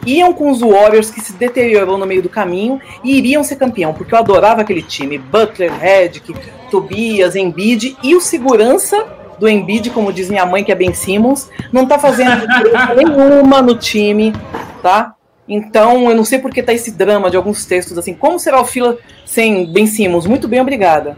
iam 0.05 0.33
com 0.33 0.51
os 0.51 0.61
Warriors 0.61 1.09
que 1.09 1.19
se 1.19 1.33
deteriorou 1.33 1.97
no 1.97 2.05
meio 2.05 2.21
do 2.21 2.29
caminho 2.29 2.79
e 3.03 3.17
iriam 3.17 3.43
ser 3.43 3.55
campeão, 3.55 3.93
porque 3.93 4.13
eu 4.13 4.19
adorava 4.19 4.61
aquele 4.61 4.81
time. 4.81 5.17
Butler, 5.17 5.71
Redick, 5.73 6.33
Tobias, 6.69 7.35
Embiid 7.35 7.97
e 8.03 8.15
o 8.15 8.21
segurança 8.21 9.05
do 9.39 9.49
Embiid, 9.49 9.89
como 9.89 10.13
diz 10.13 10.29
minha 10.29 10.45
mãe, 10.45 10.63
que 10.63 10.71
é 10.71 10.75
Ben 10.75 10.93
Simmons, 10.93 11.49
não 11.71 11.85
tá 11.85 11.99
fazendo 11.99 12.45
nenhuma 12.95 13.61
no 13.61 13.75
time, 13.75 14.33
tá? 14.81 15.13
Então, 15.47 16.09
eu 16.09 16.15
não 16.15 16.23
sei 16.23 16.39
porque 16.39 16.63
tá 16.63 16.73
esse 16.73 16.91
drama 16.91 17.29
de 17.29 17.37
alguns 17.37 17.65
textos 17.65 17.97
assim, 17.97 18.13
como 18.13 18.39
será 18.39 18.59
o 18.59 18.65
Fila 18.65 18.97
sem 19.25 19.71
Ben 19.71 19.85
Simmons? 19.85 20.25
Muito 20.25 20.47
bem, 20.47 20.61
obrigada. 20.61 21.17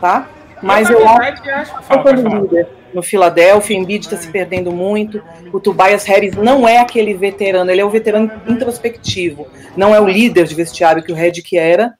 Tá? 0.00 0.28
Mas 0.62 0.88
na 0.88 0.94
eu 0.94 1.06
acho 1.06 1.18
verdade, 1.18 1.50
acho. 1.50 1.82
Fala, 1.82 2.12
líder 2.12 2.81
no 2.94 3.02
Philadelphia, 3.02 3.76
Embiid 3.76 4.04
está 4.04 4.16
se 4.16 4.28
perdendo 4.30 4.70
muito. 4.72 5.22
O 5.52 5.60
Tobias 5.60 6.04
Harris 6.04 6.34
não 6.36 6.68
é 6.68 6.78
aquele 6.78 7.14
veterano, 7.14 7.70
ele 7.70 7.80
é 7.80 7.84
o 7.84 7.90
veterano 7.90 8.30
introspectivo. 8.46 9.46
Não 9.76 9.94
é 9.94 10.00
o 10.00 10.08
líder 10.08 10.46
de 10.46 10.54
vestiário 10.54 11.02
que 11.02 11.12
o 11.12 11.14
Redick 11.14 11.56
era. 11.56 11.94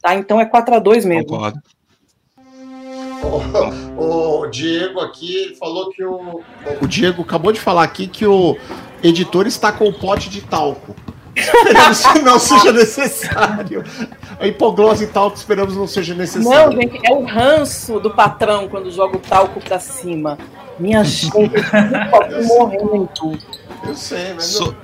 Tá? 0.00 0.14
Então 0.14 0.40
é 0.40 0.44
4 0.44 0.74
a 0.74 0.78
2 0.78 1.04
mesmo. 1.04 1.26
Concordo. 1.26 1.60
O, 3.96 4.40
o 4.40 4.46
Diego 4.48 4.98
aqui 5.00 5.54
falou 5.58 5.90
que 5.90 6.02
o. 6.02 6.42
O 6.80 6.86
Diego 6.88 7.22
acabou 7.22 7.52
de 7.52 7.60
falar 7.60 7.84
aqui 7.84 8.08
que 8.08 8.26
o 8.26 8.56
editor 9.02 9.46
está 9.46 9.70
com 9.70 9.86
o 9.88 9.92
pote 9.92 10.28
de 10.28 10.40
talco. 10.40 10.94
Esperamos 11.34 12.06
que 12.06 12.18
não 12.20 12.38
seja 12.38 12.72
necessário. 12.72 13.84
A 14.38 14.46
hipoglose 14.46 15.04
e 15.04 15.06
talco 15.06 15.36
esperamos 15.36 15.76
não 15.76 15.86
seja 15.86 16.12
Não, 16.12 16.20
necessário. 16.20 16.72
gente, 16.80 17.00
é 17.04 17.12
o 17.14 17.24
ranço 17.24 17.98
do 18.00 18.10
patrão 18.10 18.68
quando 18.68 18.90
joga 18.90 19.16
o 19.16 19.20
talco 19.20 19.60
pra 19.60 19.78
cima. 19.80 20.36
Minha 20.78 21.02
gente, 21.04 21.34
eu 21.36 22.44
morrendo 22.46 22.96
em 22.96 23.06
tudo. 23.14 23.38
Eu 23.86 23.94
sei, 23.94 24.34
mas 24.34 24.44
So- 24.44 24.74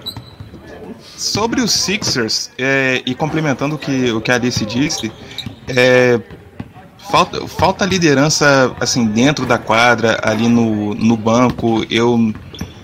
sobre 1.16 1.61
os 1.61 1.72
Sixers, 1.72 2.51
é, 2.57 3.03
e 3.05 3.14
complementando 3.14 3.74
o 3.74 3.78
que, 3.78 4.11
o 4.12 4.20
que 4.20 4.30
a 4.30 4.34
Alice 4.36 4.64
disse, 4.64 5.11
é, 5.66 6.20
falta, 7.11 7.46
falta 7.49 7.84
liderança 7.84 8.74
assim, 8.80 9.05
dentro 9.07 9.44
da 9.44 9.59
quadra, 9.59 10.18
ali 10.22 10.49
no, 10.49 10.94
no 10.94 11.16
banco. 11.16 11.84
Eu 11.90 12.32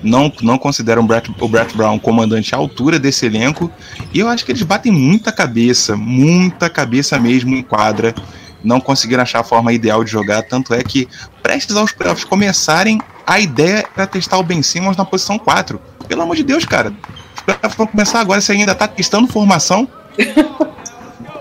não, 0.04 0.30
não 0.42 0.58
considero 0.58 1.00
o 1.00 1.04
Brett, 1.04 1.34
o 1.40 1.48
Brett 1.48 1.74
Brown 1.74 1.98
comandante 1.98 2.54
à 2.54 2.58
altura 2.58 2.98
desse 2.98 3.24
elenco. 3.24 3.70
E 4.12 4.20
eu 4.20 4.28
acho 4.28 4.44
que 4.44 4.52
eles 4.52 4.62
batem 4.62 4.92
muita 4.92 5.32
cabeça, 5.32 5.96
muita 5.96 6.68
cabeça 6.68 7.18
mesmo 7.18 7.56
em 7.56 7.62
quadra. 7.62 8.14
Não 8.62 8.80
conseguiram 8.80 9.22
achar 9.22 9.40
a 9.40 9.44
forma 9.44 9.72
ideal 9.72 10.04
de 10.04 10.10
jogar. 10.10 10.42
Tanto 10.42 10.74
é 10.74 10.82
que, 10.82 11.08
prestes 11.42 11.74
aos 11.74 11.92
playoffs 11.92 12.24
começarem, 12.24 13.00
a 13.26 13.40
ideia 13.40 13.86
era 13.96 14.06
testar 14.06 14.38
o 14.38 14.42
Ben 14.42 14.62
Simmons 14.62 14.96
na 14.96 15.04
posição 15.04 15.38
4. 15.38 15.80
Pelo 16.06 16.22
amor 16.22 16.36
de 16.36 16.42
Deus, 16.42 16.64
cara. 16.64 16.92
Os 17.34 17.42
playoffs 17.42 17.74
vão 17.74 17.86
começar 17.86 18.20
agora, 18.20 18.40
você 18.40 18.52
ainda 18.52 18.74
tá 18.74 18.86
testando 18.86 19.26
formação. 19.26 19.88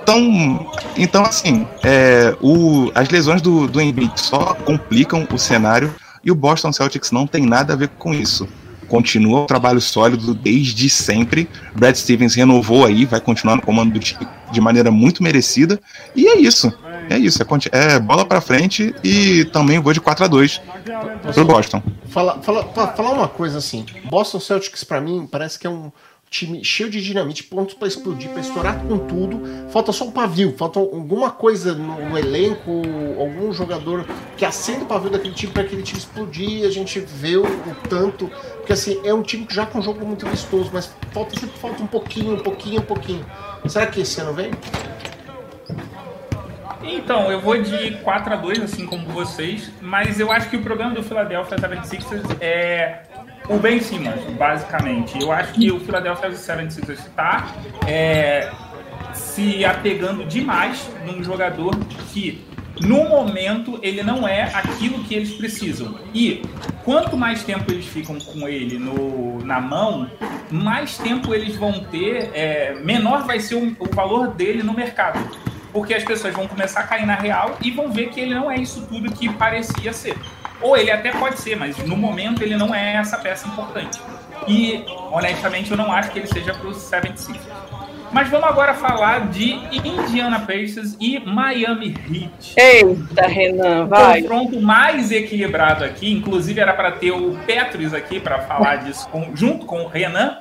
Então, 0.03 0.71
então 0.97 1.23
assim, 1.23 1.65
é, 1.81 2.35
o, 2.41 2.91
as 2.93 3.07
lesões 3.07 3.41
do, 3.41 3.67
do 3.67 3.79
Embiid 3.79 4.19
só 4.19 4.53
complicam 4.65 5.25
o 5.31 5.37
cenário 5.37 5.95
e 6.23 6.31
o 6.31 6.35
Boston 6.35 6.71
Celtics 6.71 7.11
não 7.11 7.27
tem 7.27 7.45
nada 7.45 7.73
a 7.73 7.75
ver 7.75 7.89
com 7.89 8.13
isso. 8.13 8.47
Continua 8.87 9.41
o 9.41 9.45
trabalho 9.45 9.81
sólido 9.81 10.33
desde 10.33 10.89
sempre. 10.89 11.49
Brad 11.75 11.95
Stevens 11.95 12.35
renovou 12.35 12.85
aí, 12.85 13.05
vai 13.05 13.19
continuar 13.19 13.55
no 13.55 13.61
comando 13.61 13.93
do 13.93 13.99
time 13.99 14.27
de 14.51 14.61
maneira 14.61 14.91
muito 14.91 15.23
merecida. 15.23 15.79
E 16.15 16.27
é 16.27 16.37
isso. 16.37 16.71
É 17.09 17.17
isso. 17.17 17.41
É, 17.71 17.95
é 17.95 17.99
bola 17.99 18.23
pra 18.25 18.39
frente 18.41 18.93
e 19.03 19.45
também 19.45 19.79
vou 19.79 19.93
de 19.93 20.01
4 20.01 20.25
a 20.25 20.27
2 20.27 20.61
pro 21.33 21.45
Boston. 21.45 21.81
Fala, 22.09 22.39
fala, 22.41 22.63
fa- 22.73 22.87
falar 22.87 23.11
uma 23.11 23.27
coisa 23.27 23.57
assim. 23.57 23.85
Boston 24.09 24.39
Celtics 24.39 24.83
pra 24.83 25.01
mim 25.01 25.27
parece 25.31 25.57
que 25.57 25.65
é 25.65 25.69
um 25.69 25.91
time 26.33 26.63
cheio 26.63 26.89
de 26.89 26.99
dinamite, 26.99 27.43
pronto 27.43 27.75
pra 27.75 27.87
explodir, 27.87 28.29
pra 28.31 28.41
estourar 28.41 28.79
com 28.79 28.97
tudo. 28.97 29.69
Falta 29.69 29.91
só 29.91 30.05
um 30.05 30.11
pavio, 30.11 30.55
falta 30.57 30.79
alguma 30.79 31.29
coisa 31.29 31.75
no, 31.75 32.09
no 32.09 32.17
elenco, 32.17 32.81
algum 33.19 33.53
jogador 33.53 34.03
que 34.35 34.43
acenda 34.43 34.83
o 34.83 34.87
pavio 34.87 35.11
daquele 35.11 35.35
time 35.35 35.53
pra 35.53 35.61
aquele 35.61 35.83
time 35.83 35.99
explodir 35.99 36.65
a 36.65 36.71
gente 36.71 36.99
vê 36.99 37.37
o, 37.37 37.43
o 37.43 37.75
tanto. 37.87 38.27
Porque 38.57 38.73
assim, 38.73 38.99
é 39.03 39.13
um 39.13 39.21
time 39.21 39.45
que 39.45 39.53
já 39.53 39.65
com 39.65 39.77
um 39.77 39.81
jogo 39.81 40.03
muito 40.03 40.25
vistoso, 40.25 40.71
mas 40.73 40.91
falta 41.11 41.39
sempre 41.39 41.57
falta 41.59 41.83
um 41.83 41.87
pouquinho, 41.87 42.33
um 42.33 42.39
pouquinho, 42.39 42.81
um 42.81 42.85
pouquinho. 42.85 43.23
Será 43.67 43.85
que 43.85 44.01
esse 44.01 44.19
ano 44.19 44.33
vem? 44.33 44.49
Então, 46.81 47.31
eu 47.31 47.39
vou 47.39 47.61
de 47.61 47.91
4 47.97 48.33
a 48.33 48.35
2 48.35 48.63
assim 48.63 48.85
como 48.85 49.07
vocês, 49.09 49.71
mas 49.79 50.19
eu 50.19 50.31
acho 50.31 50.49
que 50.49 50.57
o 50.57 50.63
problema 50.63 50.91
do 50.93 51.03
Philadelphia 51.03 51.57
76ers 51.57 52.37
é 52.41 53.03
o 53.49 53.57
Ben 53.57 53.79
Simmons, 53.79 54.21
basicamente. 54.37 55.19
Eu 55.21 55.31
acho 55.31 55.53
que 55.53 55.71
o 55.71 55.79
Philadelphia 55.79 56.29
76ers 56.29 56.91
está 56.91 57.53
é, 57.87 58.51
se 59.13 59.65
apegando 59.65 60.25
demais 60.25 60.89
num 61.05 61.23
jogador 61.23 61.75
que, 62.11 62.45
no 62.81 63.07
momento, 63.09 63.79
ele 63.81 64.01
não 64.01 64.27
é 64.27 64.43
aquilo 64.43 65.03
que 65.03 65.13
eles 65.15 65.33
precisam. 65.33 65.99
E 66.13 66.41
quanto 66.83 67.17
mais 67.17 67.43
tempo 67.43 67.71
eles 67.71 67.85
ficam 67.85 68.17
com 68.19 68.47
ele 68.47 68.77
no, 68.77 69.43
na 69.43 69.59
mão, 69.59 70.09
mais 70.49 70.97
tempo 70.97 71.33
eles 71.33 71.55
vão 71.55 71.83
ter, 71.85 72.29
é, 72.33 72.75
menor 72.75 73.25
vai 73.25 73.39
ser 73.39 73.55
o, 73.55 73.75
o 73.79 73.93
valor 73.93 74.29
dele 74.29 74.63
no 74.63 74.73
mercado. 74.73 75.19
porque 75.73 75.93
as 75.95 76.03
pessoas 76.03 76.33
vão 76.35 76.47
começar 76.47 76.81
a 76.81 76.83
cair 76.83 77.05
na 77.05 77.15
real 77.15 77.57
e 77.61 77.71
vão 77.71 77.91
ver 77.91 78.09
que 78.09 78.19
ele 78.19 78.35
não 78.35 78.49
é 78.49 78.55
isso 78.57 78.85
tudo 78.87 79.11
que 79.11 79.27
parecia 79.33 79.91
ser. 79.91 80.15
Ou 80.63 80.77
ele 80.77 80.89
até 80.89 81.11
pode 81.11 81.39
ser, 81.39 81.57
mas 81.57 81.77
no 81.79 81.97
momento 81.97 82.41
ele 82.41 82.55
não 82.55 82.73
é 82.73 82.95
essa 82.95 83.17
peça 83.17 83.47
importante. 83.47 83.99
E, 84.47 84.83
honestamente, 85.11 85.69
eu 85.69 85.77
não 85.77 85.91
acho 85.91 86.11
que 86.11 86.19
ele 86.19 86.27
seja 86.27 86.53
para 86.53 86.67
os 86.67 86.77
76 86.77 87.39
Mas 88.11 88.29
vamos 88.29 88.47
agora 88.47 88.73
falar 88.73 89.27
de 89.27 89.53
Indiana 89.71 90.39
Pacers 90.39 90.95
e 90.99 91.19
Miami 91.19 91.95
Heat. 92.09 92.55
Eita, 92.57 93.27
Renan, 93.27 93.85
vai. 93.87 94.19
O 94.19 94.23
confronto 94.23 94.61
mais 94.61 95.11
equilibrado 95.11 95.83
aqui, 95.83 96.11
inclusive 96.11 96.59
era 96.59 96.73
para 96.73 96.91
ter 96.93 97.11
o 97.11 97.37
Petros 97.45 97.93
aqui 97.93 98.19
para 98.19 98.39
falar 98.39 98.77
disso 98.77 99.07
com, 99.09 99.35
junto 99.35 99.65
com 99.65 99.83
o 99.83 99.87
Renan. 99.87 100.37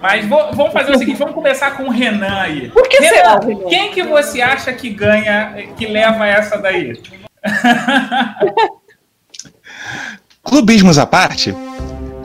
Mas 0.00 0.26
vou, 0.26 0.52
vamos 0.52 0.72
fazer 0.72 0.92
o 0.92 0.98
seguinte, 0.98 1.18
vamos 1.18 1.34
começar 1.34 1.76
com 1.76 1.84
o 1.84 1.90
Renan 1.90 2.40
aí. 2.40 2.70
Por 2.70 2.88
que 2.88 2.98
Renan, 2.98 3.14
será, 3.14 3.38
Renan? 3.38 3.68
quem 3.68 3.90
que 3.92 4.02
você 4.02 4.42
acha 4.42 4.72
que 4.72 4.90
ganha, 4.90 5.54
que 5.76 5.86
leva 5.86 6.26
essa 6.26 6.58
daí? 6.58 7.00
Clubismos 10.52 10.98
à 10.98 11.06
parte, 11.06 11.56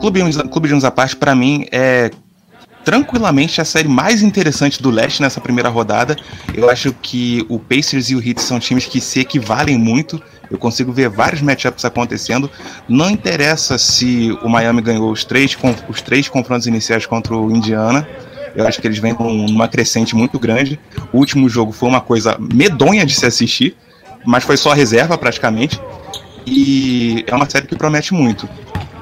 Clubismos, 0.00 0.36
Clubismos 0.50 0.84
à 0.84 0.90
parte, 0.90 1.16
para 1.16 1.34
mim, 1.34 1.64
é 1.72 2.10
tranquilamente 2.84 3.58
a 3.58 3.64
série 3.64 3.88
mais 3.88 4.20
interessante 4.20 4.82
do 4.82 4.90
leste 4.90 5.22
nessa 5.22 5.40
primeira 5.40 5.70
rodada. 5.70 6.14
Eu 6.52 6.68
acho 6.68 6.92
que 6.92 7.46
o 7.48 7.58
Pacers 7.58 8.10
e 8.10 8.14
o 8.14 8.22
Heat 8.22 8.42
são 8.42 8.60
times 8.60 8.84
que 8.84 9.00
se 9.00 9.20
equivalem 9.20 9.78
muito. 9.78 10.22
Eu 10.50 10.58
consigo 10.58 10.92
ver 10.92 11.08
vários 11.08 11.40
matchups 11.40 11.86
acontecendo. 11.86 12.50
Não 12.86 13.08
interessa 13.08 13.78
se 13.78 14.30
o 14.42 14.48
Miami 14.50 14.82
ganhou 14.82 15.10
os 15.10 15.24
três, 15.24 15.56
os 15.88 16.02
três 16.02 16.28
confrontos 16.28 16.66
iniciais 16.66 17.06
contra 17.06 17.34
o 17.34 17.50
Indiana. 17.50 18.06
Eu 18.54 18.68
acho 18.68 18.78
que 18.78 18.86
eles 18.86 18.98
vêm 18.98 19.16
numa 19.18 19.68
crescente 19.68 20.14
muito 20.14 20.38
grande. 20.38 20.78
O 21.14 21.16
último 21.16 21.48
jogo 21.48 21.72
foi 21.72 21.88
uma 21.88 22.02
coisa 22.02 22.36
medonha 22.38 23.06
de 23.06 23.14
se 23.14 23.24
assistir, 23.24 23.74
mas 24.26 24.44
foi 24.44 24.58
só 24.58 24.74
reserva 24.74 25.16
praticamente. 25.16 25.80
E 26.50 27.24
é 27.26 27.34
uma 27.34 27.48
série 27.48 27.66
que 27.66 27.76
promete 27.76 28.14
muito 28.14 28.48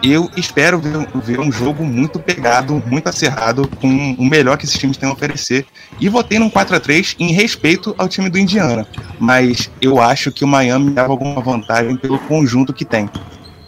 eu 0.03 0.31
espero 0.37 0.79
ver, 0.79 1.07
ver, 1.15 1.41
um 1.41 1.51
jogo 1.51 1.85
muito 1.85 2.19
pegado, 2.19 2.83
muito 2.87 3.09
acerrado, 3.09 3.69
com 3.81 4.15
o 4.19 4.25
melhor 4.25 4.57
que 4.57 4.65
esses 4.65 4.79
times 4.79 4.97
têm 4.97 5.09
a 5.09 5.13
oferecer. 5.13 5.67
E 6.01 6.09
votei 6.09 6.39
num 6.39 6.51
4 6.51 6.77
a 6.77 6.81
3 6.81 7.17
em 7.19 7.33
respeito 7.33 7.95
ao 7.99 8.09
time 8.09 8.29
do 8.29 8.39
Indiana. 8.39 8.87
Mas 9.19 9.71
eu 9.81 10.01
acho 10.01 10.31
que 10.31 10.45
o 10.45 10.49
Miami 10.49 10.91
leva 10.91 11.09
alguma 11.09 11.41
vantagem 11.41 11.97
pelo 11.97 12.19
conjunto 12.19 12.73
que 12.73 12.85
tem. 12.85 13.09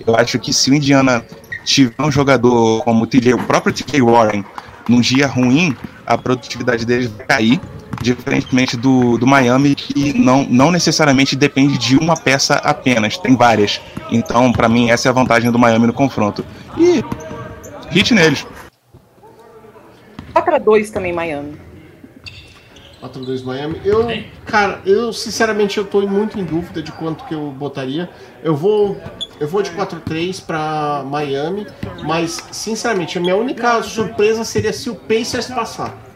Eu 0.06 0.14
acho 0.16 0.38
que 0.38 0.52
se 0.52 0.70
o 0.70 0.74
Indiana 0.74 1.24
tiver 1.64 1.94
um 1.98 2.10
jogador 2.10 2.82
como 2.82 3.04
o, 3.04 3.06
TJ, 3.06 3.34
o 3.34 3.42
próprio 3.44 3.72
TJ 3.72 4.00
Warren 4.02 4.44
num 4.88 5.00
dia 5.00 5.26
ruim, 5.26 5.76
a 6.06 6.16
produtividade 6.16 6.86
deles 6.86 7.10
vai 7.10 7.26
cair 7.26 7.60
diferentemente 8.02 8.76
do, 8.76 9.18
do 9.18 9.26
Miami, 9.26 9.74
que 9.74 10.12
não, 10.16 10.44
não 10.44 10.70
necessariamente 10.70 11.34
depende 11.34 11.78
de 11.78 11.96
uma 11.96 12.16
peça 12.16 12.54
apenas, 12.56 13.16
tem 13.16 13.36
várias. 13.36 13.80
Então, 14.10 14.52
para 14.52 14.68
mim, 14.68 14.90
essa 14.90 15.08
é 15.08 15.10
a 15.10 15.12
vantagem 15.12 15.50
do 15.50 15.58
Miami 15.58 15.86
no 15.86 15.92
confronto. 15.92 16.44
E 16.76 17.02
hit 17.90 18.14
neles. 18.14 18.46
4x2 20.34 20.90
também, 20.90 21.12
Miami. 21.12 21.68
4x2 23.02 23.44
Miami. 23.44 23.80
Eu, 23.84 24.06
cara, 24.44 24.80
eu 24.84 25.12
sinceramente 25.12 25.78
eu 25.78 25.84
tô 25.84 26.00
muito 26.06 26.38
em 26.38 26.44
dúvida 26.44 26.82
de 26.82 26.90
quanto 26.92 27.24
que 27.24 27.34
eu 27.34 27.50
botaria. 27.50 28.10
Eu 28.42 28.56
vou 28.56 29.00
eu 29.38 29.46
vou 29.46 29.62
de 29.62 29.70
4-3 29.70 30.44
para 30.44 31.04
Miami, 31.06 31.66
mas 32.04 32.44
sinceramente 32.50 33.16
a 33.18 33.20
minha 33.20 33.36
única 33.36 33.82
surpresa 33.82 34.44
seria 34.44 34.72
se 34.72 34.90
o 34.90 34.96
Pacers 34.96 35.46
passar. 35.46 36.07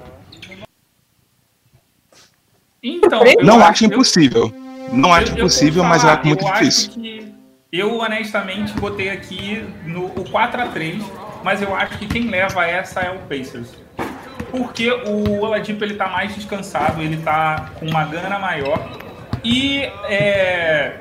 Então, 2.82 3.20
não 3.42 3.56
acho, 3.60 3.70
acho 3.70 3.84
impossível. 3.86 4.52
Não 4.92 5.12
acho 5.12 5.32
impossível, 5.32 5.84
mas 5.84 6.02
eu 6.02 6.10
acho 6.10 6.26
muito 6.26 6.44
eu 6.44 6.52
difícil. 6.52 6.90
Acho 6.90 7.00
que 7.00 7.32
eu 7.72 7.98
honestamente 7.98 8.72
botei 8.74 9.08
aqui 9.08 9.64
no 9.86 10.06
o 10.06 10.28
4 10.30 10.62
a 10.62 10.66
3 10.68 11.02
mas 11.42 11.60
eu 11.60 11.74
acho 11.74 11.98
que 11.98 12.06
quem 12.06 12.28
leva 12.28 12.64
essa 12.66 13.00
é 13.00 13.10
o 13.10 13.18
Pacers. 13.20 13.68
Porque 14.50 14.90
o 14.90 15.40
Oladipo 15.40 15.82
ele 15.84 15.94
tá 15.94 16.08
mais 16.08 16.34
descansado, 16.34 17.02
ele 17.02 17.16
tá 17.18 17.70
com 17.78 17.86
uma 17.86 18.04
gana 18.04 18.38
maior 18.38 19.00
e 19.42 19.82
é, 20.08 21.00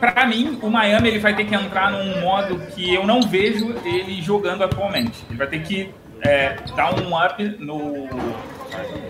para 0.00 0.26
mim 0.26 0.58
o 0.62 0.70
Miami 0.70 1.08
ele 1.08 1.18
vai 1.18 1.36
ter 1.36 1.44
que 1.44 1.54
entrar 1.54 1.92
num 1.92 2.20
modo 2.20 2.58
que 2.74 2.94
eu 2.94 3.06
não 3.06 3.22
vejo 3.22 3.74
ele 3.84 4.20
jogando 4.22 4.64
atualmente. 4.64 5.24
Ele 5.28 5.38
vai 5.38 5.46
ter 5.46 5.62
que 5.62 5.90
é, 6.22 6.56
dar 6.74 6.94
um 6.94 7.14
up 7.14 7.42
no 7.58 8.08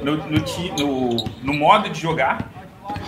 no, 0.02 0.16
no, 0.16 0.38
no, 0.78 1.24
no 1.42 1.54
modo 1.54 1.88
de 1.88 2.00
jogar, 2.00 2.50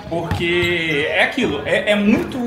porque 0.09 1.07
é 1.11 1.25
aquilo, 1.25 1.63
é, 1.67 1.91
é, 1.91 1.95
muito, 1.95 2.39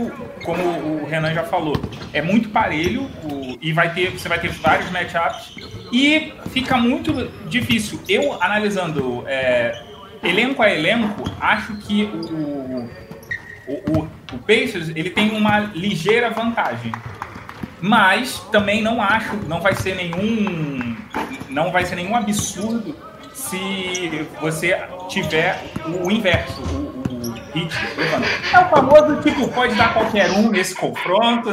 como 0.44 0.64
o 0.64 1.06
Renan 1.06 1.34
já 1.34 1.44
falou, 1.44 1.76
é 2.14 2.22
muito 2.22 2.50
parelho 2.50 3.04
o, 3.24 3.58
e 3.62 3.74
vai 3.74 3.94
ter, 3.94 4.12
você 4.12 4.28
vai 4.28 4.40
ter 4.40 4.50
vários 4.50 4.90
matchups 4.92 5.56
e 5.92 6.34
fica 6.50 6.78
muito 6.78 7.30
difícil. 7.48 8.00
Eu, 8.08 8.42
analisando 8.42 9.24
é, 9.28 9.80
elenco 10.24 10.62
a 10.62 10.72
elenco, 10.72 11.24
acho 11.40 11.76
que 11.78 12.04
o, 12.04 12.90
o, 13.68 14.00
o, 14.00 14.10
o 14.34 14.38
Pacers 14.40 14.90
ele 14.90 15.10
tem 15.10 15.32
uma 15.32 15.60
ligeira 15.60 16.30
vantagem. 16.30 16.92
Mas 17.82 18.40
também 18.52 18.82
não 18.82 19.02
acho, 19.02 19.36
não 19.48 19.62
vai 19.62 19.74
ser 19.74 19.96
nenhum, 19.96 20.98
não 21.50 21.72
vai 21.72 21.86
ser 21.86 21.96
nenhum 21.96 22.14
absurdo 22.14 22.94
se 23.40 24.28
você 24.42 24.78
tiver 25.08 25.64
o 25.86 26.12
inverso, 26.12 26.62
o, 26.62 27.30
o 27.30 27.32
hit. 27.54 27.74
É 28.54 28.60
o 28.60 28.70
famoso 28.70 29.22
tipo, 29.22 29.48
pode 29.48 29.76
dar 29.76 29.94
qualquer 29.94 30.30
um 30.32 30.50
nesse 30.50 30.76
confronto, 30.76 31.50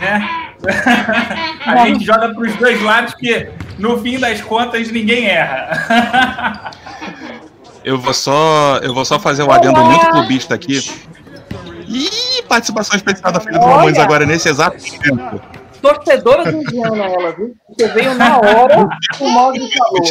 né? 0.00 0.54
A 1.66 1.86
gente 1.86 2.04
joga 2.04 2.34
para 2.34 2.40
os 2.40 2.56
dois 2.56 2.82
lados, 2.82 3.12
porque 3.12 3.50
no 3.78 4.00
fim 4.00 4.18
das 4.18 4.40
contas 4.40 4.90
ninguém 4.90 5.26
erra. 5.26 6.70
Eu 7.84 7.96
vou 7.96 8.12
só, 8.12 8.80
eu 8.82 8.92
vou 8.92 9.04
só 9.04 9.18
fazer 9.18 9.44
um 9.44 9.50
adendo 9.50 9.82
muito 9.82 10.10
clubista 10.10 10.54
aqui. 10.54 10.78
Ih, 11.86 12.42
participação 12.46 12.96
especial 12.96 13.32
da 13.32 13.40
filha 13.40 13.58
do 13.58 13.64
Ramones 13.64 13.98
agora 13.98 14.26
nesse 14.26 14.46
exato 14.46 14.76
tempo 14.98 15.40
torcedora 15.80 16.50
do 16.50 16.58
Indiana, 16.58 17.04
ela, 17.06 17.32
viu? 17.32 17.54
Você 17.68 17.88
veio 17.88 18.14
na 18.14 18.36
hora 18.36 18.88
o 19.20 19.28
modo 19.28 19.58
falou. 19.76 20.02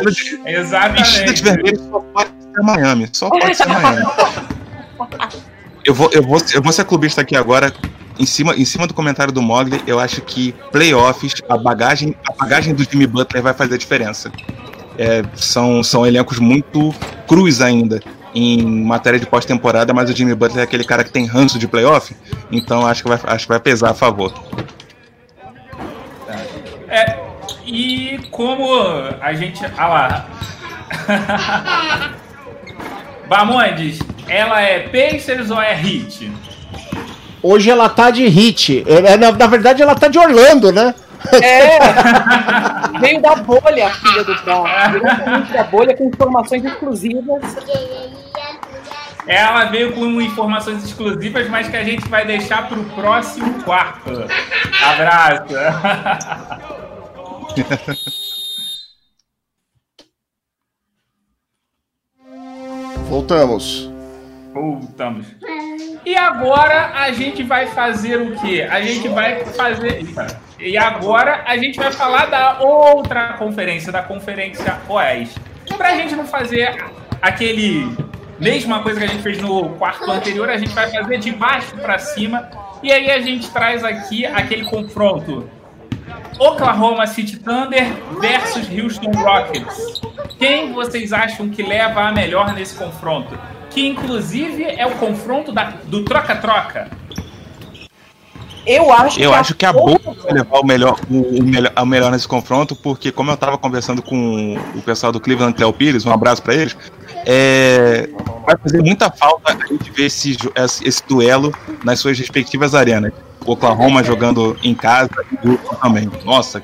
Exatamente. 0.45 1.03
Vestida 1.03 1.33
de 1.33 1.43
vermelho 1.43 1.79
só 1.79 1.99
pode 1.99 2.29
ser 2.29 2.61
Miami. 2.63 3.09
Só 3.11 3.29
pode 3.29 3.55
ser 3.55 3.67
Miami. 3.67 4.05
eu, 5.85 5.93
vou, 5.93 6.09
eu, 6.11 6.23
vou, 6.23 6.41
eu 6.53 6.61
vou 6.61 6.71
ser 6.71 6.85
clubista 6.85 7.21
aqui 7.21 7.35
agora. 7.35 7.73
Em 8.19 8.25
cima, 8.25 8.55
em 8.55 8.65
cima 8.65 8.87
do 8.87 8.95
comentário 8.95 9.31
do 9.31 9.43
Mogli, 9.43 9.79
eu 9.85 9.99
acho 9.99 10.21
que 10.21 10.51
playoffs, 10.71 11.35
a 11.47 11.55
bagagem, 11.55 12.15
a 12.27 12.33
bagagem 12.33 12.73
do 12.73 12.83
Jimmy 12.83 13.05
Butler 13.05 13.43
vai 13.43 13.53
fazer 13.53 13.75
a 13.75 13.77
diferença. 13.77 14.31
É, 14.97 15.23
são, 15.35 15.83
são 15.83 16.03
elencos 16.03 16.39
muito 16.39 16.91
crus 17.27 17.61
ainda 17.61 18.01
em 18.33 18.63
matéria 18.83 19.19
de 19.19 19.25
pós-temporada, 19.25 19.93
mas 19.93 20.09
o 20.09 20.15
Jimmy 20.15 20.35
Butler 20.35 20.61
é 20.61 20.63
aquele 20.63 20.83
cara 20.83 21.03
que 21.03 21.11
tem 21.11 21.25
ranço 21.25 21.57
de 21.57 21.67
playoff, 21.67 22.15
então 22.51 22.85
acho 22.85 23.03
que 23.03 23.09
vai, 23.09 23.19
acho 23.23 23.45
que 23.45 23.49
vai 23.49 23.59
pesar 23.59 23.91
a 23.91 23.93
favor. 23.93 24.31
É, 26.89 27.17
e 27.65 28.19
como 28.31 28.65
a 29.21 29.33
gente. 29.33 29.59
Ah 29.77 29.87
lá. 29.87 30.25
Bamondes, 33.27 33.99
ela 34.27 34.61
é 34.61 34.79
Pacers 34.87 35.51
ou 35.51 35.61
é 35.61 35.73
Hit? 35.73 36.31
Hoje 37.43 37.69
ela 37.69 37.89
tá 37.89 38.09
de 38.09 38.25
Hit. 38.27 38.85
É, 38.87 39.17
na, 39.17 39.31
na 39.31 39.47
verdade, 39.47 39.81
ela 39.81 39.95
tá 39.95 40.07
de 40.07 40.17
Orlando, 40.17 40.71
né? 40.71 40.95
É! 41.41 41.79
Veio 42.99 43.21
da 43.21 43.35
bolha, 43.35 43.89
filha 43.89 44.23
do 44.23 44.35
pau. 44.43 44.65
Veio 44.91 45.45
da 45.53 45.63
bolha 45.63 45.95
com 45.95 46.05
informações 46.05 46.63
exclusivas. 46.63 47.43
Ela 49.27 49.65
veio 49.65 49.93
com 49.93 50.21
informações 50.21 50.83
exclusivas, 50.83 51.49
mas 51.49 51.67
que 51.67 51.75
a 51.75 51.83
gente 51.83 52.07
vai 52.07 52.25
deixar 52.25 52.67
para 52.69 52.79
o 52.79 52.85
próximo 52.91 53.61
quarto. 53.63 54.09
Abraço! 54.81 55.53
Voltamos. 63.09 63.89
Voltamos. 64.53 65.27
E 66.05 66.15
agora 66.15 66.91
a 66.93 67.11
gente 67.11 67.43
vai 67.43 67.67
fazer 67.67 68.21
o 68.21 68.39
quê? 68.39 68.67
A 68.69 68.81
gente 68.81 69.07
vai 69.09 69.43
fazer. 69.45 70.05
E 70.59 70.77
agora 70.77 71.43
a 71.45 71.57
gente 71.57 71.77
vai 71.77 71.91
falar 71.91 72.27
da 72.27 72.61
outra 72.61 73.33
conferência, 73.33 73.91
da 73.91 74.03
Conferência 74.03 74.79
Oeste. 74.87 75.39
Pra 75.77 75.95
gente 75.95 76.15
não 76.15 76.25
fazer 76.25 76.85
aquele 77.21 77.95
mesma 78.39 78.81
coisa 78.81 78.99
que 78.99 79.05
a 79.05 79.09
gente 79.09 79.23
fez 79.23 79.41
no 79.41 79.69
quarto 79.69 80.09
anterior, 80.09 80.49
a 80.49 80.57
gente 80.57 80.73
vai 80.73 80.89
fazer 80.89 81.17
de 81.17 81.31
baixo 81.31 81.75
para 81.77 81.97
cima. 81.97 82.49
E 82.83 82.91
aí 82.91 83.09
a 83.09 83.19
gente 83.21 83.49
traz 83.49 83.83
aqui 83.83 84.25
aquele 84.25 84.65
confronto 84.65 85.49
Oklahoma 86.39 87.07
City 87.07 87.37
Thunder 87.37 87.85
versus 88.19 88.69
Houston 88.69 89.11
Rockets. 89.11 90.01
quem 90.37 90.71
vocês 90.71 91.11
acham 91.11 91.49
que 91.49 91.63
leva 91.63 92.01
a 92.01 92.11
melhor 92.11 92.53
nesse 92.53 92.75
confronto? 92.75 93.37
Que 93.71 93.87
inclusive 93.87 94.63
é 94.63 94.85
o 94.85 94.91
confronto 94.91 95.51
da, 95.51 95.73
do 95.85 96.03
troca-troca. 96.05 96.89
Eu 98.67 98.91
acho 98.91 99.19
Eu 99.19 99.29
que 99.29 99.35
acho 99.37 99.55
que 99.55 99.65
a 99.65 99.71
Boa 99.71 99.97
vai 100.21 100.33
levar 100.33 100.59
o 100.59 100.65
melhor, 100.65 100.99
o, 101.09 101.41
melhor, 101.41 101.71
o 101.81 101.85
melhor 101.85 102.11
nesse 102.11 102.27
confronto, 102.27 102.75
porque 102.75 103.13
como 103.13 103.31
eu 103.31 103.37
tava 103.37 103.57
conversando 103.57 104.01
com 104.01 104.57
o 104.75 104.81
pessoal 104.81 105.13
do 105.13 105.21
Cleveland 105.21 105.53
Cléo 105.53 105.71
Pires, 105.71 106.05
um 106.05 106.11
abraço 106.11 106.43
pra 106.43 106.53
eles, 106.53 106.75
é, 107.25 108.09
vai 108.45 108.57
fazer 108.57 108.81
muita 108.83 109.09
falta 109.09 109.53
a 109.53 109.67
gente 109.67 109.89
ver 109.91 110.07
esse, 110.07 110.37
esse, 110.83 111.03
duelo 111.07 111.53
nas 111.83 111.99
suas 112.01 112.19
respectivas 112.19 112.75
arenas. 112.75 113.13
O 113.45 113.53
Oklahoma 113.53 114.03
jogando 114.03 114.57
em 114.61 114.75
casa 114.75 115.09
e 115.41 115.49
o 115.49 115.57
também. 115.81 116.11
Nossa, 116.25 116.61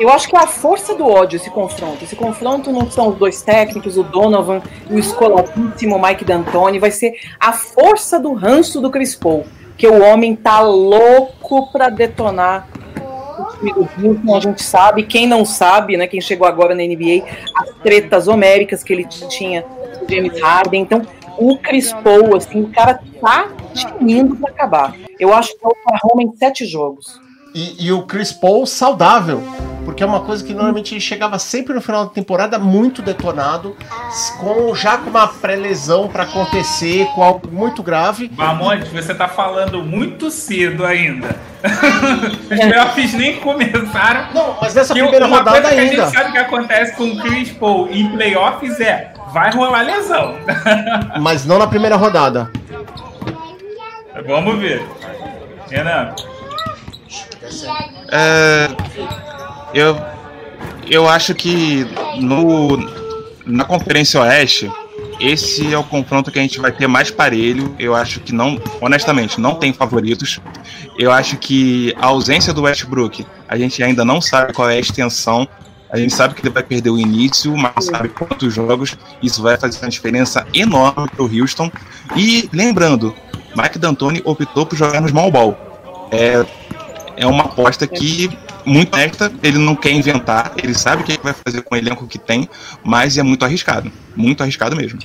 Eu 0.00 0.10
acho 0.10 0.28
que 0.28 0.36
é 0.36 0.40
a 0.40 0.48
força 0.48 0.96
do 0.96 1.06
ódio 1.06 1.36
esse 1.36 1.50
confronto. 1.50 2.02
Esse 2.02 2.16
confronto 2.16 2.72
não 2.72 2.90
são 2.90 3.10
os 3.10 3.16
dois 3.16 3.40
técnicos, 3.42 3.96
o 3.96 4.02
Donovan 4.02 4.60
e 4.90 4.94
o 4.94 4.98
escoladíssimo 4.98 5.96
Mike 6.00 6.24
D'Antoni. 6.24 6.80
Vai 6.80 6.90
ser 6.90 7.14
a 7.38 7.52
força 7.52 8.18
do 8.18 8.32
ranço 8.32 8.80
do 8.80 8.90
Chris 8.90 9.14
Paul. 9.14 9.46
Que 9.76 9.86
o 9.88 10.02
homem 10.02 10.36
tá 10.36 10.60
louco 10.60 11.70
pra 11.72 11.88
detonar 11.88 12.68
o 13.38 13.44
time 13.56 13.72
do 13.72 13.80
Houston. 13.80 14.36
A 14.36 14.40
gente 14.40 14.62
sabe, 14.62 15.02
quem 15.04 15.26
não 15.26 15.44
sabe, 15.44 15.96
né? 15.96 16.06
Quem 16.06 16.20
chegou 16.20 16.46
agora 16.46 16.74
na 16.74 16.82
NBA, 16.82 17.24
as 17.56 17.70
tretas 17.82 18.28
homéricas 18.28 18.82
que 18.82 18.92
ele 18.92 19.04
tinha 19.04 19.62
com 19.62 20.08
James 20.08 20.40
Harden. 20.40 20.82
Então, 20.82 21.02
o 21.38 21.56
Chris 21.58 21.92
Paul, 21.92 22.36
assim, 22.36 22.62
o 22.62 22.68
cara 22.68 23.00
tá 23.20 23.48
tinindo 23.74 24.36
pra 24.36 24.50
acabar. 24.50 24.94
Eu 25.18 25.32
acho 25.32 25.56
que 25.56 25.66
o 25.66 25.70
Oklahoma 25.70 26.22
em 26.22 26.36
sete 26.36 26.66
jogos. 26.66 27.20
E, 27.54 27.86
e 27.86 27.92
o 27.92 28.02
Chris 28.02 28.32
Paul 28.32 28.64
saudável, 28.66 29.42
porque 29.84 30.02
é 30.02 30.06
uma 30.06 30.20
coisa 30.20 30.42
que 30.42 30.54
normalmente 30.54 30.94
ele 30.94 31.00
chegava 31.00 31.38
sempre 31.38 31.74
no 31.74 31.82
final 31.82 32.06
da 32.06 32.10
temporada 32.10 32.58
muito 32.58 33.02
detonado, 33.02 33.76
com 34.40 34.74
já 34.74 34.96
com 34.96 35.10
uma 35.10 35.28
pré-lesão 35.28 36.08
pra 36.08 36.22
acontecer, 36.22 37.06
com 37.14 37.22
algo 37.22 37.48
muito 37.50 37.82
grave. 37.82 38.28
Bamonte, 38.28 38.88
você 38.90 39.14
tá 39.14 39.28
falando 39.28 39.82
muito 39.82 40.30
cedo 40.30 40.86
ainda. 40.86 41.36
Os 42.50 42.58
playoffs 42.58 43.12
nem 43.12 43.38
começaram. 43.40 44.32
Não, 44.34 44.56
mas 44.60 44.74
nessa 44.74 44.94
primeira 44.94 45.26
uma 45.26 45.38
rodada 45.38 45.60
coisa 45.60 45.74
que 45.74 45.80
a 45.80 45.82
ainda. 45.82 46.04
gente 46.06 46.16
sabe 46.16 46.32
que 46.32 46.38
acontece 46.38 46.96
com 46.96 47.04
o 47.04 47.20
Chris 47.20 47.50
Paul 47.50 47.88
em 47.90 48.08
playoffs 48.08 48.80
é 48.80 49.12
vai 49.32 49.50
rolar 49.50 49.82
lesão. 49.82 50.36
Mas 51.20 51.44
não 51.46 51.58
na 51.58 51.66
primeira 51.66 51.96
rodada. 51.96 52.50
Vamos 54.26 54.58
ver. 54.58 54.86
Renan, 55.70 56.14
É, 58.10 58.68
eu, 59.74 59.96
eu 60.88 61.08
acho 61.08 61.34
que 61.34 61.86
no, 62.20 62.76
na 63.46 63.64
Conferência 63.64 64.20
Oeste, 64.20 64.70
esse 65.20 65.72
é 65.72 65.78
o 65.78 65.84
confronto 65.84 66.30
que 66.30 66.38
a 66.38 66.42
gente 66.42 66.58
vai 66.58 66.72
ter 66.72 66.86
mais 66.86 67.10
parelho. 67.10 67.74
Eu 67.78 67.94
acho 67.94 68.20
que 68.20 68.32
não, 68.32 68.60
honestamente, 68.80 69.40
não 69.40 69.54
tem 69.54 69.72
favoritos. 69.72 70.40
Eu 70.98 71.12
acho 71.12 71.36
que 71.36 71.94
a 71.98 72.06
ausência 72.06 72.52
do 72.52 72.62
Westbrook, 72.62 73.24
a 73.48 73.56
gente 73.56 73.82
ainda 73.82 74.04
não 74.04 74.20
sabe 74.20 74.52
qual 74.52 74.68
é 74.68 74.76
a 74.76 74.80
extensão. 74.80 75.46
A 75.90 75.98
gente 75.98 76.14
sabe 76.14 76.34
que 76.34 76.40
ele 76.40 76.50
vai 76.50 76.62
perder 76.62 76.90
o 76.90 76.98
início, 76.98 77.54
mas 77.56 77.72
não 77.74 77.82
sabe 77.82 78.08
quantos 78.08 78.52
jogos. 78.52 78.96
Isso 79.22 79.42
vai 79.42 79.56
fazer 79.56 79.78
uma 79.78 79.90
diferença 79.90 80.46
enorme 80.54 81.08
para 81.08 81.22
o 81.22 81.40
Houston. 81.40 81.70
E 82.16 82.48
lembrando, 82.52 83.14
Mike 83.54 83.78
D'Antoni 83.78 84.22
optou 84.24 84.66
por 84.66 84.76
jogar 84.76 85.00
no 85.00 85.08
small 85.08 85.30
ball. 85.30 85.56
É, 86.10 86.44
é 87.16 87.26
uma 87.26 87.44
aposta 87.44 87.86
que 87.86 88.30
muito 88.64 88.94
honesta, 88.94 89.32
ele 89.42 89.58
não 89.58 89.74
quer 89.74 89.90
inventar, 89.90 90.52
ele 90.62 90.74
sabe 90.74 91.02
o 91.02 91.04
que 91.04 91.18
vai 91.22 91.32
fazer 91.32 91.62
com 91.62 91.74
o 91.74 91.78
elenco 91.78 92.06
que 92.06 92.18
tem, 92.18 92.48
mas 92.84 93.18
é 93.18 93.22
muito 93.22 93.44
arriscado. 93.44 93.90
Muito 94.14 94.42
arriscado 94.42 94.76
mesmo. 94.76 94.98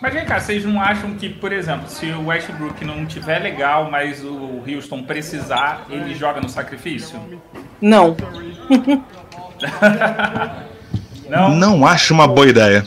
mas 0.00 0.14
vem 0.14 0.24
cá, 0.24 0.40
vocês 0.40 0.64
não 0.64 0.80
acham 0.80 1.14
que, 1.14 1.28
por 1.28 1.52
exemplo, 1.52 1.88
se 1.88 2.06
o 2.06 2.26
Westbrook 2.26 2.84
não 2.84 3.06
tiver 3.06 3.40
legal, 3.40 3.90
mas 3.90 4.22
o 4.22 4.62
Houston 4.66 5.02
precisar, 5.02 5.86
ele 5.90 6.14
joga 6.14 6.40
no 6.40 6.48
sacrifício? 6.48 7.20
Não. 7.80 8.16
Não? 11.28 11.54
Não 11.54 11.86
acho 11.86 12.12
uma 12.12 12.28
boa 12.28 12.46
ideia. 12.46 12.84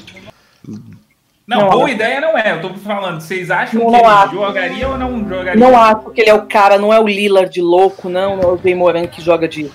Não, 1.48 1.62
Não, 1.62 1.70
boa 1.70 1.90
ideia 1.90 2.20
não 2.20 2.38
é. 2.38 2.52
Eu 2.52 2.62
tô 2.62 2.74
falando, 2.74 3.22
vocês 3.22 3.50
acham 3.50 3.80
Não, 3.80 3.86
que 3.88 3.92
não 3.94 4.00
ele 4.00 4.08
acho. 4.10 4.34
jogaria 4.36 4.88
ou 4.90 4.98
não 4.98 5.28
jogaria? 5.30 5.56
Não 5.56 5.80
acho 5.82 6.10
que 6.12 6.20
ele 6.22 6.30
é 6.30 6.34
o 6.34 6.46
cara, 6.46 6.78
não 6.78 6.92
é 6.94 7.00
o 7.00 7.08
Lillard 7.08 7.62
louco, 7.62 8.10
não, 8.10 8.36
não 8.36 8.44
é 8.44 8.48
o 8.54 8.58
Zay 8.58 8.76
Moran 8.76 9.08
que 9.08 9.22
joga 9.22 9.48
de 9.48 9.72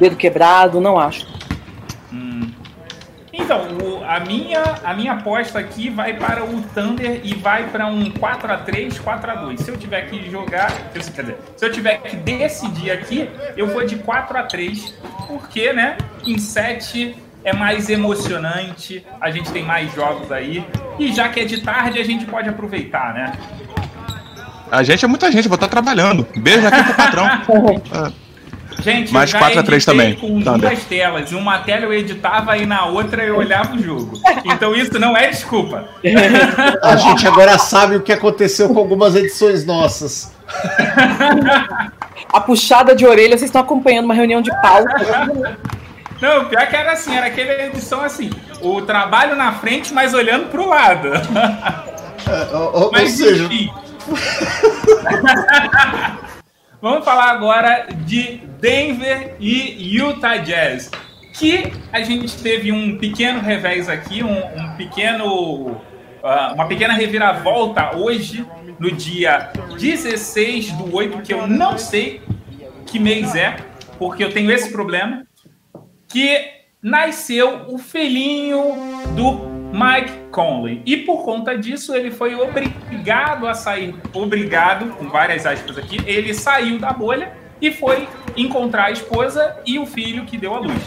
dedo 0.00 0.16
quebrado, 0.16 0.80
não 0.80 0.98
acho. 0.98 1.24
Então, 3.34 3.62
o- 3.82 4.04
a, 4.04 4.20
minha, 4.20 4.62
a 4.84 4.92
minha 4.94 5.12
aposta 5.12 5.58
aqui 5.58 5.88
vai 5.88 6.12
para 6.12 6.44
o 6.44 6.60
Thunder 6.74 7.20
e 7.24 7.34
vai 7.34 7.64
para 7.68 7.86
um 7.86 8.10
4x3, 8.10 9.00
4x2. 9.00 9.58
Se 9.58 9.70
eu 9.70 9.76
tiver 9.78 10.02
que 10.10 10.28
jogar, 10.30 10.70
quer 10.92 10.98
dizer, 10.98 11.38
se 11.56 11.64
eu 11.64 11.72
tiver 11.72 11.98
que 12.02 12.16
decidir 12.16 12.90
aqui, 12.90 13.30
eu 13.56 13.68
vou 13.68 13.86
de 13.86 13.96
4x3, 13.96 14.92
porque, 15.26 15.72
né, 15.72 15.96
em 16.26 16.36
7 16.36 17.16
é 17.44 17.52
mais 17.52 17.88
emocionante, 17.88 19.04
a 19.20 19.30
gente 19.30 19.50
tem 19.50 19.62
mais 19.62 19.92
jogos 19.94 20.30
aí, 20.30 20.64
e 20.98 21.12
já 21.12 21.28
que 21.28 21.40
é 21.40 21.44
de 21.44 21.60
tarde, 21.60 21.98
a 21.98 22.04
gente 22.04 22.24
pode 22.24 22.48
aproveitar, 22.48 23.14
né? 23.14 23.32
A 24.70 24.82
gente 24.82 25.04
é 25.04 25.08
muita 25.08 25.30
gente, 25.30 25.48
vou 25.48 25.56
estar 25.56 25.68
trabalhando. 25.68 26.26
Beijo 26.36 26.66
aqui 26.66 26.82
pro 26.82 26.94
patrão. 26.94 27.26
Ah, 27.92 28.10
Gente, 28.80 29.12
Mais 29.12 29.30
eu 29.30 29.32
já 29.34 29.38
4 29.38 29.60
a 29.60 29.62
3 29.62 29.86
editei 29.86 29.94
também, 29.94 30.14
com 30.16 30.42
Thunder. 30.42 30.70
duas 30.70 30.84
telas. 30.84 31.32
Em 31.32 31.34
uma 31.34 31.58
tela 31.58 31.84
eu 31.84 31.92
editava 31.92 32.56
e 32.56 32.66
na 32.66 32.86
outra 32.86 33.22
eu 33.22 33.36
olhava 33.36 33.74
o 33.74 33.82
jogo. 33.82 34.18
Então 34.44 34.74
isso 34.74 34.98
não 34.98 35.16
é 35.16 35.28
desculpa. 35.28 35.88
A 36.82 36.96
gente 36.96 37.26
agora 37.26 37.58
sabe 37.58 37.96
o 37.96 38.00
que 38.00 38.12
aconteceu 38.12 38.70
com 38.70 38.78
algumas 38.78 39.14
edições 39.14 39.64
nossas. 39.64 40.32
A 42.32 42.40
puxada 42.40 42.96
de 42.96 43.04
orelha, 43.04 43.36
vocês 43.36 43.48
estão 43.48 43.60
acompanhando 43.60 44.06
uma 44.06 44.14
reunião 44.14 44.40
de 44.40 44.50
pauta. 44.62 45.58
Não, 46.22 46.44
pior 46.44 46.68
que 46.68 46.76
era 46.76 46.92
assim, 46.92 47.16
era 47.16 47.26
aquela 47.26 47.64
edição 47.64 48.00
assim, 48.00 48.30
o 48.60 48.80
trabalho 48.82 49.34
na 49.34 49.54
frente, 49.54 49.92
mas 49.92 50.14
olhando 50.14 50.50
pro 50.50 50.68
lado. 50.68 51.08
É, 51.08 52.56
ou, 52.56 52.84
ou 52.84 52.92
Mas 52.92 53.10
seja, 53.10 53.42
enfim. 53.42 53.68
Vamos 56.80 57.04
falar 57.04 57.32
agora 57.32 57.88
de 58.06 58.36
Denver 58.60 59.34
e 59.40 59.98
Utah 59.98 60.36
Jazz. 60.36 60.92
Que 61.34 61.72
a 61.92 62.02
gente 62.02 62.40
teve 62.40 62.70
um 62.70 62.96
pequeno 62.98 63.40
revés 63.40 63.88
aqui, 63.88 64.22
um, 64.22 64.38
um 64.38 64.76
pequeno. 64.76 65.80
ah, 66.22 66.52
uma 66.54 66.68
pequena 66.68 66.94
reviravolta 66.94 67.96
hoje, 67.96 68.46
no 68.78 68.92
dia 68.92 69.50
16 69.76 70.70
do 70.74 70.94
8, 70.94 71.20
que 71.22 71.34
eu 71.34 71.48
não 71.48 71.76
sei 71.76 72.22
que 72.86 73.00
mês 73.00 73.34
é, 73.34 73.56
porque 73.98 74.22
eu 74.22 74.32
tenho 74.32 74.52
esse 74.52 74.70
problema. 74.70 75.26
Que 76.12 76.62
nasceu 76.82 77.66
o 77.68 77.78
filhinho 77.78 78.62
do 79.16 79.52
Mike 79.72 80.12
Conley. 80.30 80.82
E 80.84 80.98
por 80.98 81.24
conta 81.24 81.56
disso, 81.56 81.94
ele 81.94 82.10
foi 82.10 82.34
obrigado 82.34 83.46
a 83.46 83.54
sair, 83.54 83.94
obrigado, 84.12 84.90
com 84.96 85.08
várias 85.08 85.46
aspas 85.46 85.78
aqui, 85.78 85.98
ele 86.06 86.34
saiu 86.34 86.78
da 86.78 86.92
bolha 86.92 87.32
e 87.60 87.70
foi 87.70 88.06
encontrar 88.36 88.86
a 88.86 88.90
esposa 88.90 89.56
e 89.64 89.78
o 89.78 89.86
filho 89.86 90.26
que 90.26 90.36
deu 90.36 90.54
à 90.54 90.58
luz. 90.58 90.82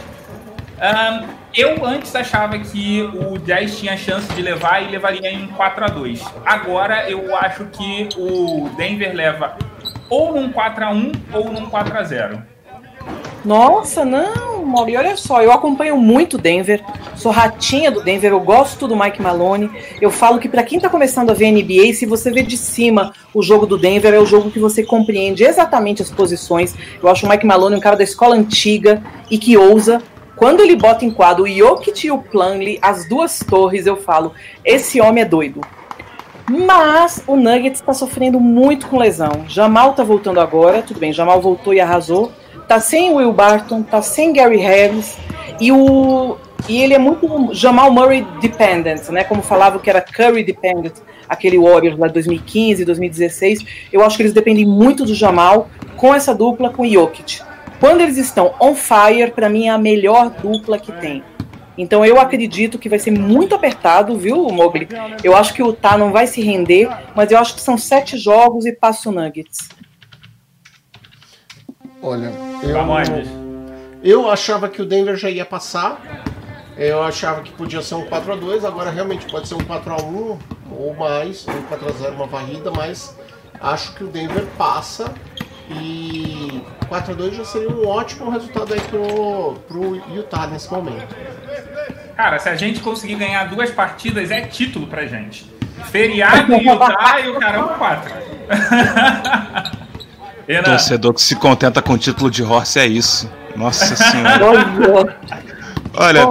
Ahn, 0.80 1.26
eu 1.56 1.86
antes 1.86 2.14
achava 2.16 2.60
que 2.60 3.02
o 3.02 3.40
10 3.40 3.80
tinha 3.80 3.96
chance 3.96 4.32
de 4.34 4.42
levar 4.42 4.84
e 4.84 4.92
levaria 4.92 5.32
em 5.32 5.48
4 5.48 5.86
a 5.86 5.88
2 5.88 6.22
Agora 6.46 7.10
eu 7.10 7.34
acho 7.38 7.66
que 7.68 8.10
o 8.18 8.70
Denver 8.76 9.16
leva 9.16 9.58
ou 10.10 10.34
num 10.34 10.52
4 10.52 10.84
a 10.84 10.92
1 10.92 11.12
ou 11.32 11.52
num 11.54 11.68
4 11.68 11.98
a 11.98 12.04
0 12.04 12.55
Nossa, 13.46 14.04
não, 14.04 14.66
Mauri, 14.66 14.98
olha 14.98 15.16
só, 15.16 15.40
eu 15.44 15.52
acompanho 15.52 15.96
muito 15.98 16.36
Denver, 16.36 16.84
sou 17.16 17.32
ratinha 17.32 17.92
do 17.92 18.02
Denver, 18.02 18.32
eu 18.32 18.40
gosto 18.40 18.88
do 18.88 18.96
Mike 18.98 19.22
Malone. 19.22 19.70
Eu 20.02 20.10
falo 20.10 20.40
que 20.40 20.50
pra 20.50 20.64
quem 20.64 20.80
tá 20.80 20.90
começando 20.90 21.30
a 21.30 21.34
ver 21.36 21.52
NBA, 21.52 21.94
se 21.94 22.08
você 22.08 22.32
vê 22.32 22.42
de 22.42 22.58
cima 22.58 23.14
o 23.36 23.44
jogo 23.44 23.68
do 23.68 23.78
Denver, 23.78 24.12
é 24.16 24.20
o 24.20 24.26
jogo 24.26 24.50
que 24.50 24.58
você 24.58 24.84
compreende 24.84 25.44
exatamente 25.44 26.02
as 26.02 26.10
posições. 26.10 26.74
Eu 27.02 27.08
acho 27.08 27.28
o 27.28 27.30
Mike 27.30 27.46
Malone 27.46 27.76
um 27.76 27.80
cara 27.80 27.96
da 27.96 28.04
escola 28.04 28.36
antiga 28.36 29.04
e 29.30 29.38
que 29.38 29.56
ousa. 29.56 30.02
Quando 30.36 30.62
ele 30.62 30.76
bota 30.76 31.06
em 31.06 31.12
quadro 31.12 31.44
o 31.44 31.48
Jokic 31.48 32.08
e 32.08 32.12
o 32.12 32.18
Plumlee, 32.18 32.80
as 32.82 33.08
duas 33.08 33.40
torres, 33.40 33.86
eu 33.86 33.96
falo, 33.96 34.34
esse 34.66 35.00
homem 35.00 35.22
é 35.24 35.26
doido. 35.26 35.62
Mas 36.50 37.24
o 37.28 37.36
Nuggets 37.36 37.80
está 37.80 37.94
sofrendo 37.94 38.40
muito 38.40 38.88
com 38.88 38.98
lesão. 38.98 39.46
Jamal 39.48 39.94
tá 39.94 40.04
voltando 40.04 40.40
agora, 40.40 40.82
tudo 40.82 41.00
bem, 41.00 41.14
Jamal 41.14 41.40
voltou 41.40 41.74
e 41.76 41.80
arrasou. 41.80 42.32
Tá 42.68 42.80
sem 42.80 43.14
Will 43.14 43.32
Barton, 43.32 43.84
tá 43.84 44.02
sem 44.02 44.34
Gary 44.34 44.58
Harris 44.58 45.18
e 45.60 45.72
o 45.72 46.38
e 46.68 46.82
ele 46.82 46.96
é 46.96 46.98
muito 46.98 47.54
Jamal 47.54 47.92
Murray 47.92 48.26
dependent, 48.42 49.08
né? 49.10 49.24
Como 49.24 49.44
falava 49.44 49.78
que 49.78 49.88
era 49.88 50.02
Curry 50.02 50.44
dependent, 50.44 50.94
aquele 51.30 51.60
Warriors 51.60 51.98
lá 51.98 52.08
de 52.08 52.14
2015, 52.14 52.84
2016. 52.84 53.66
Eu 53.94 54.04
acho 54.04 54.18
que 54.18 54.24
eles 54.24 54.34
dependem 54.34 54.66
muito 54.66 55.06
do 55.06 55.14
Jamal 55.14 55.70
com 55.96 56.14
essa 56.14 56.34
dupla 56.34 56.72
com 56.72 56.88
Jokic. 56.88 57.42
Quando 57.80 58.02
eles 58.02 58.18
estão 58.18 58.56
on 58.60 58.74
fire, 58.74 59.32
para 59.32 59.48
mim 59.48 59.68
é 59.68 59.70
a 59.70 59.78
melhor 59.78 60.30
dupla 60.30 60.80
que 60.80 60.92
tem. 60.94 61.24
Então 61.78 62.06
eu 62.06 62.20
acredito 62.20 62.80
que 62.80 62.90
vai 62.90 62.98
ser 62.98 63.12
muito 63.12 63.54
apertado, 63.54 64.18
viu, 64.18 64.48
Mogli? 64.50 64.88
Eu 65.24 65.36
acho 65.36 65.54
que 65.54 65.62
o 65.62 65.68
Utah 65.68 65.98
não 65.98 66.12
vai 66.12 66.26
se 66.26 66.42
render, 66.42 66.90
mas 67.14 67.32
eu 67.32 67.38
acho 67.38 67.54
que 67.54 67.62
são 67.62 67.78
sete 67.78 68.18
jogos 68.18 68.66
e 68.66 68.72
passa 68.72 69.10
o 69.10 69.12
Nuggets. 69.12 69.70
Olha, 72.06 72.32
eu, 72.62 72.78
eu 74.04 74.30
achava 74.30 74.70
que 74.70 74.80
o 74.80 74.86
Denver 74.86 75.18
já 75.18 75.28
ia 75.28 75.44
passar. 75.44 76.00
Eu 76.78 77.02
achava 77.02 77.42
que 77.42 77.52
podia 77.52 77.82
ser 77.82 77.96
um 77.96 78.06
4 78.06 78.32
a 78.32 78.36
2 78.36 78.64
agora 78.64 78.92
realmente 78.92 79.26
pode 79.26 79.48
ser 79.48 79.56
um 79.56 79.64
4 79.64 79.92
a 79.92 80.04
1 80.04 80.40
ou 80.70 80.94
mais, 80.94 81.48
um 81.48 81.64
4 81.64 81.90
a 81.90 81.92
0 81.92 82.14
uma 82.14 82.28
varrida, 82.28 82.70
mas 82.70 83.18
acho 83.60 83.96
que 83.96 84.04
o 84.04 84.08
Denver 84.08 84.46
passa 84.56 85.12
e 85.68 86.62
4 86.88 87.14
a 87.14 87.16
2 87.16 87.38
já 87.38 87.46
seria 87.46 87.72
um 87.72 87.88
ótimo 87.88 88.30
resultado 88.30 88.72
aí 88.72 88.82
pro, 88.82 89.56
pro 89.68 89.96
Utah 90.14 90.46
nesse 90.46 90.72
momento. 90.72 91.16
Cara, 92.16 92.38
se 92.38 92.50
a 92.50 92.56
gente 92.56 92.82
conseguir 92.82 93.16
ganhar 93.16 93.46
duas 93.46 93.72
partidas, 93.72 94.30
é 94.30 94.42
título 94.42 94.86
pra 94.86 95.08
gente. 95.08 95.52
Feriado 95.86 96.54
em 96.54 96.70
Utah 96.70 97.20
e 97.22 97.30
o 97.30 97.40
caramba 97.40 97.74
4. 97.80 98.14
Torcedor 100.64 101.14
que 101.14 101.22
se 101.22 101.36
contenta 101.36 101.82
com 101.82 101.94
o 101.94 101.98
título 101.98 102.30
de 102.30 102.44
Horse 102.44 102.80
é 102.80 102.86
isso. 102.86 103.30
Nossa 103.56 103.96
senhora. 103.96 105.16
Olha, 105.98 106.28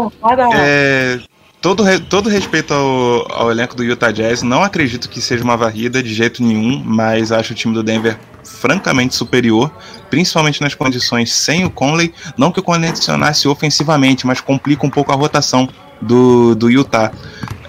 é, 0.54 1.18
todo, 1.60 1.84
todo 2.02 2.28
respeito 2.28 2.74
ao, 2.74 3.32
ao 3.32 3.50
elenco 3.50 3.74
do 3.74 3.82
Utah 3.82 4.10
Jazz, 4.10 4.42
não 4.42 4.62
acredito 4.62 5.08
que 5.08 5.22
seja 5.22 5.42
uma 5.42 5.56
varrida 5.56 6.02
de 6.02 6.12
jeito 6.12 6.42
nenhum, 6.42 6.82
mas 6.84 7.32
acho 7.32 7.52
o 7.52 7.56
time 7.56 7.72
do 7.72 7.82
Denver 7.82 8.18
francamente 8.44 9.14
superior, 9.14 9.72
principalmente 10.10 10.60
nas 10.60 10.74
condições 10.74 11.32
sem 11.32 11.64
o 11.64 11.70
Conley. 11.70 12.12
Não 12.36 12.52
que 12.52 12.60
o 12.60 12.62
Conley 12.62 12.90
adicionasse 12.90 13.48
ofensivamente, 13.48 14.26
mas 14.26 14.40
complica 14.40 14.86
um 14.86 14.90
pouco 14.90 15.12
a 15.12 15.14
rotação 15.14 15.66
do, 16.00 16.54
do 16.54 16.70
Utah, 16.70 17.10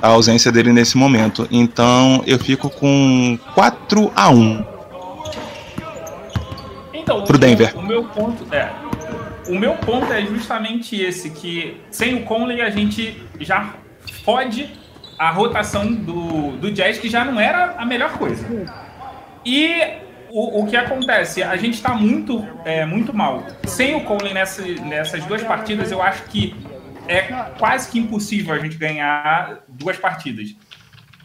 a 0.02 0.10
ausência 0.10 0.52
dele 0.52 0.74
nesse 0.74 0.98
momento. 0.98 1.48
Então 1.50 2.22
eu 2.28 2.38
fico 2.38 2.70
com 2.70 3.40
4 3.54 4.12
a 4.14 4.30
1 4.30 4.75
então, 7.06 7.24
pro 7.24 7.38
Denver. 7.38 7.76
O, 7.76 7.80
o 7.80 7.84
meu 7.84 8.04
ponto 8.06 8.54
é, 8.54 8.72
o 9.48 9.56
meu 9.56 9.76
ponto 9.76 10.12
é 10.12 10.26
justamente 10.26 11.00
esse, 11.00 11.30
que 11.30 11.80
sem 11.92 12.16
o 12.16 12.24
Conley 12.24 12.62
a 12.62 12.70
gente 12.70 13.22
já 13.40 13.76
fode 14.24 14.70
a 15.18 15.30
rotação 15.30 15.94
do, 15.94 16.58
do 16.58 16.72
Jazz, 16.72 16.98
que 16.98 17.08
já 17.08 17.24
não 17.24 17.40
era 17.40 17.76
a 17.78 17.86
melhor 17.86 18.18
coisa. 18.18 18.46
E 19.46 19.72
o, 20.30 20.62
o 20.62 20.68
que 20.68 20.76
acontece? 20.76 21.44
A 21.44 21.56
gente 21.56 21.76
está 21.76 21.94
muito, 21.94 22.46
é, 22.66 22.86
muito 22.86 23.14
mal. 23.14 23.44
Sem 23.66 23.96
o 23.96 24.02
Conley 24.02 24.34
nessa, 24.34 24.64
nessas 24.64 25.24
duas 25.26 25.44
partidas, 25.44 25.92
eu 25.92 26.02
acho 26.02 26.24
que 26.24 26.56
é 27.08 27.22
quase 27.60 27.90
que 27.90 28.00
impossível 28.00 28.54
a 28.54 28.58
gente 28.58 28.78
ganhar 28.78 29.60
duas 29.68 29.98
partidas. 29.98 30.56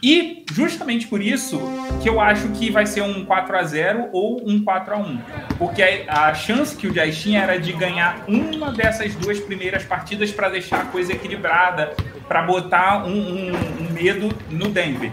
E 0.03 0.43
justamente 0.51 1.07
por 1.07 1.21
isso 1.21 1.61
que 2.01 2.09
eu 2.09 2.19
acho 2.19 2.47
que 2.49 2.71
vai 2.71 2.87
ser 2.87 3.01
um 3.01 3.23
4 3.23 3.57
a 3.57 3.63
0 3.63 4.09
ou 4.11 4.41
um 4.43 4.63
4 4.63 4.93
a 4.93 4.97
1 4.97 5.19
Porque 5.59 6.05
a, 6.07 6.33
chance 6.33 6.75
que 6.75 6.87
o 6.87 6.91
Jazz 6.91 7.17
tinha 7.17 7.41
era 7.41 7.59
de 7.59 7.71
ganhar 7.73 8.25
uma 8.27 8.71
dessas 8.71 9.13
duas 9.15 9.39
primeiras 9.39 9.83
partidas 9.83 10.31
para 10.31 10.49
deixar 10.49 10.81
a 10.81 10.85
coisa 10.85 11.13
equilibrada, 11.13 11.93
para 12.27 12.41
botar 12.41 13.05
um, 13.05 13.11
um, 13.11 13.51
um, 13.51 13.93
medo 13.93 14.29
no 14.49 14.69
Denver. 14.69 15.11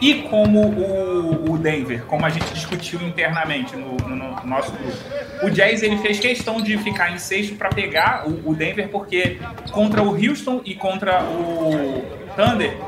E 0.00 0.22
como 0.22 0.62
o, 0.62 1.52
o, 1.52 1.58
Denver, 1.58 2.02
como 2.06 2.24
a 2.24 2.30
gente 2.30 2.50
discutiu 2.54 3.02
internamente 3.02 3.76
no, 3.76 3.96
no, 3.96 4.16
no, 4.16 4.46
nosso 4.46 4.72
grupo, 4.72 4.96
o 5.42 5.50
Jazz 5.50 5.82
ele 5.82 5.98
fez 5.98 6.18
questão 6.18 6.62
de 6.62 6.78
ficar 6.78 7.12
em 7.12 7.18
sexto 7.18 7.54
para 7.56 7.68
pegar 7.68 8.26
o, 8.26 8.50
o 8.50 8.54
Denver, 8.54 8.88
porque 8.88 9.38
contra 9.70 10.02
o 10.02 10.14
Houston 10.14 10.62
e 10.64 10.74
contra 10.74 11.22
o 11.22 12.02
Thunder 12.34 12.78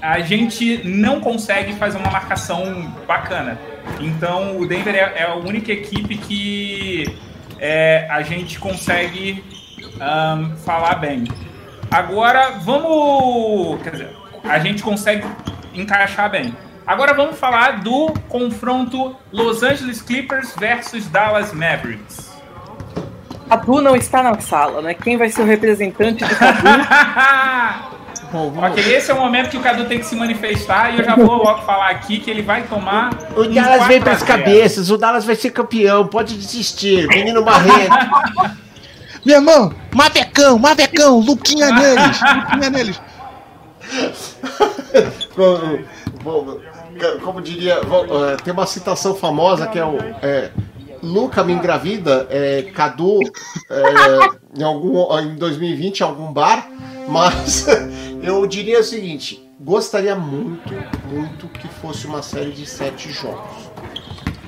a 0.00 0.20
gente 0.20 0.86
não 0.86 1.20
consegue 1.20 1.74
fazer 1.74 1.98
uma 1.98 2.10
marcação 2.10 2.92
bacana. 3.06 3.58
Então 4.00 4.58
o 4.58 4.66
Denver 4.66 4.94
é, 4.94 5.12
é 5.16 5.24
a 5.24 5.34
única 5.34 5.72
equipe 5.72 6.16
que 6.16 7.18
é, 7.58 8.06
a 8.10 8.22
gente 8.22 8.58
consegue 8.58 9.44
um, 9.96 10.56
falar 10.56 10.96
bem. 10.96 11.24
Agora 11.90 12.58
vamos. 12.60 13.82
Quer 13.82 13.90
dizer, 13.90 14.16
a 14.44 14.58
gente 14.58 14.82
consegue 14.82 15.26
encaixar 15.74 16.30
bem. 16.30 16.54
Agora 16.86 17.14
vamos 17.14 17.38
falar 17.38 17.80
do 17.80 18.12
confronto 18.28 19.16
Los 19.32 19.62
Angeles 19.62 20.00
Clippers 20.00 20.54
versus 20.56 21.06
Dallas 21.08 21.52
Mavericks. 21.52 22.36
Cadu 23.48 23.80
não 23.80 23.96
está 23.96 24.22
na 24.22 24.38
sala, 24.40 24.82
né? 24.82 24.94
Quem 24.94 25.16
vai 25.16 25.28
ser 25.28 25.42
o 25.42 25.44
representante 25.44 26.24
do 26.24 26.36
Cadu? 26.36 26.68
Bom, 28.36 28.52
ok, 28.58 28.94
esse 28.94 29.10
é 29.10 29.14
o 29.14 29.18
momento 29.18 29.48
que 29.48 29.56
o 29.56 29.60
Cadu 29.60 29.86
tem 29.86 29.98
que 29.98 30.04
se 30.04 30.14
manifestar 30.14 30.94
e 30.94 30.98
eu 30.98 31.04
já 31.04 31.16
vou 31.16 31.42
logo 31.42 31.62
falar 31.62 31.88
aqui 31.88 32.18
que 32.18 32.30
ele 32.30 32.42
vai 32.42 32.64
tomar. 32.64 33.10
O 33.34 33.44
Dallas 33.44 33.86
vem 33.86 33.98
pras 33.98 34.22
cabeças, 34.22 34.90
o 34.90 34.98
Dallas 34.98 35.24
vai 35.24 35.34
ser 35.34 35.50
campeão, 35.52 36.06
pode 36.06 36.36
desistir, 36.36 37.08
menino 37.08 37.42
Barreto. 37.42 37.94
Meu 39.24 39.36
irmão, 39.36 39.72
Mavecão, 39.94 40.58
Mavecão, 40.58 41.18
Luquinha 41.18 41.70
neles, 41.72 42.20
Luquinha 42.20 42.70
neles. 42.70 43.00
Como 47.24 47.40
diria, 47.40 47.80
é, 47.80 48.36
tem 48.36 48.52
uma 48.52 48.66
citação 48.66 49.14
famosa 49.14 49.66
que 49.66 49.78
é 49.78 49.84
o. 49.84 49.96
É, 50.22 50.50
Luca 51.02 51.42
me 51.42 51.52
engravida, 51.52 52.26
é, 52.30 52.62
Cadu 52.74 53.20
é, 53.70 54.58
em, 54.58 54.62
algum, 54.62 55.18
em 55.20 55.36
2020 55.36 56.00
em 56.00 56.02
algum 56.02 56.32
bar, 56.32 56.68
mas 57.08 57.66
eu 58.22 58.46
diria 58.46 58.80
o 58.80 58.84
seguinte: 58.84 59.48
gostaria 59.60 60.14
muito, 60.14 60.72
muito 61.08 61.48
que 61.48 61.68
fosse 61.68 62.06
uma 62.06 62.22
série 62.22 62.52
de 62.52 62.66
sete 62.66 63.10
jogos, 63.10 63.70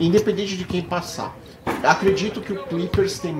independente 0.00 0.56
de 0.56 0.64
quem 0.64 0.82
passar. 0.82 1.36
Acredito 1.82 2.40
que 2.40 2.52
o 2.52 2.64
Clippers 2.64 3.18
tem 3.18 3.34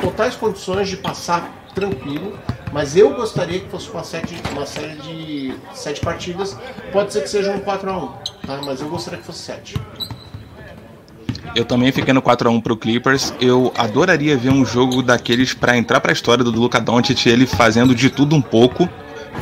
totais 0.00 0.36
condições 0.36 0.88
de 0.88 0.96
passar 0.96 1.66
tranquilo, 1.74 2.38
mas 2.72 2.96
eu 2.96 3.14
gostaria 3.14 3.60
que 3.60 3.68
fosse 3.68 3.90
uma, 3.90 4.02
sete, 4.02 4.34
uma 4.52 4.66
série 4.66 4.96
de 4.96 5.54
sete 5.74 6.00
partidas. 6.00 6.56
Pode 6.92 7.12
ser 7.12 7.22
que 7.22 7.28
seja 7.28 7.52
um 7.52 7.60
4 7.60 7.90
a 7.90 7.98
1 7.98 8.08
tá? 8.46 8.60
mas 8.64 8.80
eu 8.80 8.88
gostaria 8.88 9.18
que 9.18 9.26
fosse 9.26 9.40
sete. 9.40 9.74
Eu 11.54 11.64
também 11.64 11.90
fiquei 11.92 12.12
no 12.12 12.20
4 12.20 12.48
a 12.48 12.52
1 12.52 12.60
pro 12.60 12.76
Clippers. 12.76 13.32
Eu 13.40 13.72
adoraria 13.76 14.36
ver 14.36 14.50
um 14.50 14.64
jogo 14.64 15.02
daqueles 15.02 15.54
para 15.54 15.76
entrar 15.76 16.00
para 16.00 16.12
a 16.12 16.14
história 16.14 16.44
do 16.44 16.50
Luca 16.50 16.80
Doncic, 16.80 17.26
ele 17.26 17.46
fazendo 17.46 17.94
de 17.94 18.10
tudo 18.10 18.36
um 18.36 18.42
pouco, 18.42 18.88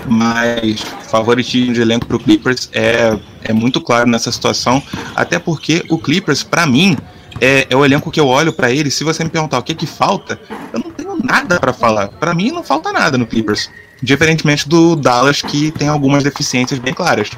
mas 0.06 0.80
favoritismo 1.08 1.72
de 1.72 1.80
elenco 1.80 2.06
pro 2.06 2.18
Clippers 2.18 2.68
é, 2.72 3.18
é 3.42 3.52
muito 3.52 3.80
claro 3.80 4.08
nessa 4.08 4.30
situação, 4.30 4.82
até 5.14 5.38
porque 5.38 5.84
o 5.88 5.98
Clippers 5.98 6.42
para 6.42 6.66
mim 6.66 6.96
é, 7.40 7.66
é, 7.68 7.76
o 7.76 7.84
elenco 7.84 8.10
que 8.10 8.20
eu 8.20 8.26
olho 8.26 8.52
para 8.52 8.70
ele. 8.70 8.90
Se 8.90 9.04
você 9.04 9.24
me 9.24 9.30
perguntar 9.30 9.58
o 9.58 9.62
que 9.62 9.74
que 9.74 9.86
falta, 9.86 10.40
eu 10.72 10.80
não 10.80 10.90
tenho 10.90 11.16
nada 11.22 11.58
para 11.58 11.72
falar. 11.72 12.08
Para 12.08 12.34
mim 12.34 12.50
não 12.50 12.62
falta 12.62 12.92
nada 12.92 13.18
no 13.18 13.26
Clippers, 13.26 13.70
diferentemente 14.02 14.68
do 14.68 14.96
Dallas 14.96 15.42
que 15.42 15.70
tem 15.70 15.88
algumas 15.88 16.22
deficiências 16.22 16.78
bem 16.78 16.94
claras. 16.94 17.30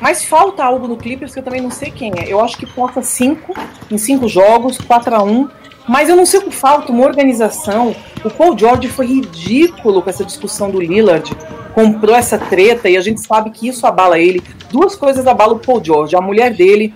Mas 0.00 0.24
falta 0.24 0.64
algo 0.64 0.86
no 0.86 0.96
Clippers 0.96 1.32
que 1.32 1.40
eu 1.40 1.42
também 1.42 1.60
não 1.60 1.70
sei 1.70 1.90
quem 1.90 2.12
é. 2.16 2.32
Eu 2.32 2.40
acho 2.40 2.56
que 2.56 2.66
falta 2.66 3.02
cinco 3.02 3.54
em 3.90 3.98
cinco 3.98 4.28
jogos, 4.28 4.78
4 4.78 5.14
a 5.14 5.22
1 5.22 5.48
mas 5.88 6.10
eu 6.10 6.14
não 6.14 6.26
sei 6.26 6.40
o 6.40 6.42
que 6.42 6.54
falta, 6.54 6.92
uma 6.92 7.06
organização. 7.06 7.96
O 8.22 8.28
Paul 8.28 8.56
George 8.56 8.88
foi 8.88 9.06
ridículo 9.06 10.02
com 10.02 10.10
essa 10.10 10.22
discussão 10.22 10.70
do 10.70 10.78
Lillard. 10.78 11.34
Comprou 11.74 12.14
essa 12.14 12.36
treta 12.38 12.90
e 12.90 12.96
a 12.96 13.00
gente 13.00 13.22
sabe 13.22 13.50
que 13.50 13.66
isso 13.66 13.86
abala 13.86 14.18
ele. 14.18 14.42
Duas 14.70 14.94
coisas 14.94 15.26
abalam 15.26 15.56
o 15.56 15.58
Paul 15.58 15.82
George: 15.82 16.14
a 16.14 16.20
mulher 16.20 16.52
dele, 16.52 16.92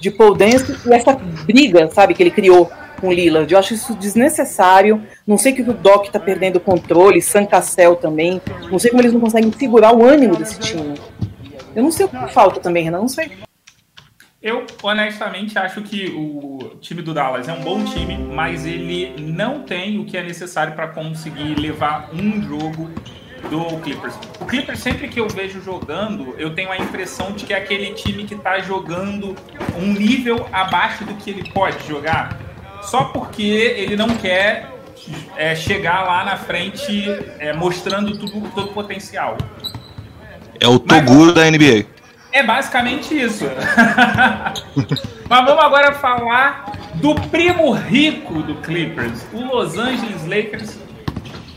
de 0.00 0.10
Paul 0.10 0.34
Dance, 0.34 0.74
e 0.86 0.94
essa 0.94 1.12
briga, 1.12 1.90
sabe, 1.92 2.14
que 2.14 2.22
ele 2.22 2.30
criou 2.30 2.70
com 2.98 3.08
o 3.08 3.12
Lillard. 3.12 3.52
Eu 3.52 3.58
acho 3.58 3.74
isso 3.74 3.94
desnecessário. 3.94 5.02
Não 5.26 5.36
sei 5.36 5.52
que 5.52 5.60
o 5.60 5.74
Doc 5.74 6.08
tá 6.08 6.18
perdendo 6.18 6.56
o 6.56 6.60
controle, 6.60 7.20
San 7.20 7.44
Cassel 7.44 7.96
também. 7.96 8.40
Não 8.70 8.78
sei 8.78 8.90
como 8.90 9.02
eles 9.02 9.12
não 9.12 9.20
conseguem 9.20 9.52
segurar 9.52 9.94
o 9.94 10.02
ânimo 10.02 10.36
desse 10.36 10.58
time. 10.58 10.94
Eu 11.74 11.82
não 11.82 11.90
sei 11.90 12.06
o 12.06 12.08
que 12.08 12.28
falta 12.28 12.60
também, 12.60 12.84
Renan, 12.84 13.00
não 13.00 13.08
sei. 13.08 13.30
Eu, 14.42 14.66
honestamente, 14.82 15.56
acho 15.56 15.82
que 15.82 16.06
o 16.08 16.76
time 16.80 17.00
do 17.00 17.14
Dallas 17.14 17.48
é 17.48 17.52
um 17.52 17.60
bom 17.60 17.84
time, 17.84 18.18
mas 18.18 18.66
ele 18.66 19.14
não 19.20 19.62
tem 19.62 20.00
o 20.00 20.04
que 20.04 20.16
é 20.16 20.22
necessário 20.22 20.74
para 20.74 20.88
conseguir 20.88 21.54
levar 21.54 22.10
um 22.12 22.42
jogo 22.42 22.90
do 23.48 23.78
Clippers. 23.80 24.14
O 24.40 24.44
Clippers, 24.44 24.80
sempre 24.80 25.08
que 25.08 25.20
eu 25.20 25.28
vejo 25.28 25.62
jogando, 25.62 26.34
eu 26.38 26.54
tenho 26.54 26.72
a 26.72 26.76
impressão 26.76 27.32
de 27.32 27.44
que 27.44 27.54
é 27.54 27.56
aquele 27.56 27.94
time 27.94 28.24
que 28.24 28.34
está 28.34 28.58
jogando 28.58 29.36
um 29.76 29.92
nível 29.92 30.48
abaixo 30.52 31.04
do 31.04 31.14
que 31.14 31.30
ele 31.30 31.50
pode 31.52 31.86
jogar, 31.86 32.36
só 32.82 33.04
porque 33.04 33.42
ele 33.42 33.94
não 33.94 34.08
quer 34.16 34.72
é, 35.36 35.54
chegar 35.54 36.02
lá 36.02 36.24
na 36.24 36.36
frente 36.36 37.04
é, 37.38 37.52
mostrando 37.52 38.16
tudo, 38.18 38.48
todo 38.54 38.70
o 38.70 38.72
potencial. 38.72 39.36
É 40.62 40.68
o 40.68 40.78
Toguro 40.78 41.32
da 41.32 41.50
NBA. 41.50 41.86
É 42.30 42.40
basicamente 42.44 43.20
isso. 43.20 43.44
Mas 45.28 45.44
vamos 45.44 45.64
agora 45.64 45.92
falar 45.94 46.72
do 46.94 47.16
primo 47.16 47.72
rico 47.72 48.42
do 48.44 48.54
Clippers, 48.56 49.26
o 49.32 49.44
Los 49.44 49.76
Angeles 49.76 50.24
Lakers. 50.24 50.78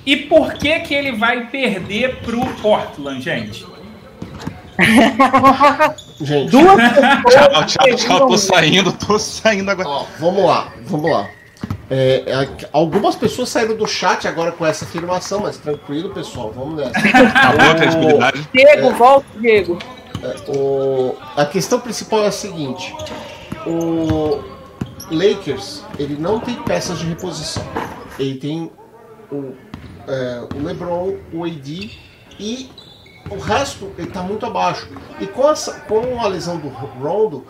E 0.08 0.16
por 0.16 0.53
que 0.53 0.80
que 0.80 0.95
ele 0.95 1.12
vai 1.12 1.45
perder 1.45 2.16
pro 2.24 2.43
Portland, 2.64 3.22
gente? 3.22 3.64
Gente, 6.20 6.49
Duas 6.49 6.78
Tchau, 7.30 7.66
tchau, 7.66 7.95
tchau. 7.95 8.28
Tô 8.28 8.38
saindo, 8.38 8.93
tô 8.93 9.20
saindo 9.20 9.70
agora. 9.70 9.88
ó, 9.88 10.06
vamos 10.20 10.45
lá, 10.45 10.72
vamos 10.86 11.12
lá. 11.12 11.30
É, 11.89 12.24
é, 12.26 12.68
algumas 12.74 13.16
pessoas 13.16 13.49
saíram 13.49 13.76
do 13.76 13.86
chat 13.88 14.28
agora 14.28 14.51
com 14.51 14.66
essa 14.66 14.86
afirmação, 14.86 15.41
mas 15.41 15.58
tranquilo, 15.58 16.10
pessoal, 16.10 16.51
vamos 16.51 16.76
nessa. 16.78 16.97
Acabou 16.99 17.70
a 17.72 17.76
credibilidade. 17.76 18.49
Diego, 18.51 18.91
volta, 18.91 19.26
Diego. 19.39 19.78
O- 20.47 21.16
a 21.38 21.45
questão 21.45 21.80
principal 21.80 22.24
é 22.24 22.28
a 22.28 22.32
seguinte: 22.32 22.91
o 23.68 24.43
Lakers 25.12 25.84
ele 25.99 26.16
não 26.20 26.39
tem 26.39 26.56
peças 26.64 26.99
de 26.99 27.06
reposição. 27.06 27.64
Ele 28.18 28.36
tem 28.36 28.72
o, 29.32 29.53
é, 30.08 30.41
o 30.56 30.64
LeBron, 30.64 31.16
o 31.32 31.43
AD 31.43 31.91
e 32.39 32.70
o 33.30 33.38
resto 33.38 33.91
ele 33.97 34.08
está 34.08 34.22
muito 34.24 34.45
abaixo. 34.45 34.88
E 35.20 35.28
com, 35.28 35.49
essa, 35.49 35.80
com 35.82 36.20
a 36.20 36.28
lesão 36.28 36.58
do 36.58 36.68
Rondo 36.70 37.45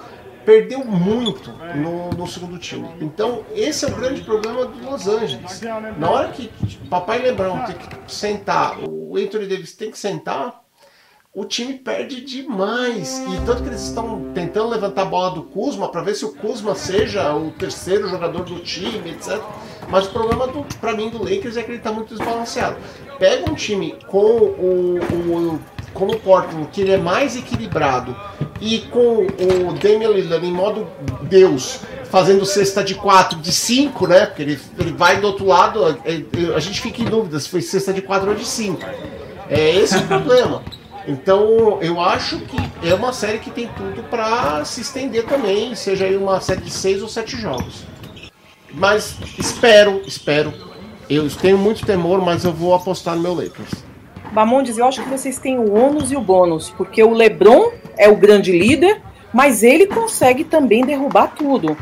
perdeu 0.46 0.86
muito 0.86 1.52
no, 1.76 2.10
no 2.12 2.28
segundo 2.28 2.58
time. 2.60 2.88
Então 3.02 3.44
esse 3.54 3.86
é 3.86 3.88
o 3.88 3.96
grande 3.96 4.22
problema 4.22 4.66
do 4.66 4.90
Los 4.90 5.08
Angeles. 5.08 5.62
Na 5.98 6.10
hora 6.10 6.30
que 6.30 6.50
papai 6.90 7.20
LeBron 7.20 7.66
tem 7.66 7.76
que 7.76 8.12
sentar, 8.12 8.78
o 8.80 9.18
Anthony 9.18 9.48
Davis 9.48 9.74
tem 9.74 9.92
que 9.92 9.98
sentar, 9.98 10.64
o 11.34 11.44
time 11.44 11.74
perde 11.74 12.22
demais. 12.22 13.20
E 13.20 13.46
tanto 13.46 13.62
que 13.62 13.70
eles 13.70 13.82
estão 13.82 14.32
tentando 14.34 14.70
levantar 14.70 15.02
a 15.02 15.06
bola 15.06 15.32
do 15.32 15.44
Kuzma 15.44 15.90
para 15.90 16.02
ver 16.02 16.16
se 16.16 16.24
o 16.24 16.34
Kuzma 16.34 16.76
seja 16.76 17.36
o 17.36 17.52
terceiro 17.52 18.08
jogador 18.08 18.46
do 18.46 18.60
time, 18.60 19.12
etc. 19.12 19.42
Mas 19.90 20.06
o 20.06 20.12
problema 20.12 20.48
para 20.80 20.94
mim 20.94 21.10
do 21.10 21.22
Lakers 21.22 21.58
é 21.58 21.64
que 21.64 21.72
ele 21.72 21.78
está 21.80 21.92
muito 21.92 22.16
desbalanceado. 22.16 22.78
Pega 23.20 23.52
um 23.52 23.54
time 23.54 23.98
com 24.08 24.18
o, 24.18 25.00
o 25.00 25.60
como 25.96 26.14
o 26.14 26.20
Portland, 26.20 26.68
que 26.72 26.82
ele 26.82 26.92
é 26.92 26.98
mais 26.98 27.36
equilibrado, 27.36 28.16
e 28.62 28.80
com 28.92 29.26
o 29.26 29.74
Damian 29.82 30.10
Lillard 30.10 30.46
em 30.46 30.52
modo 30.52 30.88
Deus, 31.24 31.80
fazendo 32.12 32.46
cesta 32.46 32.84
de 32.84 32.94
4, 32.94 33.40
de 33.40 33.52
5, 33.52 34.08
né? 34.08 34.28
Porque 34.28 34.44
ele, 34.44 34.60
ele 34.78 34.92
vai 34.92 35.20
do 35.20 35.26
outro 35.26 35.46
lado, 35.46 35.84
a, 35.84 36.56
a 36.56 36.60
gente 36.60 36.82
fica 36.82 37.02
em 37.02 37.06
dúvida 37.06 37.40
se 37.40 37.50
foi 37.50 37.62
cesta 37.62 37.92
de 37.92 38.02
4 38.02 38.30
ou 38.30 38.36
de 38.36 38.46
5. 38.46 38.80
É 39.50 39.76
esse 39.76 39.98
o 39.98 40.04
problema. 40.06 40.62
Então, 41.08 41.80
eu 41.82 42.02
acho 42.02 42.40
que 42.40 42.58
é 42.88 42.94
uma 42.94 43.14
série 43.14 43.38
que 43.40 43.52
tem 43.52 43.68
tudo 43.68 44.04
para 44.10 44.66
se 44.66 44.82
estender 44.82 45.26
também, 45.26 45.76
seja 45.76 46.06
aí 46.06 46.18
uma 46.18 46.42
série 46.42 46.62
de 46.62 46.72
seis 46.72 47.02
ou 47.02 47.08
sete 47.08 47.38
jogos. 47.40 47.84
Mas 48.74 49.16
espero, 49.38 50.02
espero. 50.06 50.52
Eu 51.08 51.30
tenho 51.30 51.58
muito 51.58 51.86
temor, 51.86 52.22
mas 52.22 52.44
eu 52.44 52.52
vou 52.52 52.74
apostar 52.74 53.16
no 53.16 53.22
meu 53.22 53.36
Lakers. 53.36 53.86
Bamondes, 54.32 54.78
eu 54.78 54.86
acho 54.86 55.04
que 55.04 55.10
vocês 55.10 55.38
têm 55.38 55.58
o 55.58 55.74
ônus 55.74 56.12
e 56.12 56.16
o 56.16 56.22
bônus, 56.22 56.70
porque 56.78 57.04
o 57.04 57.14
LeBron 57.14 57.72
é 57.98 58.10
o 58.10 58.16
grande 58.16 58.52
líder, 58.52 59.02
mas 59.34 59.64
ele 59.64 59.86
consegue 59.86 60.44
também 60.44 60.86
derrubar 60.86 61.34
tudo. 61.36 61.78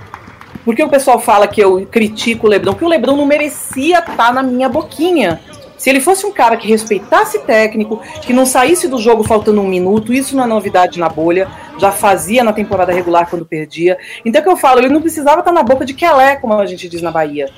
Porque 0.64 0.84
o 0.84 0.90
pessoal 0.90 1.20
fala 1.20 1.48
que 1.48 1.62
eu 1.62 1.86
critico 1.86 2.48
o 2.48 2.50
LeBron, 2.50 2.74
que 2.74 2.86
o 2.86 2.88
LeBron 2.88 3.18
não 3.18 3.26
merecia 3.26 4.00
estar 4.00 4.34
na 4.34 4.42
minha 4.42 4.70
boquinha. 4.70 5.42
Se 5.78 5.90
ele 5.90 6.00
fosse 6.00 6.26
um 6.26 6.32
cara 6.32 6.56
que 6.56 6.66
respeitasse 6.68 7.40
técnico, 7.40 8.02
que 8.22 8.32
não 8.32 8.46
saísse 8.46 8.88
do 8.88 8.98
jogo 8.98 9.24
faltando 9.24 9.60
um 9.60 9.68
minuto, 9.68 10.14
isso 10.14 10.34
não 10.34 10.46
é 10.46 10.48
novidade 10.48 10.98
na 10.98 11.10
bolha, 11.10 11.50
já 11.78 11.92
fazia 11.92 12.42
na 12.42 12.54
temporada 12.54 12.94
regular 12.94 13.30
quando 13.30 13.46
perdia. 13.46 13.98
Então 14.24 14.40
é 14.40 14.44
que 14.44 14.50
eu 14.50 14.56
falo, 14.56 14.80
ele 14.80 14.88
não 14.88 15.02
precisava 15.02 15.40
estar 15.40 15.52
na 15.52 15.62
boca 15.62 15.84
de 15.86 15.94
Kelé, 15.94 16.38
como 16.38 16.54
a 16.54 16.66
gente 16.66 16.88
diz 16.88 17.02
na 17.02 17.12
Bahia. 17.12 17.50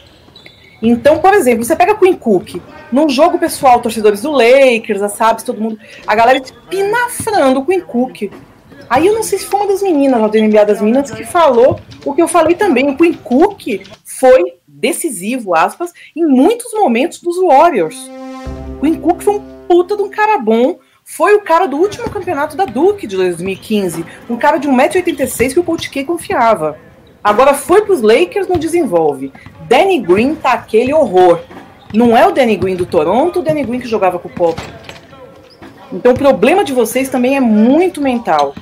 Então, 0.88 1.18
por 1.18 1.34
exemplo, 1.34 1.66
você 1.66 1.76
pega 1.76 1.96
Queen 1.96 2.14
Cook, 2.14 2.62
num 2.92 3.10
jogo 3.10 3.40
pessoal, 3.40 3.82
torcedores 3.82 4.22
do 4.22 4.32
Lakers, 4.32 5.02
a 5.02 5.10
Sabes, 5.10 5.44
todo 5.44 5.60
mundo, 5.60 5.80
a 6.06 6.14
galera 6.14 6.38
espinafrando 6.38 7.60
o 7.60 7.66
Queen 7.66 7.82
Cook. 7.82 8.32
Aí 8.88 9.08
eu 9.08 9.16
não 9.16 9.24
sei 9.24 9.40
se 9.40 9.46
foi 9.48 9.62
uma 9.62 9.70
das 9.70 9.82
meninas, 9.82 10.22
lá 10.22 10.28
do 10.28 10.66
das 10.68 10.82
Minas, 10.82 11.10
que 11.10 11.26
falou 11.26 11.80
o 12.06 12.14
que 12.14 12.22
eu 12.22 12.28
falei 12.28 12.56
também. 12.56 12.88
O 12.88 12.96
Queen 12.96 13.14
Cook 13.14 13.82
foi 14.04 14.60
decisivo, 14.68 15.56
aspas, 15.56 15.92
em 16.16 16.24
muitos 16.24 16.72
momentos 16.72 17.20
dos 17.20 17.38
Warriors. 17.42 17.98
O 18.78 18.82
Queen 18.82 19.02
Cook 19.02 19.24
foi 19.24 19.38
um 19.38 19.56
puta 19.68 19.98
de 19.98 20.04
um 20.04 20.10
cara 20.10 20.38
bom, 20.38 20.78
foi 21.04 21.34
o 21.34 21.42
cara 21.42 21.66
do 21.66 21.78
último 21.78 22.08
campeonato 22.12 22.56
da 22.56 22.66
Duke 22.66 23.08
de 23.08 23.16
2015, 23.16 24.06
um 24.30 24.38
cara 24.38 24.60
de 24.60 24.68
1,86m 24.68 25.54
que 25.54 25.60
o 25.60 25.64
Coach 25.64 25.90
K 25.90 26.04
confiava. 26.04 26.78
Agora 27.26 27.56
foi 27.56 27.82
pros 27.82 28.04
Lakers, 28.04 28.48
não 28.48 28.60
desenvolve. 28.60 29.34
Danny 29.68 30.00
Green 30.00 30.36
tá 30.36 30.54
aquele 30.54 30.94
horror. 30.94 31.40
Não 31.92 32.16
é 32.16 32.28
o 32.28 32.32
Danny 32.32 32.56
Green 32.56 32.76
do 32.76 32.86
Toronto, 32.86 33.40
o 33.40 33.42
Danny 33.42 33.64
Green 33.64 33.80
que 33.80 33.88
jogava 33.88 34.20
com 34.20 34.28
o 34.28 34.32
Pop. 34.32 34.62
Então 35.92 36.14
o 36.14 36.16
problema 36.16 36.64
de 36.64 36.72
vocês 36.72 37.10
também 37.10 37.36
é 37.36 37.40
muito 37.40 38.00
mental. 38.00 38.54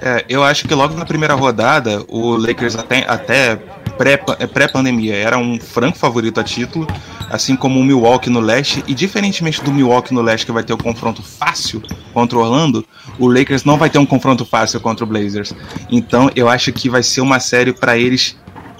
É, 0.00 0.24
eu 0.26 0.42
acho 0.42 0.66
que 0.66 0.74
logo 0.74 0.94
na 0.94 1.04
primeira 1.04 1.34
rodada, 1.34 2.02
o 2.08 2.34
Lakers 2.36 2.76
até, 2.76 3.04
até 3.06 3.56
pré- 3.98 4.16
pré-pandemia 4.16 5.16
era 5.16 5.36
um 5.36 5.60
franco 5.60 5.98
favorito 5.98 6.40
a 6.40 6.44
título, 6.44 6.86
assim 7.30 7.56
como 7.56 7.78
o 7.78 7.84
Milwaukee 7.84 8.30
no 8.30 8.40
leste, 8.40 8.82
e 8.86 8.94
diferentemente 8.94 9.62
do 9.62 9.72
Milwaukee 9.72 10.14
no 10.14 10.22
leste, 10.22 10.46
que 10.46 10.52
vai 10.52 10.62
ter 10.62 10.72
o 10.72 10.78
confronto 10.78 11.22
fácil 11.22 11.82
contra 12.12 12.38
o 12.38 12.42
Orlando, 12.42 12.84
o 13.18 13.28
Lakers 13.28 13.64
não 13.64 13.76
vai 13.76 13.90
ter 13.90 13.98
um 13.98 14.06
confronto 14.06 14.44
fácil 14.44 14.80
contra 14.80 15.04
o 15.04 15.08
Blazers. 15.08 15.54
Então 15.90 16.30
eu 16.34 16.48
acho 16.48 16.72
que 16.72 16.88
vai 16.88 17.02
ser 17.02 17.20
uma 17.20 17.40
série 17.40 17.72
para 17.72 17.96
eles 17.96 18.36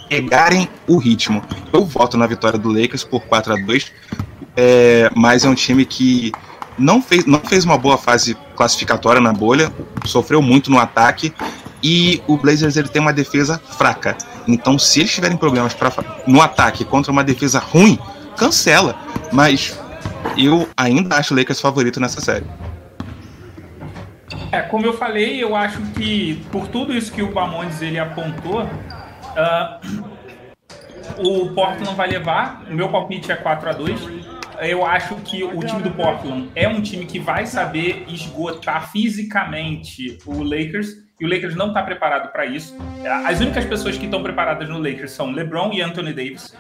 pegarem 0.09 0.69
o 0.87 0.97
ritmo. 0.97 1.43
Eu 1.73 1.85
voto 1.85 2.17
na 2.17 2.27
vitória 2.27 2.59
do 2.59 2.71
Lakers 2.71 3.05
por 3.05 3.21
4 3.23 3.53
a 3.53 3.57
2 3.57 3.93
é, 4.61 5.09
mas 5.15 5.45
é 5.45 5.49
um 5.49 5.55
time 5.55 5.85
que 5.85 6.33
não 6.77 7.01
fez, 7.01 7.25
não 7.27 7.39
fez 7.39 7.65
uma 7.65 7.79
boa 7.79 7.97
fase 7.97 8.37
classificatória 8.57 9.21
na 9.21 9.33
bolha, 9.33 9.73
sofreu 10.05 10.43
muito 10.43 10.69
no 10.69 10.81
ataque 10.81 11.33
e 11.81 12.21
o 12.27 12.37
Blazers 12.37 12.77
ele 12.77 12.89
tem 12.89 13.01
uma 13.01 13.13
defesa 13.13 13.61
fraca. 13.79 14.17
Então, 14.49 14.77
se 14.77 14.99
eles 14.99 15.13
tiverem 15.13 15.37
problemas 15.37 15.75
pra, 15.75 15.93
no 16.27 16.43
ataque 16.43 16.85
contra 16.85 17.13
uma 17.13 17.23
defesa 17.23 17.61
ruim, 17.61 17.99
cancela. 18.39 18.97
Mas 19.33 19.79
eu 20.37 20.69
ainda 20.77 21.17
acho 21.17 21.35
o 21.35 21.37
Lakers 21.37 21.61
favorito 21.61 22.01
nessa 22.01 22.21
série. 22.21 22.47
É, 24.51 24.63
como 24.63 24.87
eu 24.87 24.95
falei, 24.95 25.43
eu 25.43 25.55
acho 25.55 25.81
que 25.93 26.43
por 26.51 26.69
tudo 26.69 26.95
isso 26.95 27.13
que 27.13 27.23
o 27.23 27.31
Bamondes 27.31 27.83
ele 27.83 27.99
apontou, 27.99 28.67
ah, 29.37 29.81
o 31.19 31.51
Portland 31.51 31.95
vai 31.95 32.09
levar. 32.09 32.65
O 32.71 32.75
meu 32.75 32.89
palpite 32.89 33.31
é 33.31 33.37
4 33.37 33.69
a 33.69 33.73
2 33.73 34.01
Eu 34.61 34.85
acho 34.85 35.17
que 35.17 35.45
o 35.45 35.61
time 35.61 35.83
do 35.83 35.91
Portland 35.91 36.51
é 36.55 36.69
um 36.69 36.81
time 36.81 37.05
que 37.05 37.19
vai 37.19 37.47
saber 37.47 38.05
esgotar 38.09 38.91
fisicamente 38.91 40.19
o 40.25 40.43
Lakers. 40.43 41.07
E 41.21 41.27
o 41.27 41.29
Lakers 41.29 41.57
não 41.57 41.69
está 41.69 41.83
preparado 41.83 42.31
para 42.31 42.47
isso. 42.47 42.77
As 43.27 43.41
únicas 43.41 43.65
pessoas 43.65 43.99
que 43.99 44.05
estão 44.05 44.23
preparadas 44.23 44.69
no 44.69 44.79
Lakers 44.79 45.11
são 45.11 45.33
LeBron 45.33 45.73
e 45.73 45.83
Anthony 45.83 46.13
Davis. 46.13 46.55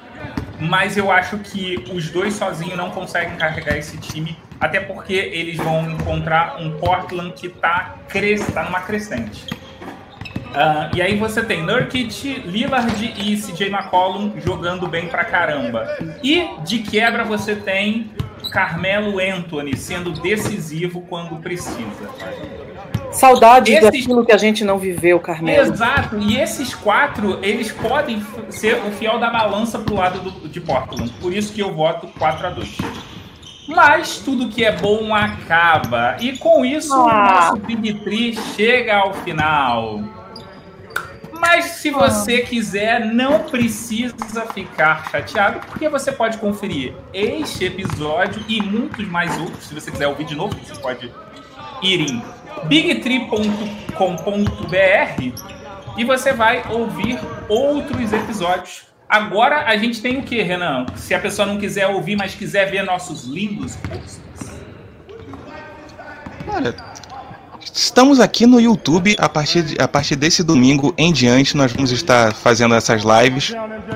Mas 0.61 0.97
eu 0.97 1.11
acho 1.11 1.39
que 1.39 1.85
os 1.93 2.11
dois 2.11 2.35
sozinhos 2.35 2.77
não 2.77 2.91
conseguem 2.91 3.37
carregar 3.37 3.77
esse 3.77 3.97
time, 3.99 4.37
até 4.61 4.81
porque 4.81 5.15
eles 5.15 5.57
vão 5.57 5.91
encontrar 5.91 6.61
um 6.61 6.79
Portland 6.79 7.33
que 7.33 7.47
está 7.47 7.97
cres 8.09 8.45
tá 8.53 8.65
numa 8.65 8.81
crescente. 8.81 9.47
Ah, 10.55 10.91
e 10.95 11.03
aí 11.03 11.17
você 11.17 11.45
tem 11.45 11.63
Nurkic, 11.63 12.43
Lillard 12.47 13.15
e 13.19 13.37
CJ 13.37 13.69
McCollum 13.69 14.41
jogando 14.41 14.89
bem 14.89 15.07
pra 15.07 15.25
caramba. 15.25 15.87
E 16.23 16.49
de 16.65 16.81
quebra 16.81 17.23
você 17.25 17.55
tem 17.55 18.11
Carmelo 18.51 19.21
Anthony 19.21 19.77
sendo 19.77 20.11
decisivo 20.11 21.03
quando 21.03 21.37
precisa. 21.37 22.09
Saudade 23.11 23.73
Esses- 23.73 23.85
daquilo 23.85 24.25
que 24.25 24.33
a 24.33 24.37
gente 24.37 24.65
não 24.65 24.79
viveu, 24.79 25.19
Carmelo. 25.19 25.73
Exato, 25.73 26.19
e 26.19 26.37
esses 26.39 26.75
quatro, 26.75 27.39
eles 27.43 27.73
podem 27.73 28.23
ser 28.51 28.77
o 28.87 28.91
fiel 28.93 29.19
da 29.19 29.31
balança 29.31 29.79
pro 29.79 29.95
lado 29.95 30.21
do- 30.21 30.49
de 30.49 30.61
Portland. 30.61 31.11
Por 31.21 31.33
isso 31.33 31.53
que 31.53 31.61
eu 31.61 31.75
voto 31.75 32.07
4 32.19 32.47
a 32.47 32.51
2 32.51 32.77
Mas 33.67 34.17
tudo 34.19 34.49
que 34.49 34.65
é 34.65 34.73
bom 34.73 35.15
acaba. 35.15 36.17
E 36.21 36.39
com 36.39 36.65
isso, 36.65 36.93
Ah. 36.95 36.99
o 36.99 37.35
nosso 37.35 37.57
Big 37.67 37.95
Tree 38.01 38.35
chega 38.57 38.97
ao 38.97 39.13
final. 39.13 40.01
Mas 41.39 41.67
se 41.67 41.91
você 41.91 42.41
quiser, 42.41 43.05
não 43.05 43.41
precisa 43.41 44.15
ficar 44.55 45.09
chateado, 45.11 45.61
porque 45.67 45.89
você 45.89 46.11
pode 46.11 46.39
conferir 46.39 46.95
este 47.13 47.67
episódio 47.67 48.43
e 48.49 48.61
muitos 48.63 49.07
mais 49.07 49.39
outros. 49.39 49.65
Se 49.69 49.75
você 49.75 49.91
quiser 49.91 50.09
ouvir 50.09 50.25
de 50.25 50.35
novo, 50.35 50.57
você 50.59 50.75
pode 50.81 51.13
ir 51.83 52.01
em 52.11 52.23
bigtree.com.br 52.65 53.99
e 55.97 56.05
você 56.05 56.33
vai 56.33 56.63
ouvir 56.71 57.19
outros 57.49 58.13
episódios. 58.13 58.83
Agora 59.09 59.67
a 59.67 59.77
gente 59.77 60.03
tem 60.03 60.19
o 60.19 60.23
que, 60.23 60.43
Renan? 60.43 60.87
Se 60.95 61.15
a 61.15 61.19
pessoa 61.19 61.47
não 61.47 61.59
quiser 61.59 61.87
ouvir, 61.87 62.17
mas 62.17 62.35
quiser 62.35 62.71
ver 62.71 62.83
nossos 62.83 63.25
lindos 63.25 63.75
posts. 63.77 64.21
Olha, 66.47 66.75
Estamos 67.79 68.19
aqui 68.19 68.45
no 68.47 68.61
YouTube. 68.61 69.15
A 69.19 69.29
partir, 69.29 69.63
de, 69.63 69.81
a 69.81 69.87
partir 69.87 70.17
desse 70.17 70.43
domingo 70.43 70.93
em 70.99 71.13
diante, 71.13 71.57
nós 71.57 71.73
vamos 71.73 71.93
estar 71.93 72.35
fazendo 72.35 72.75
essas 72.75 73.03
lives 73.03 73.55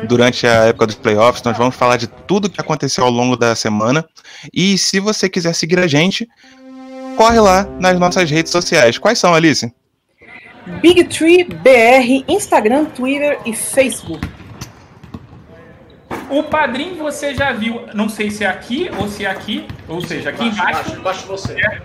durante 0.08 0.46
a 0.46 0.66
época 0.66 0.86
dos 0.86 0.94
playoffs. 0.94 1.42
Nós 1.42 1.56
vamos 1.56 1.74
falar 1.74 1.96
de 1.96 2.06
tudo 2.06 2.48
que 2.48 2.60
aconteceu 2.60 3.04
ao 3.04 3.10
longo 3.10 3.36
da 3.36 3.54
semana. 3.54 4.04
E 4.52 4.78
se 4.78 5.00
você 5.00 5.28
quiser 5.28 5.54
seguir 5.54 5.78
a 5.78 5.86
gente, 5.86 6.28
corre 7.22 7.38
lá 7.38 7.62
nas 7.78 7.96
nossas 8.00 8.28
redes 8.28 8.50
sociais. 8.50 8.98
Quais 8.98 9.16
são, 9.16 9.32
Alice? 9.32 9.72
Big 10.80 11.04
Tree 11.04 11.44
BR, 11.44 12.24
Instagram, 12.26 12.86
Twitter 12.86 13.38
e 13.46 13.54
Facebook. 13.54 14.28
O 16.28 16.42
padrinho 16.42 16.96
você 16.96 17.32
já 17.32 17.52
viu, 17.52 17.86
não 17.94 18.08
sei 18.08 18.28
se 18.28 18.42
é 18.42 18.48
aqui 18.48 18.90
ou 18.98 19.06
se 19.06 19.24
é 19.24 19.30
aqui, 19.30 19.68
ou 19.86 20.00
seja, 20.00 20.30
aqui 20.30 20.46
embaixo. 20.46 20.96
Embaixo, 20.96 21.24
você. 21.28 21.52
É. 21.52 21.80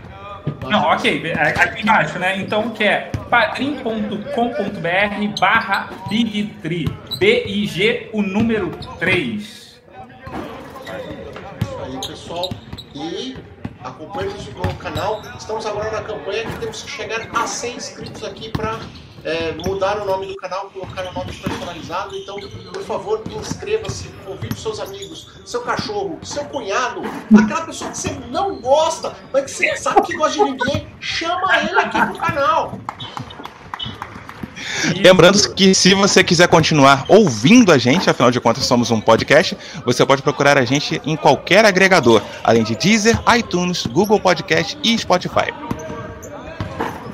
Não, 0.68 0.82
ok, 0.86 1.22
é 1.28 1.50
aqui 1.50 1.84
embaixo, 1.84 2.18
né? 2.18 2.40
Então 2.40 2.72
que 2.72 2.84
é 2.84 3.12
padrim.com.br 3.30 5.40
barra 5.40 5.90
bigtree. 6.10 6.90
B-I-G, 7.20 8.10
o 8.12 8.24
número 8.24 8.72
3. 8.98 9.44
Isso 9.44 9.82
aí, 11.84 12.08
pessoal. 12.08 12.50
E 12.96 13.38
acompanhe 13.88 14.30
o 14.30 14.76
canal. 14.76 15.22
Estamos 15.38 15.66
agora 15.66 15.92
na 15.92 16.02
campanha 16.02 16.46
que 16.46 16.60
temos 16.60 16.84
que 16.84 16.92
chegar 16.92 17.28
a 17.34 17.48
100 17.48 17.76
inscritos 17.76 18.24
aqui 18.24 18.50
para 18.50 18.80
é, 19.24 19.54
mudar 19.54 20.02
o 20.02 20.06
nome 20.06 20.28
do 20.28 20.36
canal, 20.36 20.70
colocar 20.70 21.06
o 21.08 21.14
nome 21.14 21.34
personalizado. 21.34 22.16
Então, 22.16 22.40
por 22.40 22.84
favor, 22.84 23.24
inscreva-se, 23.30 24.10
convide 24.26 24.60
seus 24.60 24.80
amigos, 24.80 25.28
seu 25.46 25.62
cachorro, 25.62 26.20
seu 26.24 26.46
cunhado, 26.46 27.02
aquela 27.38 27.66
pessoa 27.66 27.92
que 27.92 27.98
você 27.98 28.12
não 28.30 28.60
gosta, 28.60 29.16
mas 29.32 29.46
que 29.46 29.52
você 29.52 29.78
sabe 29.78 30.02
que 30.02 30.16
gosta 30.16 30.44
de 30.44 30.52
ninguém, 30.52 30.88
chama 31.00 31.60
ele 31.62 31.80
aqui 31.80 32.00
pro 32.00 32.18
canal. 32.18 32.80
Lembrando 34.96 35.54
que 35.54 35.74
se 35.74 35.94
você 35.94 36.24
quiser 36.24 36.48
continuar 36.48 37.06
ouvindo 37.08 37.72
a 37.72 37.78
gente, 37.78 38.10
afinal 38.10 38.32
de 38.32 38.40
contas 38.40 38.66
somos 38.66 38.92
um 38.92 39.00
podcast, 39.00 39.58
você 39.86 40.06
pode 40.06 40.22
procurar 40.22 40.58
a 40.58 40.66
gente 40.66 41.02
em 41.06 41.16
qualquer 41.16 41.66
agregador, 41.66 42.22
além 42.44 42.64
de 42.64 42.76
Deezer, 42.76 43.20
iTunes, 43.38 43.86
Google 43.86 44.20
Podcast 44.20 44.78
e 44.84 44.98
Spotify. 44.98 45.54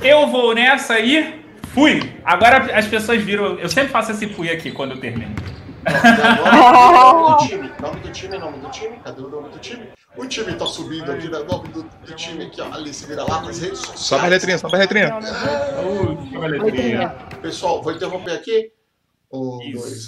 Eu 0.01 0.27
vou 0.27 0.53
nessa 0.53 0.95
aí. 0.95 1.43
Fui! 1.73 2.13
Agora 2.23 2.77
as 2.77 2.85
pessoas 2.87 3.21
viram. 3.21 3.57
Eu 3.57 3.69
sempre 3.69 3.91
faço 3.91 4.11
esse 4.11 4.27
fui 4.27 4.49
aqui 4.49 4.71
quando 4.71 4.91
eu 4.91 4.99
termino. 4.99 5.33
Nome 5.83 7.29
do 7.29 7.47
time, 7.47 7.71
nome 7.81 7.99
do 7.99 8.09
time, 8.11 8.37
nome 8.37 8.57
do 8.59 8.69
time, 8.69 8.95
cadê 9.03 9.21
o 9.21 9.29
nome 9.29 9.49
do 9.49 9.59
time? 9.59 9.83
O 10.15 10.27
time 10.27 10.53
tá 10.53 10.65
subindo 10.65 11.11
aqui, 11.11 11.27
né? 11.27 11.39
Nome 11.39 11.69
do, 11.69 11.83
do 11.83 12.15
time 12.15 12.45
aqui, 12.45 12.61
ó. 12.61 12.71
Alice 12.71 13.05
vira 13.05 13.23
lá 13.23 13.41
nas 13.41 13.59
redes 13.59 13.79
sociais. 13.79 13.99
Sobe 13.99 14.25
a 14.25 14.29
letrinha, 14.29 14.57
sobe 14.57 14.75
a 14.75 14.79
letrinha. 14.79 15.17
Uh, 15.17 16.29
que 16.29 16.37
letrinha. 16.37 17.09
Pessoal, 17.41 17.81
vou 17.81 17.93
interromper 17.93 18.33
aqui. 18.33 18.71
Um, 19.31 19.59
Isso. 19.63 19.81
dois, 19.81 20.01